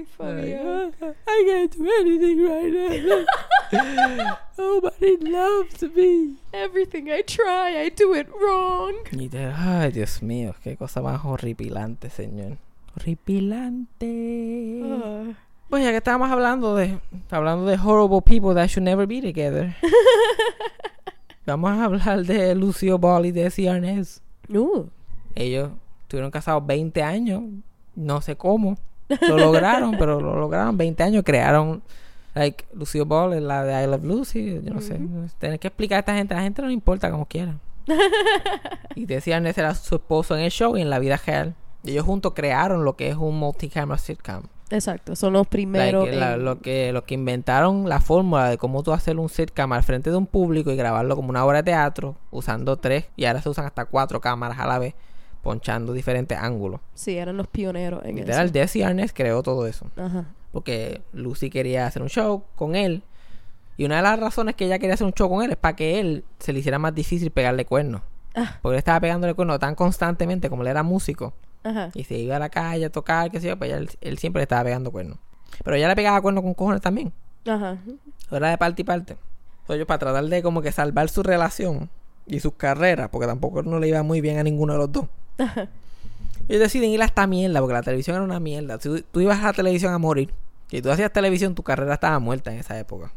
Ay, 0.00 0.06
Like, 0.06 0.08
Fabián. 0.16 0.92
I 1.26 1.44
can't 1.46 1.76
do 1.76 1.88
anything 2.00 2.42
right 2.44 2.72
now. 2.72 4.36
Nobody 4.58 5.16
loves 5.18 5.82
me. 5.94 6.36
Everything 6.52 7.10
I 7.10 7.22
try, 7.22 7.82
I 7.84 7.90
do 7.90 8.14
it 8.14 8.28
wrong. 8.28 8.94
Y 9.12 9.28
te, 9.28 9.44
ay, 9.44 9.92
Dios 9.92 10.22
mío, 10.22 10.54
qué 10.62 10.76
cosa 10.76 11.02
más 11.02 11.24
horripilante, 11.24 12.10
señor. 12.10 12.58
Horripilante. 12.96 14.82
Ah. 14.84 15.32
Pues 15.68 15.84
ya 15.84 15.90
que 15.90 15.98
estábamos 15.98 16.30
hablando 16.30 16.74
de 16.74 16.98
hablando 17.30 17.64
de 17.66 17.76
horrible 17.76 18.22
people 18.22 18.54
that 18.54 18.68
should 18.68 18.82
never 18.82 19.06
be 19.06 19.20
together. 19.20 19.76
Vamos 21.46 21.70
a 21.70 21.84
hablar 21.84 22.24
de 22.24 22.54
Lucio 22.54 22.98
Ball 22.98 23.26
y 23.26 23.32
de 23.32 23.68
Arnés. 23.68 24.20
No. 24.48 24.88
Ellos 25.34 25.70
estuvieron 26.02 26.30
casados 26.30 26.66
20 26.66 27.02
años, 27.02 27.42
no 27.94 28.20
sé 28.20 28.36
cómo. 28.36 28.76
Lo 29.28 29.36
lograron, 29.38 29.96
pero 29.98 30.20
lo 30.20 30.38
lograron 30.38 30.76
20 30.76 31.02
años, 31.02 31.22
crearon 31.24 31.82
Like, 32.34 32.64
Lucio 32.74 33.04
Ball 33.06 33.46
la 33.46 33.64
de 33.64 33.84
I 33.84 33.86
Love 33.86 34.04
Lucy. 34.04 34.60
Yo 34.64 34.74
no 34.74 34.80
sé. 34.80 35.00
Tener 35.38 35.58
que 35.58 35.68
explicar 35.68 35.96
a 35.96 36.00
esta 36.00 36.14
gente. 36.14 36.34
A 36.34 36.38
la 36.38 36.42
gente 36.44 36.62
no 36.62 36.68
le 36.68 36.74
importa 36.74 37.10
como 37.10 37.26
quiera. 37.26 37.56
y 38.94 39.06
Desi 39.06 39.32
Arnaz 39.32 39.58
era 39.58 39.74
su 39.74 39.96
esposo 39.96 40.36
en 40.36 40.44
el 40.44 40.50
show 40.50 40.76
y 40.76 40.82
en 40.82 40.90
la 40.90 40.98
vida 40.98 41.20
real. 41.24 41.54
Y 41.82 41.92
ellos 41.92 42.04
juntos 42.04 42.32
crearon 42.34 42.84
lo 42.84 42.94
que 42.96 43.08
es 43.08 43.16
un 43.16 43.38
multicamera 43.38 43.98
sitcom. 43.98 44.42
Exacto, 44.70 45.16
son 45.16 45.32
los 45.32 45.48
primeros. 45.48 46.04
Like, 46.04 46.16
la- 46.16 46.36
lo, 46.36 46.60
que, 46.60 46.92
lo 46.92 47.04
que 47.04 47.14
inventaron 47.14 47.88
la 47.88 48.00
fórmula 48.00 48.48
de 48.48 48.58
cómo 48.58 48.84
tú 48.84 48.92
hacer 48.92 49.18
un 49.18 49.28
sitcom 49.28 49.72
al 49.72 49.82
frente 49.82 50.10
de 50.10 50.16
un 50.16 50.26
público 50.26 50.70
y 50.70 50.76
grabarlo 50.76 51.16
como 51.16 51.30
una 51.30 51.44
obra 51.44 51.58
de 51.58 51.64
teatro 51.64 52.14
usando 52.30 52.76
tres 52.76 53.06
y 53.16 53.24
ahora 53.24 53.42
se 53.42 53.48
usan 53.48 53.64
hasta 53.64 53.86
cuatro 53.86 54.20
cámaras 54.20 54.60
a 54.60 54.66
la 54.68 54.78
vez 54.78 54.94
ponchando 55.42 55.92
diferentes 55.92 56.36
ángulos. 56.38 56.80
Sí, 56.94 57.16
eran 57.16 57.36
los 57.36 57.46
pioneros 57.48 58.04
en 58.04 58.16
Literal, 58.16 58.46
eso. 58.46 58.52
Desi 58.52 58.82
Arnaz 58.82 59.12
creó 59.12 59.42
todo 59.42 59.66
eso 59.66 59.86
Ajá. 59.96 60.26
porque 60.52 61.02
Lucy 61.12 61.48
quería 61.50 61.86
hacer 61.86 62.02
un 62.02 62.08
show 62.08 62.44
con 62.56 62.76
él 62.76 63.02
y 63.76 63.84
una 63.86 63.96
de 63.96 64.02
las 64.02 64.18
razones 64.20 64.54
que 64.56 64.66
ella 64.66 64.78
quería 64.78 64.94
hacer 64.94 65.06
un 65.06 65.12
show 65.14 65.28
con 65.30 65.42
él 65.42 65.50
es 65.52 65.56
para 65.56 65.74
que 65.76 65.98
él 66.00 66.24
se 66.38 66.52
le 66.52 66.58
hiciera 66.60 66.78
más 66.78 66.94
difícil 66.94 67.30
pegarle 67.30 67.64
cuernos. 67.64 68.02
Ah, 68.34 68.58
Porque 68.62 68.74
él 68.74 68.78
estaba 68.78 69.00
pegándole 69.00 69.34
cuernos 69.34 69.58
tan 69.58 69.74
constantemente 69.74 70.48
como 70.50 70.62
él 70.62 70.68
era 70.68 70.82
músico 70.82 71.32
ajá. 71.64 71.90
y 71.94 72.04
se 72.04 72.16
iba 72.18 72.36
a 72.36 72.38
la 72.38 72.48
calle 72.50 72.84
a 72.84 72.90
tocar, 72.90 73.30
qué 73.30 73.40
sé 73.40 73.48
yo, 73.48 73.56
pues 73.58 73.72
él, 73.72 73.88
él 74.02 74.18
siempre 74.18 74.40
le 74.40 74.44
estaba 74.44 74.64
pegando 74.64 74.90
cuernos. 74.92 75.18
Pero 75.64 75.76
ella 75.76 75.88
le 75.88 75.96
pegaba 75.96 76.20
cuernos 76.20 76.44
con 76.44 76.54
cojones 76.54 76.80
también. 76.82 77.12
Ajá. 77.46 77.78
Era 78.30 78.50
de 78.50 78.58
parte 78.58 78.82
y 78.82 78.84
parte. 78.84 79.14
Entonces, 79.14 79.76
ellos 79.76 79.86
para 79.86 79.98
tratar 79.98 80.24
de 80.24 80.42
como 80.42 80.62
que 80.62 80.70
salvar 80.72 81.08
su 81.08 81.22
relación 81.22 81.88
y 82.26 82.38
sus 82.40 82.52
carreras, 82.54 83.08
porque 83.10 83.26
tampoco 83.26 83.62
no 83.62 83.78
le 83.80 83.88
iba 83.88 84.02
muy 84.04 84.20
bien 84.20 84.38
a 84.38 84.42
ninguno 84.44 84.74
de 84.74 84.78
los 84.78 84.92
dos. 84.92 85.06
Ellos 86.48 86.60
deciden 86.60 86.90
ir 86.90 87.00
a 87.02 87.04
esta 87.04 87.26
mierda, 87.26 87.60
porque 87.60 87.74
la 87.74 87.82
televisión 87.82 88.16
era 88.16 88.24
una 88.24 88.40
mierda. 88.40 88.80
Si 88.80 89.02
tú, 89.02 89.20
ibas 89.20 89.38
a 89.38 89.46
la 89.46 89.52
televisión 89.52 89.92
a 89.92 89.98
morir, 89.98 90.32
si 90.68 90.82
tú 90.82 90.90
hacías 90.90 91.12
televisión, 91.12 91.54
tu 91.54 91.62
carrera 91.62 91.94
estaba 91.94 92.18
muerta 92.18 92.52
en 92.52 92.58
esa 92.58 92.78
época. 92.78 93.12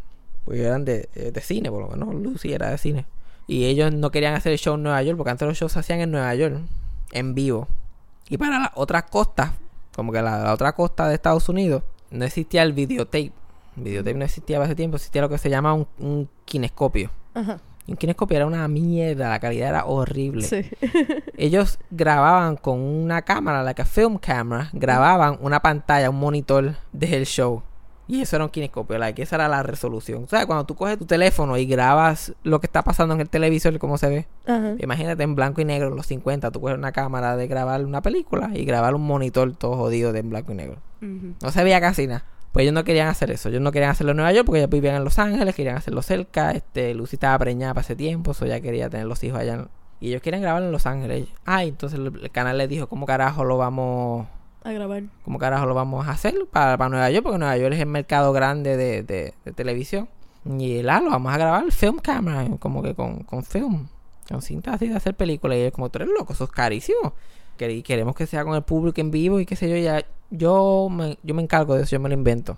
Porque 0.46 0.64
eran 0.64 0.86
de, 0.86 1.10
eh, 1.16 1.32
de 1.32 1.42
cine, 1.42 1.72
por 1.72 1.82
lo 1.82 1.90
menos. 1.90 2.14
Lucy 2.14 2.54
era 2.54 2.70
de 2.70 2.78
cine. 2.78 3.06
Y 3.48 3.66
ellos 3.66 3.92
no 3.94 4.12
querían 4.12 4.36
hacer 4.36 4.52
el 4.52 4.60
show 4.60 4.76
en 4.76 4.84
Nueva 4.84 5.02
York, 5.02 5.18
porque 5.18 5.32
antes 5.32 5.48
los 5.48 5.58
shows 5.58 5.72
se 5.72 5.80
hacían 5.80 6.00
en 6.00 6.12
Nueva 6.12 6.34
York, 6.36 6.60
en 7.12 7.34
vivo. 7.34 7.68
Y 8.30 8.38
para 8.38 8.60
las 8.60 8.70
otras 8.76 9.04
costas, 9.04 9.52
como 9.96 10.12
que 10.12 10.22
la, 10.22 10.44
la 10.44 10.54
otra 10.54 10.74
costa 10.74 11.08
de 11.08 11.16
Estados 11.16 11.50
Unidos, 11.50 11.84
no 12.12 12.26
existía 12.26 12.62
el 12.62 12.74
videotape. 12.74 13.32
El 13.78 13.84
videotape 13.84 14.14
no 14.14 14.26
existía 14.26 14.62
hace 14.62 14.76
tiempo, 14.76 14.98
existía 14.98 15.24
lo 15.24 15.30
que 15.30 15.40
se 15.40 15.50
llama 15.50 15.74
un, 15.74 15.88
un 15.98 16.30
kinescopio. 16.46 17.10
Ajá. 17.34 17.60
Y 17.86 17.92
un 17.92 17.98
kinescopio 17.98 18.38
era 18.38 18.46
una 18.46 18.68
mierda, 18.68 19.30
la 19.30 19.40
calidad 19.40 19.70
era 19.70 19.86
horrible. 19.86 20.44
Sí. 20.44 20.70
Ellos 21.38 21.80
grababan 21.92 22.56
con 22.56 22.80
una 22.80 23.24
cámara, 23.24 23.64
la 23.64 23.74
que 23.74 23.84
film 23.84 24.18
camera, 24.18 24.70
grababan 24.74 25.38
una 25.42 25.60
pantalla, 25.60 26.10
un 26.10 26.20
monitor 26.20 26.76
del 26.94 27.26
show. 27.26 27.64
Y 28.08 28.22
eso 28.22 28.36
era 28.36 28.46
un 28.46 28.52
kinescopio, 28.52 28.98
like, 28.98 29.22
esa 29.22 29.38
era 29.38 29.48
la 29.48 29.64
resolución. 29.64 30.26
O 30.26 30.28
sea, 30.28 30.46
cuando 30.46 30.66
tú 30.66 30.76
coges 30.76 30.98
tu 30.98 31.06
teléfono 31.06 31.58
y 31.58 31.66
grabas 31.66 32.34
lo 32.44 32.60
que 32.60 32.68
está 32.68 32.84
pasando 32.84 33.16
en 33.16 33.22
el 33.22 33.30
televisor, 33.30 33.78
cómo 33.80 33.98
se 33.98 34.10
ve. 34.10 34.28
Ajá. 34.46 34.76
Imagínate 34.80 35.24
en 35.24 35.36
blanco 35.36 35.62
y 35.62 35.66
negro, 35.66 35.88
en 35.88 35.96
los 35.96 36.08
50, 36.08 36.52
tú 36.52 36.60
coges 36.60 36.78
una 36.78 36.92
cámara 36.92 37.38
de 37.38 37.48
grabar 37.48 37.84
una 37.86 38.02
película 38.02 38.52
y 38.54 38.66
grabar 38.66 38.94
un 38.96 39.04
monitor 39.04 39.56
todo 39.56 39.78
jodido 39.78 40.12
de 40.12 40.20
en 40.20 40.30
blanco 40.30 40.52
y 40.52 40.56
negro. 40.56 40.78
No 41.02 41.52
se 41.52 41.64
veía 41.64 41.82
casi 41.82 42.08
nada. 42.08 42.26
Pues 42.54 42.64
ellos 42.64 42.74
no 42.74 42.84
querían 42.86 43.08
hacer 43.10 43.32
eso. 43.32 43.50
Ellos 43.50 43.62
no 43.62 43.72
querían 43.72 43.92
hacerlo 43.92 44.12
en 44.12 44.18
Nueva 44.18 44.32
York 44.32 44.46
porque 44.46 44.60
ellos 44.60 44.70
vivían 44.70 44.96
en 44.96 45.04
Los 45.04 45.20
Ángeles, 45.20 45.54
querían 45.56 45.76
hacerlo 45.76 46.02
cerca. 46.04 46.52
Este, 46.52 46.94
Lucy 46.94 47.16
estaba 47.16 47.38
preñada 47.40 47.74
para 47.74 47.84
ese 47.84 47.96
tiempo, 47.96 48.32
eso 48.32 48.46
ya 48.46 48.62
quería 48.62 48.90
tener 48.90 49.08
los 49.08 49.22
hijos 49.24 49.40
allá. 49.40 49.56
en- 49.56 49.68
Y 50.00 50.10
ellos 50.10 50.22
querían 50.22 50.42
grabarlo 50.44 50.68
en 50.68 50.72
Los 50.72 50.86
Ángeles. 50.86 51.28
Ah, 51.46 51.64
entonces 51.64 52.00
el, 52.00 52.30
canal 52.32 52.58
les 52.60 52.70
dijo, 52.70 52.88
¿cómo 52.88 53.06
carajo 53.08 53.44
lo 53.44 53.58
vamos, 53.58 54.28
A 54.64 54.72
grabar. 54.72 55.04
cómo 55.26 55.40
carajo 55.40 55.66
lo 55.66 55.74
vamos 55.74 56.08
a 56.08 56.12
hacer 56.12 56.36
para, 56.52 56.78
para 56.78 56.90
Nueva 56.90 57.10
York? 57.10 57.24
Porque 57.24 57.40
Nueva 57.40 57.58
York 57.58 57.74
es 57.74 57.80
el 57.80 57.88
mercado 57.88 58.34
grande 58.34 58.78
de, 58.78 59.02
de, 59.04 59.34
de 59.44 59.52
televisión. 59.54 60.08
Y 60.46 60.78
él, 60.80 60.90
ah, 60.90 61.00
lo 61.02 61.10
vamos 61.10 61.34
a 61.34 61.38
grabar 61.38 61.72
film 61.72 61.98
camera, 62.00 62.46
como 62.60 62.84
que 62.84 62.94
con, 62.94 63.24
con 63.24 63.44
film, 63.44 63.88
con 64.30 64.42
cinta 64.44 64.74
así 64.74 64.90
de 64.90 64.96
hacer 64.96 65.16
películas. 65.16 65.58
Y 65.58 65.62
ellos 65.62 65.74
como, 65.74 65.90
tú 65.90 65.98
eres 66.00 66.10
loco, 66.16 66.34
eso 66.34 66.44
es 66.44 66.52
carísimo. 66.52 67.14
Queremos 67.58 68.16
que 68.16 68.26
sea 68.26 68.44
con 68.44 68.56
el 68.56 68.64
público 68.64 69.00
en 69.00 69.12
vivo 69.12 69.40
y 69.40 69.46
qué 69.46 69.56
sé 69.56 69.70
yo, 69.70 69.78
ya 69.78 70.06
yo 70.32 70.88
me, 70.90 71.18
yo 71.24 71.36
me 71.36 71.42
encargo 71.42 71.76
de 71.76 71.84
eso, 71.84 71.92
yo 71.92 72.00
me 72.00 72.10
lo 72.10 72.16
invento. 72.16 72.58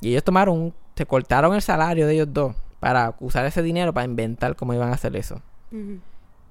Y 0.00 0.10
ellos 0.10 0.24
tomaron, 0.24 0.72
se 0.94 1.06
cortaron 1.06 1.54
el 1.54 1.62
salario 1.62 2.06
de 2.06 2.14
ellos 2.14 2.28
dos 2.32 2.54
para 2.78 3.14
usar 3.20 3.46
ese 3.46 3.62
dinero 3.62 3.94
para 3.94 4.04
inventar 4.04 4.56
cómo 4.56 4.74
iban 4.74 4.90
a 4.90 4.92
hacer 4.92 5.16
eso. 5.16 5.40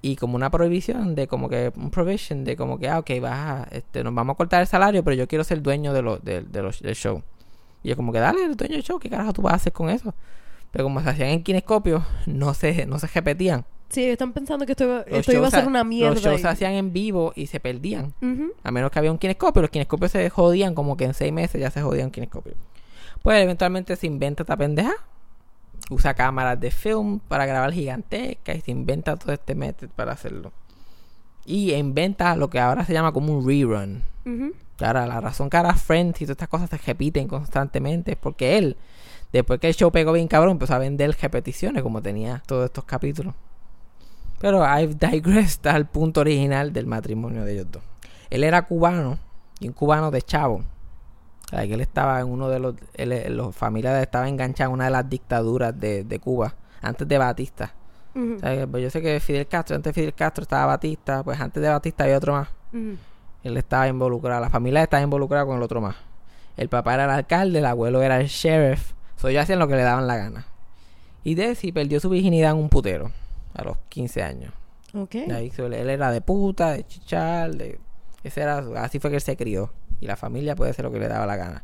Y 0.01 0.17
como 0.17 0.35
una 0.35 0.49
prohibición 0.49 1.15
de 1.15 1.27
como 1.27 1.47
que, 1.47 1.71
un 1.75 1.91
provision 1.91 2.43
de 2.43 2.57
como 2.57 2.77
que, 2.77 2.89
ah, 2.89 2.99
ok, 2.99 3.11
vas 3.21 3.37
a, 3.37 3.67
este, 3.71 4.03
nos 4.03 4.13
vamos 4.13 4.33
a 4.33 4.37
cortar 4.37 4.61
el 4.61 4.67
salario, 4.67 5.03
pero 5.03 5.15
yo 5.15 5.27
quiero 5.27 5.45
ser 5.45 5.61
dueño 5.61 5.93
de 5.93 6.01
lo, 6.01 6.17
de, 6.17 6.41
del 6.41 6.95
show. 6.95 7.21
Y 7.83 7.89
yo 7.89 7.95
como 7.95 8.11
que, 8.11 8.19
dale, 8.19 8.43
el 8.43 8.57
dueño 8.57 8.73
del 8.73 8.83
show, 8.83 8.99
¿qué 8.99 9.09
carajo 9.09 9.31
tú 9.31 9.41
vas 9.41 9.53
a 9.53 9.55
hacer 9.57 9.71
con 9.71 9.89
eso? 9.89 10.13
Pero 10.71 10.83
como 10.83 10.99
se 11.01 11.09
hacían 11.09 11.29
en 11.29 11.43
kinescopio, 11.43 12.03
no 12.25 12.53
se, 12.53 12.85
no 12.85 12.99
se 12.99 13.07
repetían. 13.07 13.63
Sí, 13.93 14.03
están 14.09 14.33
pensando 14.33 14.65
que 14.65 14.71
esto, 14.73 15.05
esto 15.05 15.31
iba 15.33 15.47
a 15.47 15.51
ser 15.51 15.61
se- 15.61 15.67
una 15.67 15.83
mierda. 15.83 16.13
Los 16.15 16.23
shows 16.23 16.41
se 16.41 16.47
y- 16.47 16.49
hacían 16.49 16.73
en 16.73 16.91
vivo 16.93 17.31
y 17.35 17.47
se 17.47 17.59
perdían. 17.59 18.13
A 18.63 18.71
menos 18.71 18.89
que 18.91 18.99
había 18.99 19.11
un 19.11 19.17
kinescopio. 19.19 19.61
Los 19.61 19.71
kinescopios 19.71 20.11
se 20.11 20.29
jodían 20.29 20.73
como 20.75 20.97
que 20.97 21.05
en 21.05 21.13
seis 21.13 21.31
meses 21.31 21.61
ya 21.61 21.69
se 21.71 21.81
jodían 21.81 22.09
kinescopio. 22.11 22.53
Pues 23.21 23.41
eventualmente 23.41 23.95
se 23.95 24.07
inventa 24.07 24.43
esta 24.43 24.57
pendeja. 24.57 24.93
Usa 25.89 26.13
cámaras 26.13 26.59
de 26.59 26.71
film 26.71 27.19
para 27.19 27.45
grabar 27.45 27.71
gigantescas 27.73 28.57
y 28.57 28.61
se 28.61 28.71
inventa 28.71 29.15
todo 29.15 29.31
este 29.33 29.53
método 29.53 29.89
para 29.95 30.13
hacerlo. 30.13 30.51
Y 31.45 31.73
inventa 31.73 32.35
lo 32.35 32.49
que 32.49 32.59
ahora 32.59 32.85
se 32.85 32.93
llama 32.93 33.11
como 33.11 33.37
un 33.37 33.45
rerun. 33.47 34.01
Ahora 34.79 35.05
la 35.05 35.21
razón 35.21 35.49
que 35.49 35.57
ahora 35.57 35.75
Friends 35.75 36.21
y 36.21 36.25
todas 36.25 36.35
estas 36.35 36.49
cosas 36.49 36.69
se 36.69 36.77
repiten 36.77 37.27
constantemente 37.27 38.13
es 38.13 38.17
porque 38.17 38.57
él, 38.57 38.77
después 39.31 39.59
que 39.59 39.67
el 39.67 39.75
show 39.75 39.91
pegó 39.91 40.13
bien 40.13 40.27
cabrón, 40.27 40.51
empezó 40.53 40.73
a 40.73 40.77
vender 40.79 41.15
repeticiones 41.21 41.83
como 41.83 42.01
tenía 42.01 42.41
todos 42.47 42.65
estos 42.65 42.85
capítulos. 42.85 43.35
Pero 44.43 44.61
I've 44.61 44.95
digressed 44.95 45.65
al 45.67 45.85
punto 45.87 46.19
original 46.19 46.73
del 46.73 46.85
matrimonio 46.85 47.45
de 47.45 47.53
ellos 47.53 47.67
dos. 47.71 47.81
Él 48.29 48.43
era 48.43 48.63
cubano 48.63 49.17
y 49.61 49.69
un 49.69 49.73
cubano 49.73 50.11
de 50.11 50.21
chavo. 50.21 50.65
Él 51.53 51.79
estaba 51.79 52.19
en 52.19 52.27
uno 52.27 52.49
de 52.49 52.59
los. 52.59 52.75
Él, 52.95 53.37
los 53.37 53.55
familia 53.55 53.91
de 53.91 53.99
él 53.99 54.03
estaba 54.03 54.27
enganchada 54.27 54.67
en 54.67 54.73
una 54.73 54.83
de 54.83 54.91
las 54.91 55.09
dictaduras 55.09 55.79
de, 55.79 56.03
de 56.03 56.19
Cuba, 56.19 56.55
antes 56.81 57.07
de 57.07 57.17
Batista. 57.17 57.73
O 58.13 58.39
sea, 58.39 58.67
pues 58.67 58.83
yo 58.83 58.89
sé 58.89 59.01
que 59.01 59.17
Fidel 59.21 59.47
Castro, 59.47 59.77
antes 59.77 59.93
de 59.93 60.01
Fidel 60.01 60.13
Castro 60.13 60.41
estaba 60.41 60.65
Batista, 60.65 61.23
pues 61.23 61.39
antes 61.39 61.63
de 61.63 61.69
Batista 61.69 62.03
había 62.03 62.17
otro 62.17 62.33
más. 62.33 62.49
Él 63.43 63.55
estaba 63.55 63.87
involucrado, 63.87 64.41
la 64.41 64.49
familia 64.49 64.83
estaba 64.83 65.01
involucrada 65.01 65.45
con 65.45 65.55
el 65.55 65.63
otro 65.63 65.79
más. 65.79 65.95
El 66.57 66.67
papá 66.67 66.95
era 66.95 67.05
el 67.05 67.11
alcalde, 67.11 67.59
el 67.59 67.65
abuelo 67.65 68.01
era 68.01 68.19
el 68.19 68.27
sheriff. 68.27 68.91
So, 69.15 69.29
ellos 69.29 69.43
hacían 69.43 69.59
lo 69.59 69.69
que 69.69 69.77
le 69.77 69.83
daban 69.83 70.05
la 70.05 70.17
gana. 70.17 70.47
Y 71.23 71.35
Desi 71.35 71.71
perdió 71.71 72.01
su 72.01 72.09
virginidad 72.09 72.51
en 72.51 72.57
un 72.57 72.67
putero 72.67 73.09
a 73.53 73.63
los 73.63 73.77
15 73.89 74.23
años. 74.23 74.53
Ok. 74.93 75.15
Y 75.15 75.31
ahí, 75.31 75.51
él 75.57 75.89
era 75.89 76.11
de 76.11 76.21
puta, 76.21 76.71
de 76.71 76.85
chichar, 76.85 77.55
de... 77.55 77.79
Ese 78.23 78.41
era, 78.41 78.63
así 78.77 78.99
fue 78.99 79.09
que 79.09 79.17
él 79.17 79.21
se 79.21 79.35
crió. 79.35 79.71
Y 79.99 80.07
la 80.07 80.15
familia 80.15 80.55
puede 80.55 80.71
hacer 80.71 80.85
lo 80.85 80.91
que 80.91 80.99
le 80.99 81.07
daba 81.07 81.25
la 81.25 81.35
gana. 81.35 81.63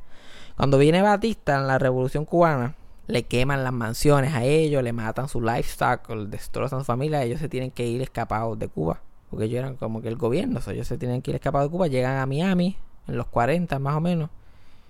Cuando 0.58 0.78
viene 0.78 1.02
Batista 1.02 1.58
en 1.58 1.68
la 1.68 1.78
revolución 1.80 2.26
cubana, 2.26 2.76
le 3.08 3.24
queman 3.24 3.64
las 3.64 3.74
mansiones 3.74 4.34
a 4.34 4.44
ellos, 4.44 4.84
le 4.84 4.94
matan 4.94 5.28
su 5.28 5.42
livestock, 5.42 6.10
le 6.10 6.28
destrozan 6.28 6.80
su 6.80 6.86
familia, 6.86 7.24
ellos 7.24 7.40
se 7.40 7.50
tienen 7.50 7.72
que 7.72 7.88
ir 7.88 8.02
escapados 8.02 8.60
de 8.60 8.68
Cuba. 8.68 9.02
Porque 9.30 9.46
ellos 9.46 9.60
eran 9.60 9.76
como 9.78 10.02
que 10.02 10.10
el 10.10 10.16
gobierno, 10.16 10.62
so, 10.62 10.72
ellos 10.72 10.88
se 10.88 10.98
tienen 10.98 11.22
que 11.22 11.32
ir 11.32 11.36
escapados 11.36 11.70
de 11.70 11.72
Cuba, 11.72 11.88
llegan 11.88 12.18
a 12.18 12.26
Miami 12.26 12.78
en 13.08 13.18
los 13.18 13.28
40 13.28 13.80
más 13.80 13.96
o 13.96 14.02
menos. 14.02 14.30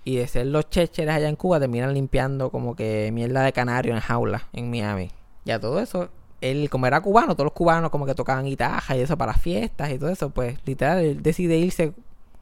Y 0.04 0.16
de 0.16 0.26
ser 0.26 0.46
los 0.46 0.68
checheres 0.68 1.14
allá 1.14 1.28
en 1.28 1.36
Cuba, 1.36 1.60
terminan 1.60 1.94
limpiando 1.94 2.50
como 2.50 2.74
que 2.74 3.10
mierda 3.12 3.42
de 3.42 3.52
canario 3.52 3.94
en 3.94 4.00
jaula 4.00 4.48
en 4.52 4.70
Miami. 4.70 5.10
Y 5.44 5.50
a 5.52 5.60
todo 5.60 5.80
eso, 5.80 6.08
él 6.40 6.70
como 6.70 6.86
era 6.86 7.00
cubano, 7.00 7.34
todos 7.34 7.46
los 7.46 7.52
cubanos 7.52 7.90
como 7.90 8.06
que 8.06 8.14
tocaban 8.14 8.46
guitarra 8.46 8.96
y 8.96 9.00
eso 9.00 9.16
para 9.16 9.34
fiestas 9.34 9.90
y 9.90 9.98
todo 9.98 10.10
eso, 10.10 10.30
pues 10.30 10.58
literal, 10.64 10.98
él 10.98 11.22
decide 11.22 11.58
irse 11.58 11.92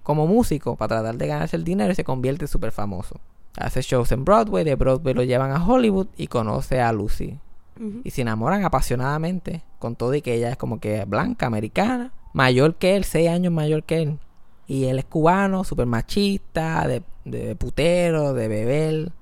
como 0.03 0.26
músico 0.26 0.76
para 0.76 1.01
tratar 1.01 1.16
de 1.16 1.26
ganarse 1.26 1.57
el 1.57 1.64
dinero 1.64 1.92
y 1.92 1.94
se 1.94 2.05
convierte 2.05 2.46
súper 2.46 2.72
famoso. 2.72 3.16
Hace 3.57 3.82
shows 3.82 4.12
en 4.12 4.24
Broadway, 4.24 4.64
de 4.64 4.76
Broadway 4.76 5.14
lo 5.14 5.22
llevan 5.22 5.51
a 5.51 5.66
Hollywood 5.66 6.07
y 6.16 6.28
conoce 6.28 6.80
a 6.80 6.92
Lucy. 6.92 7.38
Y 8.03 8.11
se 8.11 8.22
enamoran 8.22 8.64
apasionadamente, 8.64 9.62
con 9.78 9.94
todo 9.94 10.12
y 10.12 10.20
que 10.20 10.34
ella 10.34 10.51
es 10.51 10.57
como 10.57 10.80
que 10.80 11.05
blanca, 11.05 11.46
americana, 11.46 12.12
mayor 12.32 12.74
que 12.74 12.96
él, 12.96 13.05
seis 13.05 13.28
años 13.28 13.53
mayor 13.53 13.84
que 13.84 14.03
él. 14.03 14.18
Y 14.66 14.86
él 14.86 14.99
es 14.99 15.05
cubano, 15.05 15.62
súper 15.62 15.86
machista, 15.86 16.88
de, 16.88 17.05
de 17.24 17.55
putero, 17.55 18.32
de 18.32 18.49
beber, 18.49 19.12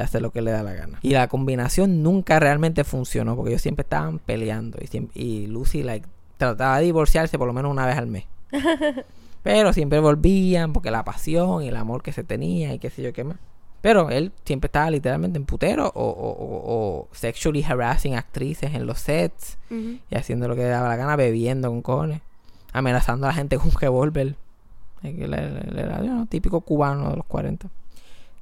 de 0.00 0.04
hacer 0.06 0.22
lo 0.22 0.30
que 0.32 0.42
le 0.42 0.50
da 0.50 0.62
la 0.62 0.72
gana. 0.74 0.98
Y 1.02 1.10
la 1.10 1.28
combinación 1.28 2.02
nunca 2.02 2.38
realmente 2.40 2.84
funcionó, 2.84 3.36
porque 3.36 3.50
ellos 3.50 3.62
siempre 3.62 3.82
estaban 3.82 4.18
peleando. 4.18 4.78
Y, 4.82 4.86
siempre- 4.88 5.20
y 5.20 5.46
Lucy 5.46 5.82
like, 5.82 6.06
trataba 6.36 6.78
de 6.78 6.84
divorciarse 6.84 7.38
por 7.38 7.46
lo 7.46 7.52
menos 7.52 7.70
una 7.70 7.86
vez 7.86 7.96
al 7.96 8.06
mes. 8.06 8.24
Pero 9.42 9.72
siempre 9.72 10.00
volvían 10.00 10.72
porque 10.72 10.90
la 10.90 11.04
pasión 11.04 11.62
y 11.62 11.68
el 11.68 11.76
amor 11.76 12.02
que 12.02 12.12
se 12.12 12.24
tenía 12.24 12.74
y 12.74 12.78
qué 12.78 12.90
sé 12.90 13.02
yo 13.02 13.12
qué 13.12 13.24
más. 13.24 13.36
Pero 13.80 14.10
él 14.10 14.32
siempre 14.44 14.66
estaba 14.68 14.90
literalmente 14.90 15.38
en 15.38 15.46
putero 15.46 15.86
o, 15.86 16.02
o, 16.04 16.30
o- 16.30 16.62
o 17.04 17.08
sexually 17.12 17.62
harassing 17.62 18.14
actrices 18.14 18.74
en 18.74 18.84
los 18.84 18.98
sets 19.00 19.56
y 20.10 20.14
haciendo 20.14 20.46
lo 20.48 20.54
que 20.56 20.62
le 20.62 20.68
daba 20.68 20.88
la 20.90 20.96
gana, 20.96 21.16
bebiendo 21.16 21.68
con 21.70 21.80
cojones, 21.80 22.20
amenazando 22.74 23.26
a 23.26 23.30
la 23.30 23.34
gente 23.34 23.56
con 23.56 23.68
un 23.68 23.72
revólver. 23.80 24.34
Era 25.02 26.00
you 26.00 26.06
know, 26.08 26.26
típico 26.26 26.60
cubano 26.60 27.10
de 27.10 27.16
los 27.16 27.24
40. 27.26 27.68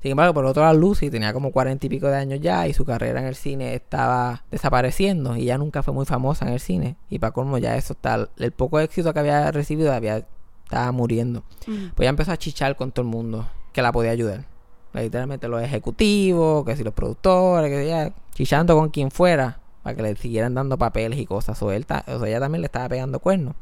Sin 0.01 0.13
embargo, 0.13 0.33
por 0.35 0.45
otro 0.45 0.63
lado, 0.63 0.79
Lucy 0.79 1.11
tenía 1.11 1.33
como 1.33 1.51
cuarenta 1.51 1.87
y 1.87 1.89
pico 1.89 2.07
de 2.07 2.17
años 2.17 2.39
ya 2.41 2.69
y 2.69 2.73
su 2.73 2.85
carrera 2.85 3.21
en 3.21 3.27
el 3.27 3.35
cine 3.35 3.75
estaba 3.75 4.45
desapareciendo 4.51 5.37
y 5.37 5.47
ya 5.47 5.59
nunca 5.59 5.83
fue 5.83 5.93
muy 5.93 6.07
famosa 6.07 6.47
en 6.47 6.53
el 6.53 6.61
cine. 6.61 6.97
Y 7.11 7.19
para 7.19 7.33
colmo 7.33 7.59
ya 7.59 7.77
eso 7.77 7.95
está, 7.95 8.29
el 8.39 8.53
poco 8.53 8.79
éxito 8.79 9.13
que 9.13 9.19
había 9.21 9.51
recibido 9.51 9.93
había, 9.93 10.25
estaba 10.65 10.93
muriendo. 10.93 11.43
Mm. 11.67 11.89
Pues 11.97 12.07
ya 12.07 12.11
empezó 12.11 12.31
a 12.33 12.37
chichar 12.37 12.77
con 12.77 12.93
todo 12.93 13.03
el 13.05 13.09
mundo 13.11 13.49
que 13.73 13.83
la 13.83 13.91
podía 13.91 14.13
ayudar. 14.13 14.45
Literalmente 14.93 15.49
los 15.49 15.63
ejecutivos, 15.63 16.65
que 16.65 16.77
si 16.77 16.85
los 16.85 16.95
productores, 16.95 17.71
que 17.71 17.87
ya 17.89 18.13
chichando 18.35 18.77
con 18.77 18.91
quien 18.91 19.11
fuera 19.11 19.59
para 19.83 19.97
que 19.97 20.03
le 20.03 20.17
siguieran 20.17 20.55
dando 20.55 20.79
papeles 20.79 21.19
y 21.19 21.27
cosas. 21.27 21.61
O, 21.63 21.73
él 21.73 21.87
ta- 21.87 22.05
o 22.07 22.19
sea, 22.21 22.29
ella 22.29 22.41
también 22.41 22.63
le 22.63 22.67
estaba 22.67 22.89
pegando 22.89 23.19
cuernos. 23.19 23.55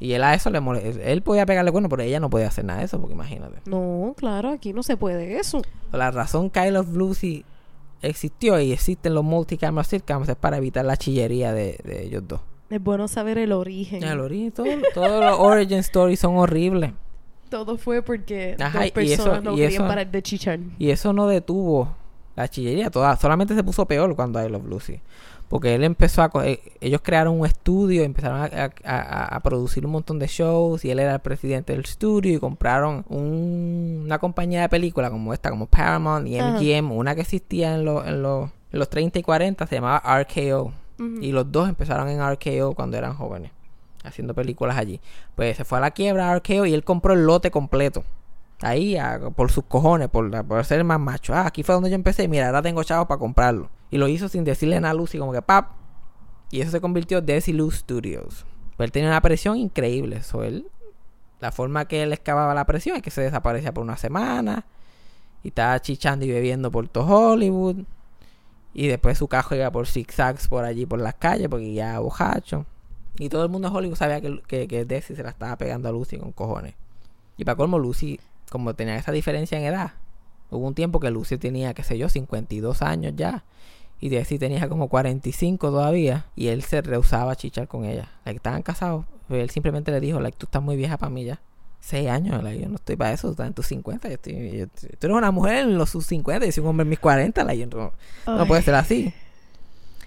Y 0.00 0.12
él 0.12 0.22
a 0.22 0.34
eso 0.34 0.48
le 0.50 0.60
molestó. 0.60 1.00
Él 1.02 1.22
podía 1.22 1.44
pegarle 1.44 1.72
cuernos, 1.72 1.90
pero 1.90 2.02
ella 2.02 2.20
no 2.20 2.30
podía 2.30 2.46
hacer 2.48 2.64
nada 2.64 2.78
de 2.80 2.84
eso, 2.86 3.00
porque 3.00 3.14
imagínate. 3.14 3.58
No, 3.66 4.14
claro, 4.16 4.50
aquí 4.50 4.72
no 4.72 4.82
se 4.82 4.96
puede 4.96 5.38
eso. 5.38 5.60
La 5.92 6.10
razón 6.10 6.50
Kyle 6.50 6.76
of 6.76 6.88
Lucy 6.94 7.44
existió 8.02 8.60
y 8.60 8.72
existen 8.72 9.14
los 9.14 9.24
multicamera 9.24 9.82
sitcoms 9.84 10.28
es 10.28 10.36
para 10.36 10.56
evitar 10.58 10.84
la 10.84 10.96
chillería 10.96 11.52
de, 11.52 11.80
de 11.84 12.04
ellos 12.04 12.22
dos. 12.28 12.40
Es 12.70 12.82
bueno 12.82 13.08
saber 13.08 13.38
el 13.38 13.50
origen. 13.52 14.02
El 14.04 14.20
origen, 14.20 14.52
todo- 14.52 14.66
todos 14.94 15.24
los 15.24 15.38
origin 15.40 15.78
stories 15.78 16.20
son 16.20 16.36
horribles. 16.36 16.92
Todo 17.50 17.78
fue 17.78 18.02
porque 18.02 18.56
Ajá, 18.60 18.80
dos 18.80 18.86
y 19.04 19.12
eso- 19.12 19.24
personas 19.24 19.42
no 19.42 19.52
querían 19.56 19.72
eso- 19.72 19.88
parar 19.88 20.10
de 20.10 20.22
chichar. 20.22 20.60
Y 20.78 20.90
eso 20.90 21.12
no 21.12 21.26
detuvo 21.26 21.88
la 22.42 22.48
chillería 22.48 22.90
toda. 22.90 23.16
Solamente 23.16 23.54
se 23.54 23.62
puso 23.64 23.86
peor 23.86 24.14
cuando 24.16 24.42
I 24.44 24.48
Love 24.48 24.66
Lucy. 24.66 25.00
Porque 25.48 25.74
él 25.74 25.82
empezó 25.84 26.22
a... 26.22 26.30
eh, 26.44 26.60
ellos 26.80 27.00
crearon 27.02 27.40
un 27.40 27.46
estudio, 27.46 28.02
empezaron 28.02 28.40
a, 28.42 28.44
a- 28.44 28.70
a- 28.84 29.36
a 29.36 29.40
producir 29.40 29.86
un 29.86 29.92
montón 29.92 30.18
de 30.18 30.26
shows 30.26 30.84
y 30.84 30.90
él 30.90 30.98
era 30.98 31.14
el 31.14 31.20
presidente 31.20 31.72
del 31.72 31.84
estudio 31.84 32.34
y 32.34 32.38
compraron 32.38 33.04
un- 33.08 34.02
una 34.04 34.18
compañía 34.18 34.60
de 34.60 34.68
películas 34.68 35.10
como 35.10 35.32
esta, 35.32 35.48
como 35.50 35.66
Paramount 35.66 36.26
y. 36.26 36.36
MGM, 36.38 36.92
una 36.92 37.14
que 37.14 37.22
existía 37.22 37.74
en, 37.74 37.84
los 37.86 38.06
en, 38.06 38.22
los 38.22 38.50
en 38.72 38.78
los 38.78 38.90
30 38.90 39.18
y 39.18 39.22
40, 39.22 39.66
se 39.66 39.74
llamaba 39.76 40.02
RKO. 40.20 40.72
Y 41.22 41.32
los 41.32 41.50
dos 41.50 41.68
empezaron 41.68 42.08
en 42.08 42.20
RKO 42.20 42.74
cuando 42.74 42.96
eran 42.98 43.14
jóvenes, 43.14 43.52
haciendo 44.04 44.34
películas 44.34 44.76
allí. 44.76 45.00
Pues 45.34 45.56
se 45.56 45.64
fue 45.64 45.78
a 45.78 45.80
la 45.80 45.92
quiebra 45.92 46.34
RKO 46.36 46.66
y 46.66 46.74
él 46.74 46.84
compró 46.84 47.14
el 47.14 47.24
lote 47.24 47.50
completo. 47.50 48.04
Ahí, 48.60 48.96
por 49.36 49.52
sus 49.52 49.64
cojones, 49.64 50.08
por, 50.08 50.44
por 50.44 50.64
ser 50.64 50.82
más 50.82 50.98
macho. 50.98 51.32
Ah, 51.34 51.46
aquí 51.46 51.62
fue 51.62 51.74
donde 51.74 51.90
yo 51.90 51.94
empecé. 51.94 52.26
Mira, 52.26 52.46
ahora 52.46 52.62
tengo 52.62 52.82
chavos 52.82 53.06
para 53.06 53.18
comprarlo. 53.18 53.70
Y 53.90 53.98
lo 53.98 54.08
hizo 54.08 54.28
sin 54.28 54.44
decirle 54.44 54.80
nada 54.80 54.90
a 54.90 54.94
Lucy, 54.94 55.18
como 55.18 55.32
que 55.32 55.42
pap. 55.42 55.70
Y 56.50 56.60
eso 56.60 56.70
se 56.70 56.80
convirtió 56.80 57.18
en 57.18 57.26
Desilu 57.26 57.70
Studios. 57.70 58.46
Pues 58.76 58.88
él 58.88 58.92
tenía 58.92 59.08
una 59.10 59.20
presión 59.20 59.56
increíble. 59.56 60.16
Eso 60.16 60.42
él, 60.42 60.66
la 61.40 61.52
forma 61.52 61.86
que 61.86 62.02
él 62.02 62.12
excavaba 62.12 62.54
la 62.54 62.66
presión 62.66 62.96
es 62.96 63.02
que 63.02 63.10
se 63.10 63.22
desaparecía 63.22 63.72
por 63.72 63.84
una 63.84 63.96
semana. 63.96 64.66
Y 65.44 65.48
estaba 65.48 65.80
chichando 65.80 66.24
y 66.24 66.30
bebiendo 66.30 66.70
por 66.70 66.88
todo 66.88 67.04
Hollywood. 67.04 67.84
Y 68.74 68.88
después 68.88 69.18
su 69.18 69.28
cajo 69.28 69.54
iba 69.54 69.70
por 69.70 69.86
zigzags 69.86 70.48
por 70.48 70.64
allí, 70.64 70.84
por 70.84 71.00
las 71.00 71.14
calles, 71.14 71.48
porque 71.48 71.72
ya 71.72 71.98
bojacho. 72.00 72.66
Y 73.18 73.28
todo 73.28 73.44
el 73.44 73.50
mundo 73.50 73.68
en 73.68 73.74
Hollywood 73.74 73.96
sabía 73.96 74.20
que, 74.20 74.40
que, 74.46 74.66
que 74.66 74.84
Desi 74.84 75.14
se 75.14 75.22
la 75.22 75.30
estaba 75.30 75.56
pegando 75.56 75.88
a 75.88 75.92
Lucy 75.92 76.18
con 76.18 76.32
cojones. 76.32 76.74
Y 77.36 77.44
para 77.44 77.56
colmo, 77.56 77.78
Lucy, 77.78 78.18
como 78.50 78.74
tenía 78.74 78.96
esa 78.96 79.12
diferencia 79.12 79.58
en 79.58 79.64
edad, 79.64 79.92
hubo 80.50 80.66
un 80.66 80.74
tiempo 80.74 81.00
que 81.00 81.10
Lucy 81.10 81.38
tenía, 81.38 81.74
qué 81.74 81.82
sé 81.82 81.98
yo, 81.98 82.08
52 82.08 82.82
años 82.82 83.12
ya. 83.16 83.44
Y 84.00 84.10
Desi 84.10 84.38
tenía 84.38 84.68
como 84.68 84.88
45 84.88 85.70
todavía. 85.70 86.26
Y 86.36 86.48
él 86.48 86.62
se 86.62 86.80
rehusaba 86.82 87.32
a 87.32 87.36
chichar 87.36 87.66
con 87.66 87.84
ella. 87.84 88.12
Like, 88.24 88.36
estaban 88.36 88.62
casados. 88.62 89.04
Pero 89.26 89.42
él 89.42 89.50
simplemente 89.50 89.90
le 89.90 89.98
dijo, 90.00 90.20
like, 90.20 90.38
tú 90.38 90.46
estás 90.46 90.62
muy 90.62 90.76
vieja 90.76 90.96
para 90.98 91.10
mí 91.10 91.24
ya. 91.24 91.40
6 91.80 92.08
años, 92.08 92.42
like, 92.44 92.62
yo 92.62 92.68
no 92.68 92.76
estoy 92.76 92.94
para 92.96 93.12
eso, 93.12 93.28
tú 93.28 93.32
estás 93.32 93.46
en 93.48 93.54
tus 93.54 93.66
50. 93.66 94.08
Yo 94.08 94.14
estoy, 94.14 94.58
yo- 94.58 94.66
tú 94.68 95.06
eres 95.06 95.16
una 95.16 95.30
mujer 95.32 95.58
en 95.64 95.76
los 95.78 95.90
sus 95.90 96.06
50 96.06 96.46
y 96.46 96.52
soy 96.52 96.62
un 96.62 96.70
hombre 96.70 96.82
en 96.84 96.90
mis 96.90 96.98
40. 97.00 97.42
like, 97.44 97.60
yo 97.60 97.66
no, 97.66 97.92
no 98.36 98.46
puede 98.46 98.62
ser 98.62 98.74
así. 98.76 99.12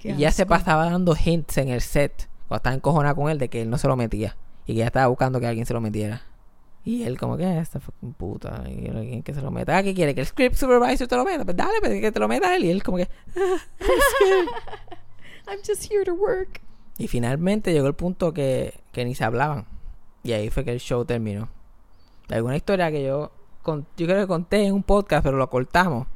qué 0.02 0.12
Y 0.12 0.18
ya 0.18 0.32
se 0.32 0.46
pasaba 0.46 0.86
dando 0.90 1.16
hints 1.22 1.58
en 1.58 1.68
el 1.70 1.82
set. 1.82 2.30
Cuando 2.48 2.58
estaba 2.60 2.76
encojonada 2.76 3.14
con 3.16 3.30
él 3.30 3.38
de 3.40 3.50
que 3.50 3.62
él 3.62 3.70
no 3.70 3.78
se 3.78 3.88
lo 3.90 3.96
metía. 3.98 4.36
Y 4.66 4.74
que 4.74 4.80
ya 4.80 4.86
estaba 4.88 5.08
buscando 5.08 5.40
que 5.42 5.48
alguien 5.48 5.66
se 5.66 5.74
lo 5.74 5.82
metiera. 5.82 6.22
Y 6.84 7.04
él 7.04 7.18
como 7.20 7.38
que, 7.38 7.46
"Ah, 7.46 7.62
esta 7.62 7.80
fucking 7.80 8.14
puta. 8.14 8.64
Y 8.68 8.88
alguien 8.88 9.22
que 9.24 9.34
se 9.34 9.42
lo 9.42 9.52
meta. 9.52 9.78
Ah, 9.78 9.84
¿qué 9.84 9.94
quiere? 9.94 10.16
¿Que 10.16 10.22
el 10.22 10.28
script 10.28 10.56
supervisor 10.56 11.08
te 11.08 11.16
lo 11.16 11.24
meta? 11.26 11.46
Pues 11.46 11.56
dale, 11.56 11.74
pues 11.80 12.02
que 12.02 12.12
te 12.12 12.20
lo 12.20 12.28
meta 12.28 12.56
él. 12.56 12.66
Y 12.66 12.72
él 12.72 12.84
como 12.84 12.98
que... 12.98 13.08
I'm 15.48 15.60
just 15.66 15.92
here 15.92 16.04
to 16.06 16.14
work. 16.14 16.62
Y 16.98 17.08
finalmente 17.08 17.74
llegó 17.74 17.88
el 17.88 17.96
punto 17.96 18.34
que, 18.34 18.74
que 18.92 19.06
ni 19.06 19.16
se 19.16 19.24
hablaban. 19.24 19.66
Y 20.24 20.34
ahí 20.34 20.50
fue 20.50 20.64
que 20.64 20.72
el 20.72 20.80
show 20.80 21.04
terminó. 21.06 21.50
Alguna 22.30 22.56
historia 22.56 22.92
que 22.92 23.04
yo... 23.04 23.32
con- 23.62 23.88
yo 23.98 24.06
creo 24.08 24.22
que 24.22 24.28
conté 24.28 24.66
en 24.66 24.74
un 24.74 24.84
podcast, 24.84 25.24
pero 25.24 25.38
lo 25.38 25.50
cortamos. 25.50 26.08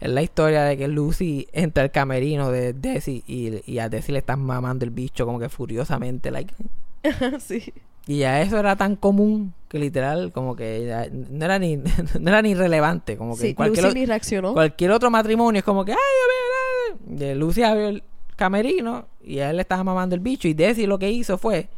Es 0.00 0.08
la 0.08 0.22
historia 0.22 0.62
de 0.64 0.78
que 0.78 0.88
Lucy 0.88 1.48
entra 1.52 1.82
al 1.82 1.90
camerino 1.90 2.50
de 2.50 2.72
Desi 2.72 3.22
y, 3.26 3.60
y 3.70 3.78
a 3.78 3.90
Desi 3.90 4.10
le 4.10 4.20
están 4.20 4.40
mamando 4.40 4.86
el 4.86 4.90
bicho 4.90 5.26
como 5.26 5.38
que 5.38 5.50
furiosamente. 5.50 6.30
Like, 6.30 6.54
sí. 7.40 7.74
Y 8.06 8.18
ya 8.20 8.40
eso 8.40 8.58
era 8.58 8.76
tan 8.76 8.96
común 8.96 9.52
que 9.76 9.80
literal 9.84 10.32
como 10.32 10.56
que 10.56 11.08
no 11.30 11.44
era 11.44 11.58
ni 11.58 11.76
no 12.20 12.28
era 12.30 12.42
ni 12.42 12.54
relevante, 12.54 13.16
como 13.16 13.36
que 13.36 13.42
Sí, 13.48 13.54
cualquier, 13.54 13.84
Lucy 13.86 13.98
ni 14.00 14.06
reaccionó. 14.06 14.52
cualquier 14.54 14.90
otro 14.90 15.10
matrimonio 15.10 15.58
es 15.60 15.64
como 15.64 15.84
que 15.84 15.92
ay, 15.92 15.98
Dios 15.98 17.18
mío, 17.18 17.26
ay". 17.28 17.30
Y 17.30 17.34
Lucy 17.38 17.62
abrió 17.62 17.88
el 17.88 18.02
camerino 18.36 19.06
y 19.22 19.38
a 19.40 19.50
él 19.50 19.56
le 19.56 19.62
estaba 19.62 19.84
mamando 19.84 20.14
el 20.14 20.20
bicho 20.20 20.48
y 20.48 20.54
Desi 20.54 20.86
lo 20.86 20.98
que 20.98 21.10
hizo 21.10 21.38
fue 21.38 21.68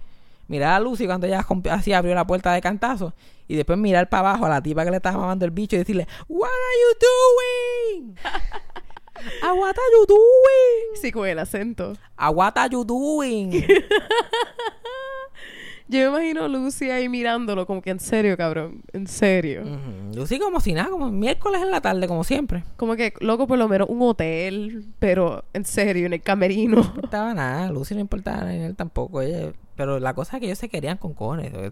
mirar 0.49 0.75
a 0.75 0.81
Lucy 0.81 1.07
cuando 1.07 1.27
ella 1.27 1.45
así 1.71 1.93
abrió 1.93 2.15
la 2.15 2.27
puerta 2.27 2.53
de 2.53 2.61
cantazo 2.61 3.13
y 3.47 3.55
después 3.57 3.79
mirar 3.79 4.09
para 4.09 4.31
abajo 4.31 4.47
a 4.47 4.49
la 4.49 4.63
tipa 4.63 4.85
que 4.85 4.91
le 4.91 4.97
estaba 4.97 5.19
mamando 5.19 5.45
el 5.45 5.51
bicho 5.51 5.77
y 5.77 5.81
decirle 5.81 6.07
What 6.29 6.49
are 6.49 6.79
you 6.83 8.03
doing? 8.03 8.15
"Ah, 9.43 9.53
what 9.53 9.71
are 9.71 9.93
you 9.99 10.07
doing? 10.07 11.01
Sí, 11.03 11.11
con 11.11 11.27
el 11.27 11.39
acento. 11.41 11.93
"Ah, 12.17 12.31
what 12.31 12.53
are 12.57 12.71
you 12.73 12.85
doing? 12.85 13.51
Yo 15.89 16.13
me 16.13 16.19
imagino 16.19 16.49
Lucy 16.49 16.91
ahí 16.91 17.09
mirándolo 17.09 17.67
como 17.67 17.81
que 17.81 17.91
en 17.91 17.99
serio, 18.01 18.37
cabrón. 18.37 18.83
En 18.93 19.07
serio. 19.07 19.63
Lucy 20.15 20.39
como 20.39 20.61
si 20.61 20.75
nada, 20.75 20.91
como 20.91 21.11
miércoles 21.11 21.63
en 21.63 21.71
la 21.71 21.81
tarde 21.81 22.07
como 22.07 22.25
siempre. 22.25 22.63
Como 22.77 22.95
que, 22.95 23.15
loco, 23.21 23.47
por 23.47 23.59
lo 23.59 23.69
menos 23.69 23.89
un 23.89 24.03
hotel, 24.03 24.85
pero 24.99 25.45
en 25.55 25.65
serio, 25.65 26.07
en 26.07 26.13
el 26.13 26.23
camerino. 26.23 26.77
No 26.77 26.83
importaba 26.85 27.33
nada, 27.33 27.71
Lucy 27.73 27.95
no 27.95 28.01
importaba 28.01 28.39
nada, 28.39 28.53
ni 28.53 28.63
él 28.65 28.77
tampoco. 28.77 29.23
Ella, 29.23 29.53
pero 29.77 29.99
la 29.99 30.13
cosa 30.13 30.37
es 30.37 30.41
que 30.41 30.47
ellos 30.47 30.59
se 30.59 30.69
querían 30.69 30.99
con 30.99 31.15
cojones. 31.15 31.53
eh. 31.55 31.71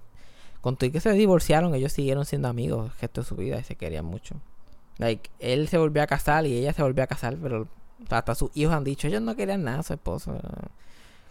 Con 0.63 0.77
todo 0.77 0.89
y 0.89 0.91
que 0.91 1.01
se 1.01 1.13
divorciaron, 1.13 1.75
ellos 1.75 1.93
siguieron 1.93 2.25
siendo 2.25 2.49
amigos 2.49 2.91
el 2.93 3.01
resto 3.01 3.21
de 3.21 3.27
su 3.27 3.37
vida 3.37 3.61
y 3.61 3.65
se 3.65 3.77
querían 3.77 4.05
mucho. 4.07 4.37
Like, 4.99 5.29
él 5.39 5.69
se 5.69 5.77
volvió 5.79 6.03
a 6.03 6.07
casar 6.07 6.47
y 6.47 6.55
ella 6.57 6.73
se 6.73 6.83
volvió 6.83 7.05
a 7.05 7.07
casar, 7.07 7.37
pero 7.41 7.69
hasta 8.09 8.35
sus 8.35 8.51
hijos 8.55 8.75
han 8.75 8.83
dicho, 8.83 9.07
ellos 9.07 9.21
no 9.23 9.37
querían 9.37 9.63
nada 9.63 9.81
a 9.81 9.83
su 9.83 9.93
esposo. 9.93 10.39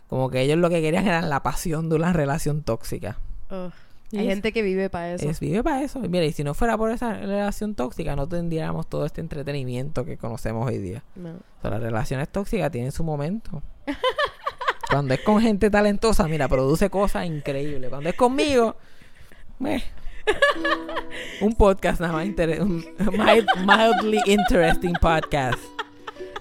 Como 0.07 0.29
que 0.29 0.41
ellos 0.41 0.57
lo 0.57 0.69
que 0.69 0.81
querían 0.81 1.07
era 1.07 1.21
la 1.21 1.41
pasión 1.43 1.89
de 1.89 1.95
una 1.95 2.13
relación 2.13 2.61
tóxica. 2.63 3.17
Hay 3.49 3.71
es- 4.19 4.27
gente 4.27 4.51
que 4.53 4.61
vive 4.61 4.89
para 4.89 5.13
eso. 5.13 5.29
Es 5.29 5.39
vive 5.39 5.63
para 5.63 5.81
eso. 5.81 5.99
Y 6.03 6.09
Mira, 6.09 6.25
y 6.25 6.31
si 6.31 6.43
no 6.43 6.53
fuera 6.53 6.77
por 6.77 6.91
esa 6.91 7.13
relación 7.13 7.73
tóxica, 7.75 8.15
no 8.15 8.27
tendríamos 8.27 8.87
todo 8.87 9.05
este 9.05 9.21
entretenimiento 9.21 10.05
que 10.05 10.17
conocemos 10.17 10.67
hoy 10.67 10.77
día. 10.77 11.03
No. 11.15 11.31
O 11.31 11.61
sea, 11.61 11.71
las 11.71 11.81
relaciones 11.81 12.29
tóxicas 12.29 12.71
tienen 12.71 12.91
su 12.91 13.03
momento. 13.03 13.61
Cuando 14.89 15.15
es 15.15 15.21
con 15.21 15.41
gente 15.41 15.69
talentosa, 15.71 16.27
mira, 16.27 16.47
produce 16.47 16.89
cosas 16.91 17.25
increíbles. 17.25 17.89
Cuando 17.89 18.09
es 18.09 18.15
conmigo, 18.15 18.75
meh. 19.59 19.83
un 21.41 21.53
podcast 21.53 21.99
nada 22.01 22.13
más 22.13 22.25
un 22.27 22.83
mild- 23.11 23.47
mildly 23.65 24.21
interesting 24.27 24.93
podcast. 25.01 25.59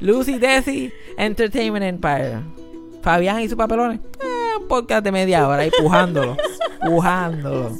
Lucy 0.00 0.38
Desi, 0.38 0.92
Entertainment 1.16 1.84
Empire. 1.84 2.40
Fabián 3.05 3.40
y 3.40 3.48
sus 3.48 3.59
papelones. 3.59 4.00
Eh, 4.00 4.59
un 4.62 4.66
podcast 4.66 5.05
de 5.05 5.12
media 5.12 5.46
hora 5.46 5.62
ahí 5.62 5.70
pujándolo. 5.78 6.38
Pujándolo. 6.86 7.70